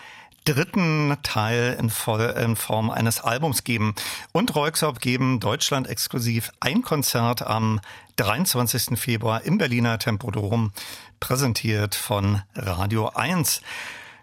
dritten 0.45 1.17
Teil 1.23 1.77
in, 1.79 1.91
voll, 1.91 2.21
in 2.23 2.57
Form 2.57 2.91
eines 2.91 3.21
Albums 3.21 3.65
geben. 3.65 3.95
Und 4.33 4.55
Reuxorb 4.55 5.01
geben 5.01 5.41
Deutschland 5.41 5.89
exklusiv 5.89 6.51
ein 6.61 6.83
Konzert 6.83 7.43
am 7.43 7.81
23. 8.17 8.99
Februar 8.99 9.45
im 9.45 9.59
Berliner 9.59 9.99
Tempodrom, 9.99 10.73
präsentiert 11.21 11.95
von 11.95 12.43
Radio 12.55 13.09
1. 13.09 13.63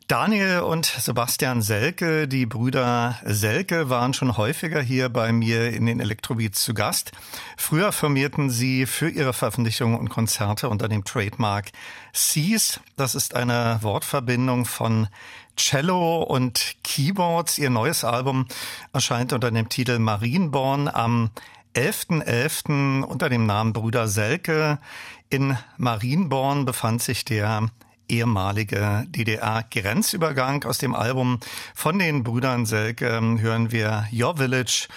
Daniel 0.10 0.61
und 0.61 0.88
Sebastian 0.88 1.61
Selke, 1.61 2.27
die 2.27 2.48
Brüder 2.48 3.19
Selke, 3.26 3.91
waren 3.91 4.15
schon 4.15 4.38
häufiger 4.38 4.81
hier 4.81 5.07
bei 5.07 5.31
mir 5.31 5.72
in 5.72 5.86
den 5.86 5.99
Elektrobeats 5.99 6.64
zu 6.64 6.73
Gast. 6.73 7.11
Früher 7.57 7.91
firmierten 7.91 8.49
sie 8.49 8.88
für 8.88 9.07
ihre 9.07 9.34
Veröffentlichungen 9.34 9.99
und 9.99 10.10
Konzerte 10.10 10.68
unter 10.68 10.88
dem 10.88 11.03
Trademark 11.03 11.69
Seas. 12.11 12.80
Das 12.95 13.14
ist 13.14 13.36
eine 13.36 13.77
Wortverbindung 13.84 14.65
von 14.65 15.10
Cello 15.56 16.23
und 16.23 16.77
Keyboards. 16.84 17.60
Ihr 17.60 17.69
neues 17.69 18.03
Album 18.03 18.48
erscheint 18.91 19.31
unter 19.31 19.52
dem 19.52 19.69
Titel 19.69 19.99
Marienborn 19.99 20.88
am 20.88 21.30
11.11. 21.76 22.23
.11. 22.23 23.03
unter 23.03 23.30
dem 23.30 23.45
Namen 23.45 23.73
Brüder 23.73 24.07
Selke. 24.07 24.80
In 25.30 25.56
Marienborn 25.77 26.65
befand 26.65 27.03
sich 27.03 27.26
der 27.26 27.69
ehemalige 28.10 29.06
DDR-Grenzübergang. 29.10 30.65
Aus 30.65 30.77
dem 30.77 30.95
Album 30.95 31.40
von 31.73 31.99
den 31.99 32.23
Brüdern 32.23 32.65
Selke 32.65 33.07
hören 33.10 33.72
wir 33.72 34.07
Your 34.11 34.38
Village 34.38 34.88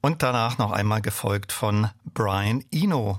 und 0.00 0.22
danach 0.22 0.58
noch 0.58 0.72
einmal 0.72 1.02
gefolgt 1.02 1.52
von 1.52 1.88
Brian 2.14 2.64
Eno. 2.70 3.18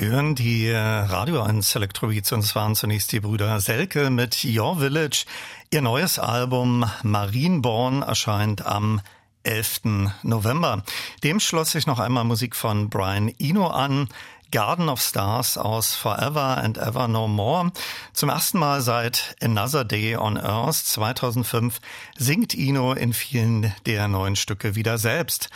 Hören 0.00 0.34
die 0.34 0.70
Radio 0.70 1.42
1 1.42 1.74
Electrobeats 1.76 2.32
und 2.32 2.40
es 2.40 2.54
waren 2.54 2.74
zunächst 2.74 3.12
die 3.12 3.20
Brüder 3.20 3.60
Selke 3.60 4.08
mit 4.08 4.44
Your 4.46 4.78
Village. 4.78 5.26
Ihr 5.70 5.82
neues 5.82 6.18
Album 6.18 6.90
Marienborn 7.02 8.00
erscheint 8.00 8.64
am 8.64 9.02
11. 9.42 9.82
November. 10.22 10.82
Dem 11.22 11.38
schloss 11.38 11.72
sich 11.72 11.86
noch 11.86 11.98
einmal 11.98 12.24
Musik 12.24 12.56
von 12.56 12.88
Brian 12.88 13.30
Eno 13.38 13.66
an. 13.66 14.08
Garden 14.50 14.88
of 14.88 15.02
Stars 15.02 15.58
aus 15.58 15.94
Forever 15.94 16.56
and 16.56 16.78
Ever 16.78 17.06
No 17.06 17.28
More. 17.28 17.70
Zum 18.14 18.30
ersten 18.30 18.58
Mal 18.58 18.80
seit 18.80 19.36
Another 19.42 19.84
Day 19.84 20.16
on 20.16 20.38
Earth 20.38 20.76
2005 20.76 21.78
singt 22.16 22.54
Eno 22.54 22.94
in 22.94 23.12
vielen 23.12 23.74
der 23.84 24.08
neuen 24.08 24.36
Stücke 24.36 24.74
wieder 24.74 24.96
selbst. 24.96 25.50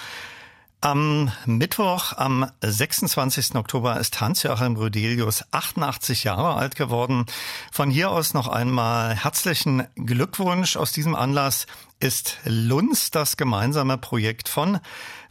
Am 0.84 1.32
Mittwoch, 1.46 2.12
am 2.12 2.46
26. 2.60 3.54
Oktober, 3.54 3.98
ist 3.98 4.20
Hans-Joachim 4.20 4.76
Rödelius 4.76 5.42
88 5.50 6.24
Jahre 6.24 6.56
alt 6.56 6.76
geworden. 6.76 7.24
Von 7.72 7.88
hier 7.90 8.10
aus 8.10 8.34
noch 8.34 8.48
einmal 8.48 9.14
herzlichen 9.14 9.86
Glückwunsch. 9.96 10.76
Aus 10.76 10.92
diesem 10.92 11.14
Anlass 11.14 11.66
ist 12.00 12.36
Lunz 12.44 13.10
das 13.10 13.38
gemeinsame 13.38 13.96
Projekt 13.96 14.50
von 14.50 14.78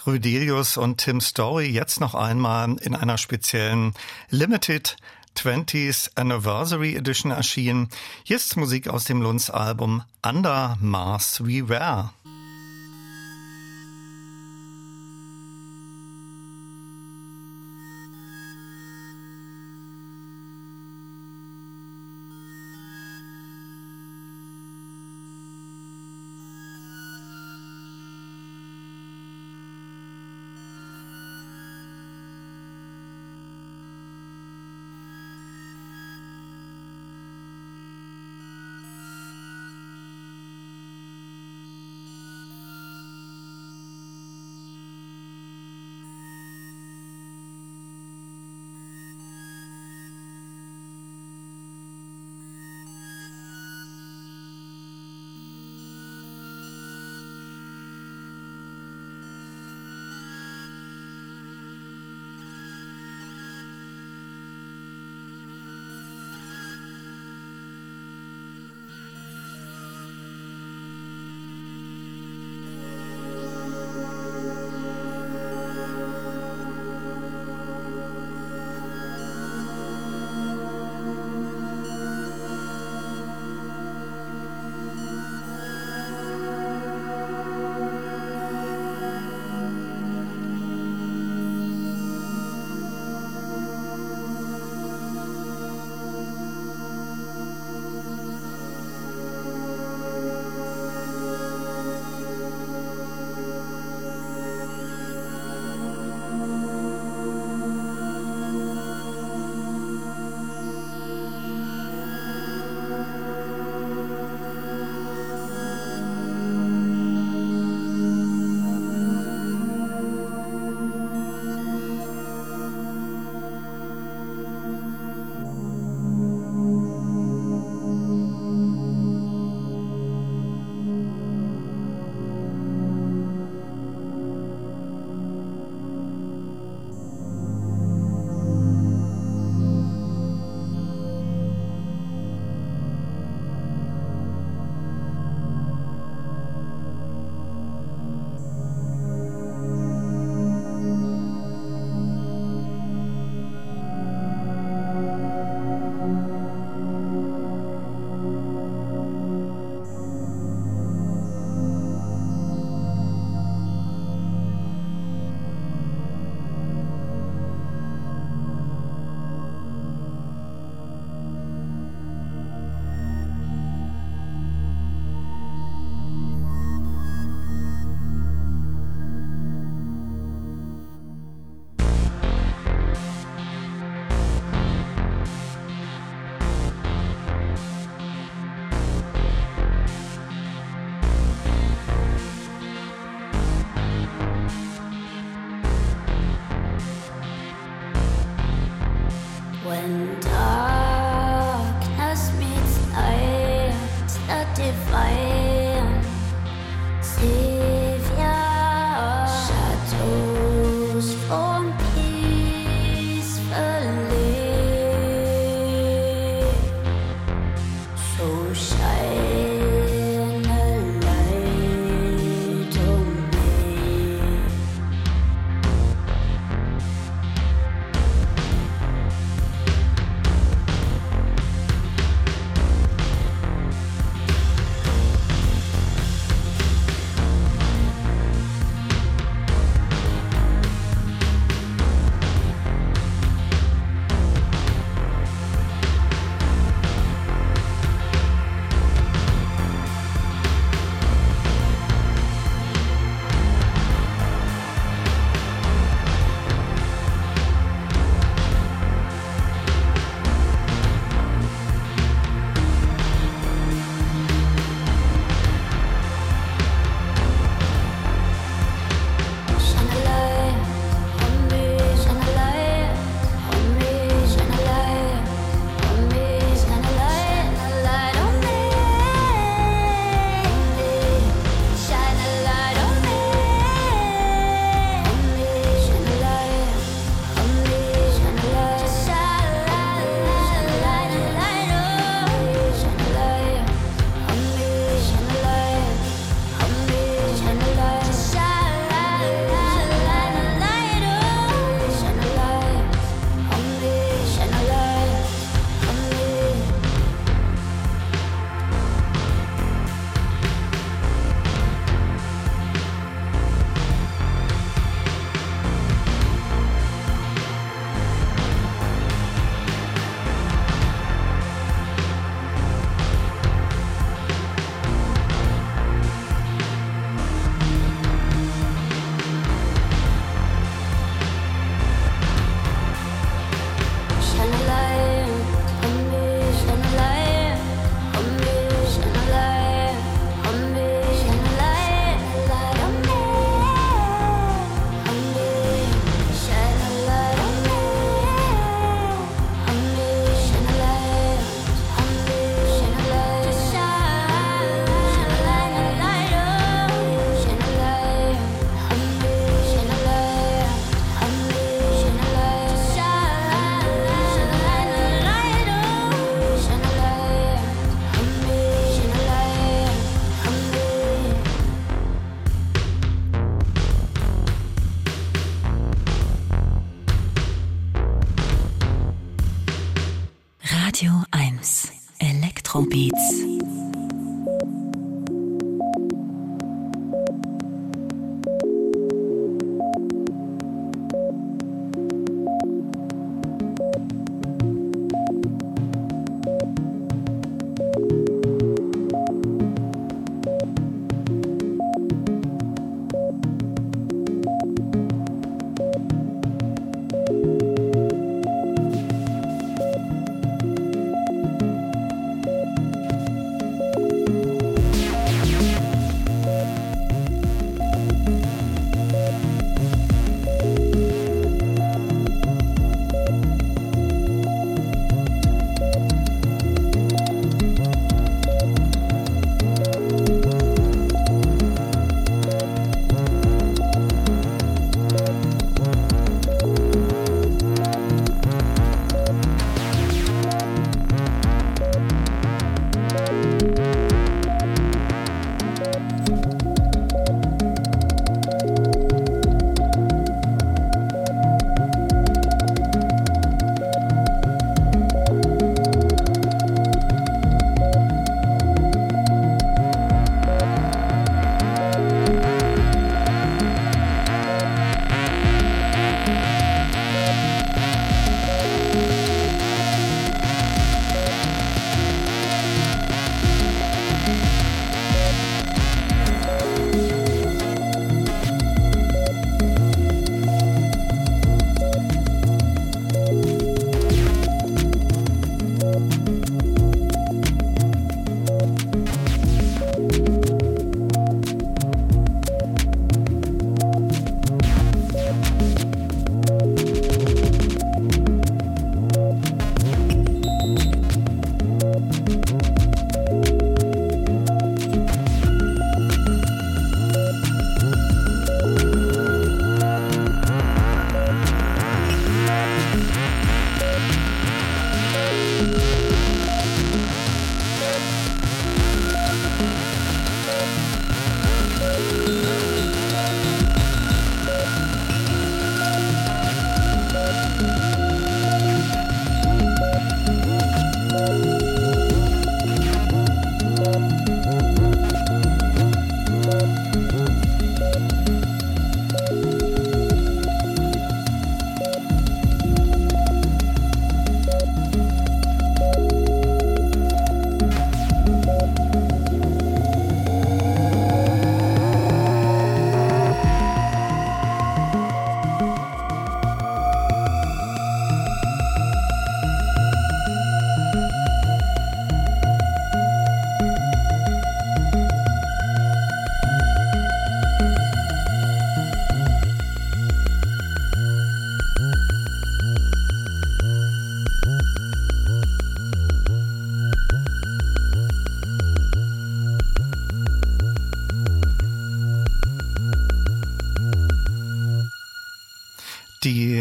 Rödelius 0.07 0.77
und 0.77 0.97
Tim 0.97 1.21
Story 1.21 1.67
jetzt 1.67 1.99
noch 1.99 2.15
einmal 2.15 2.75
in 2.81 2.95
einer 2.95 3.19
speziellen 3.19 3.93
Limited 4.31 4.95
20th 5.37 6.09
Anniversary 6.15 6.95
Edition 6.95 7.31
erschienen. 7.31 7.89
Hier 8.23 8.37
ist 8.37 8.57
Musik 8.57 8.87
aus 8.87 9.03
dem 9.03 9.21
Lunz 9.21 9.51
Album 9.51 10.01
Under 10.25 10.79
Mars 10.81 11.45
We 11.45 11.69
Were. 11.69 12.09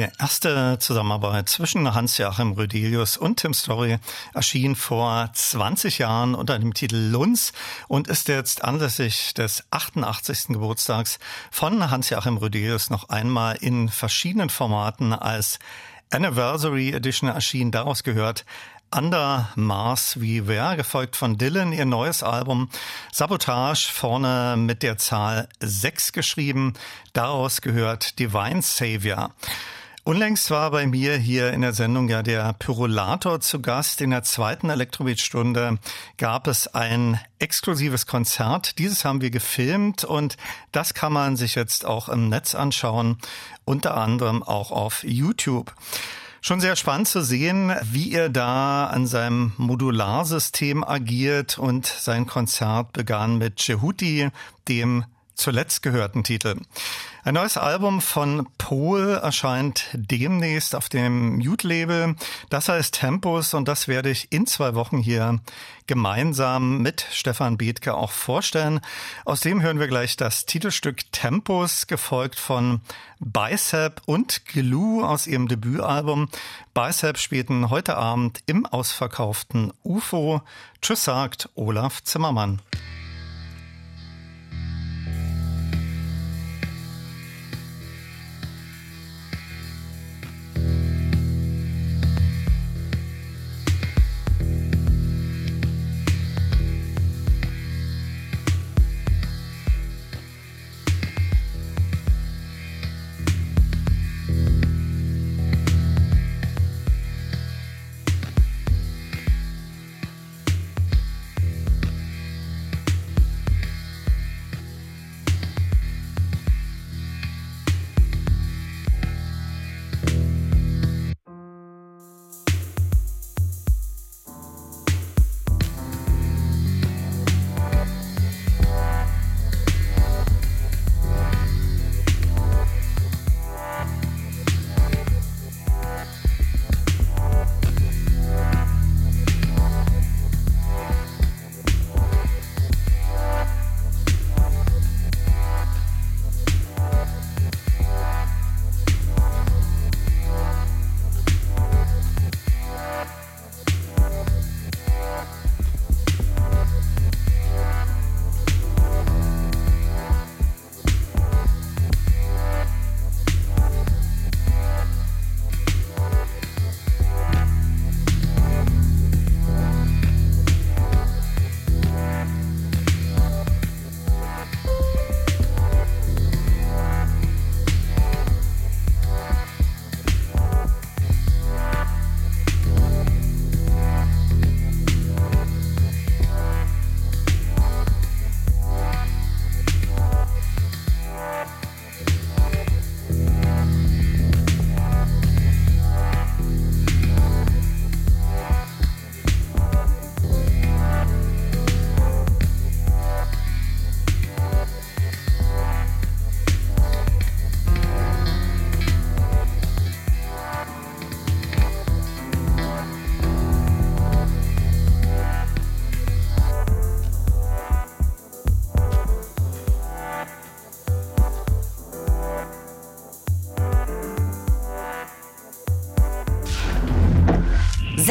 Die 0.03 0.09
erste 0.19 0.81
Zusammenarbeit 0.81 1.49
zwischen 1.49 1.95
Hans-Joachim 1.95 2.55
Rödelius 2.55 3.17
und 3.17 3.37
Tim 3.37 3.55
Story 3.55 3.99
erschien 4.35 4.75
vor 4.75 5.31
20 5.33 5.99
Jahren 5.99 6.35
unter 6.35 6.59
dem 6.59 6.75
Titel 6.75 6.97
Lunz 6.97 7.53
und 7.87 8.09
ist 8.09 8.27
jetzt 8.27 8.65
anlässlich 8.65 9.33
des 9.35 9.63
88. 9.71 10.49
Geburtstags 10.49 11.21
von 11.53 11.89
Hans-Joachim 11.89 12.37
Rödelius 12.37 12.91
noch 12.91 13.11
einmal 13.11 13.55
in 13.61 13.89
verschiedenen 13.89 14.51
Formaten 14.51 15.13
als 15.13 15.61
Anniversary 16.11 16.91
Edition 16.91 17.31
erschienen. 17.31 17.71
Daraus 17.71 18.03
gehört 18.03 18.45
Under 18.93 19.51
Mars 19.55 20.21
wie 20.21 20.49
wer, 20.49 20.75
gefolgt 20.75 21.15
von 21.15 21.39
Dylan, 21.39 21.73
ihr 21.73 21.85
neues 21.85 22.25
Album 22.25 22.71
Sabotage, 23.13 23.89
vorne 23.89 24.57
mit 24.59 24.83
der 24.83 24.99
Zahl 24.99 25.49
6 25.61 26.13
geschrieben. 26.13 26.73
Daraus 27.13 27.61
gehört 27.61 28.19
Divine 28.19 28.63
Savior. 28.63 29.31
Unlängst 30.05 30.51
war 30.51 30.73
bei 30.73 30.85
mir 30.85 31.17
hier 31.17 31.53
in 31.53 31.61
der 31.61 31.73
Sendung 31.73 32.09
ja 32.09 32.25
der 32.25 32.55
Pyrolator 32.55 33.39
zu 33.39 33.63
Gast. 33.63 34.01
In 34.01 34.11
der 34.11 34.25
zweiten 34.25 34.69
Elektrobeat-Stunde 34.69 35.79
gab 36.17 36.49
es 36.49 36.67
ein 36.67 37.21
exklusives 37.39 38.09
Konzert. 38.09 38.81
Dieses 38.81 39.05
haben 39.05 39.21
wir 39.21 39.31
gefilmt 39.31 40.03
und 40.03 40.37
das 40.73 40.95
kann 40.95 41.13
man 41.13 41.37
sich 41.37 41.55
jetzt 41.55 41.87
auch 41.87 42.09
im 42.09 42.29
Netz 42.29 42.57
anschauen, 42.57 43.19
unter 43.65 43.97
anderem 43.97 44.43
auch 44.43 44.73
auf 44.73 45.05
YouTube. 45.05 45.73
Schon 46.41 46.61
sehr 46.61 46.75
spannend 46.75 47.07
zu 47.07 47.23
sehen, 47.23 47.73
wie 47.85 48.13
er 48.13 48.29
da 48.29 48.89
an 48.89 49.07
seinem 49.07 49.53
Modularsystem 49.57 50.83
agiert 50.83 51.59
und 51.59 51.87
sein 51.87 52.27
Konzert 52.27 52.93
begann 52.93 53.39
mit 53.39 53.61
Jehuti, 53.69 54.31
dem 54.67 55.05
zuletzt 55.35 55.83
gehörten 55.83 56.25
Titel. 56.25 56.57
Ein 57.25 57.35
neues 57.35 57.57
Album 57.57 58.01
von 58.01 58.49
Pol 58.59 59.11
erscheint 59.23 59.87
demnächst 59.93 60.75
auf 60.75 60.89
dem 60.89 61.37
Mute-Label. 61.37 62.17
Das 62.51 62.69
heißt 62.69 62.95
Tempus 62.95 63.55
und 63.55 63.69
das 63.69 63.87
werde 63.87 64.11
ich 64.11 64.33
in 64.33 64.47
zwei 64.47 64.75
Wochen 64.75 64.99
hier 64.99 65.39
gemeinsam 65.87 66.79
mit 66.79 67.07
Stefan 67.13 67.59
Bethke 67.59 67.95
auch 67.95 68.11
vorstellen. 68.11 68.81
Aus 69.25 69.41
dem 69.41 69.63
hören 69.63 69.79
wir 69.79 69.87
gleich 69.87 70.17
das 70.17 70.47
Titelstück 70.47 71.13
Tempus, 71.13 71.87
gefolgt 71.87 72.41
von 72.41 72.81
Bicep 73.21 74.03
und 74.07 74.45
Glue 74.47 75.09
aus 75.09 75.29
ihrem 75.29 75.47
Debütalbum. 75.47 76.29
Bicep 76.75 77.19
spielten 77.19 77.71
heute 77.71 77.97
Abend 77.97 78.41
im 78.47 78.67
ausverkauften 78.67 79.73
UFO. 79.85 80.43
Tschüss 80.81 81.05
sagt 81.05 81.51
Olaf 81.55 82.03
Zimmermann. 82.03 82.61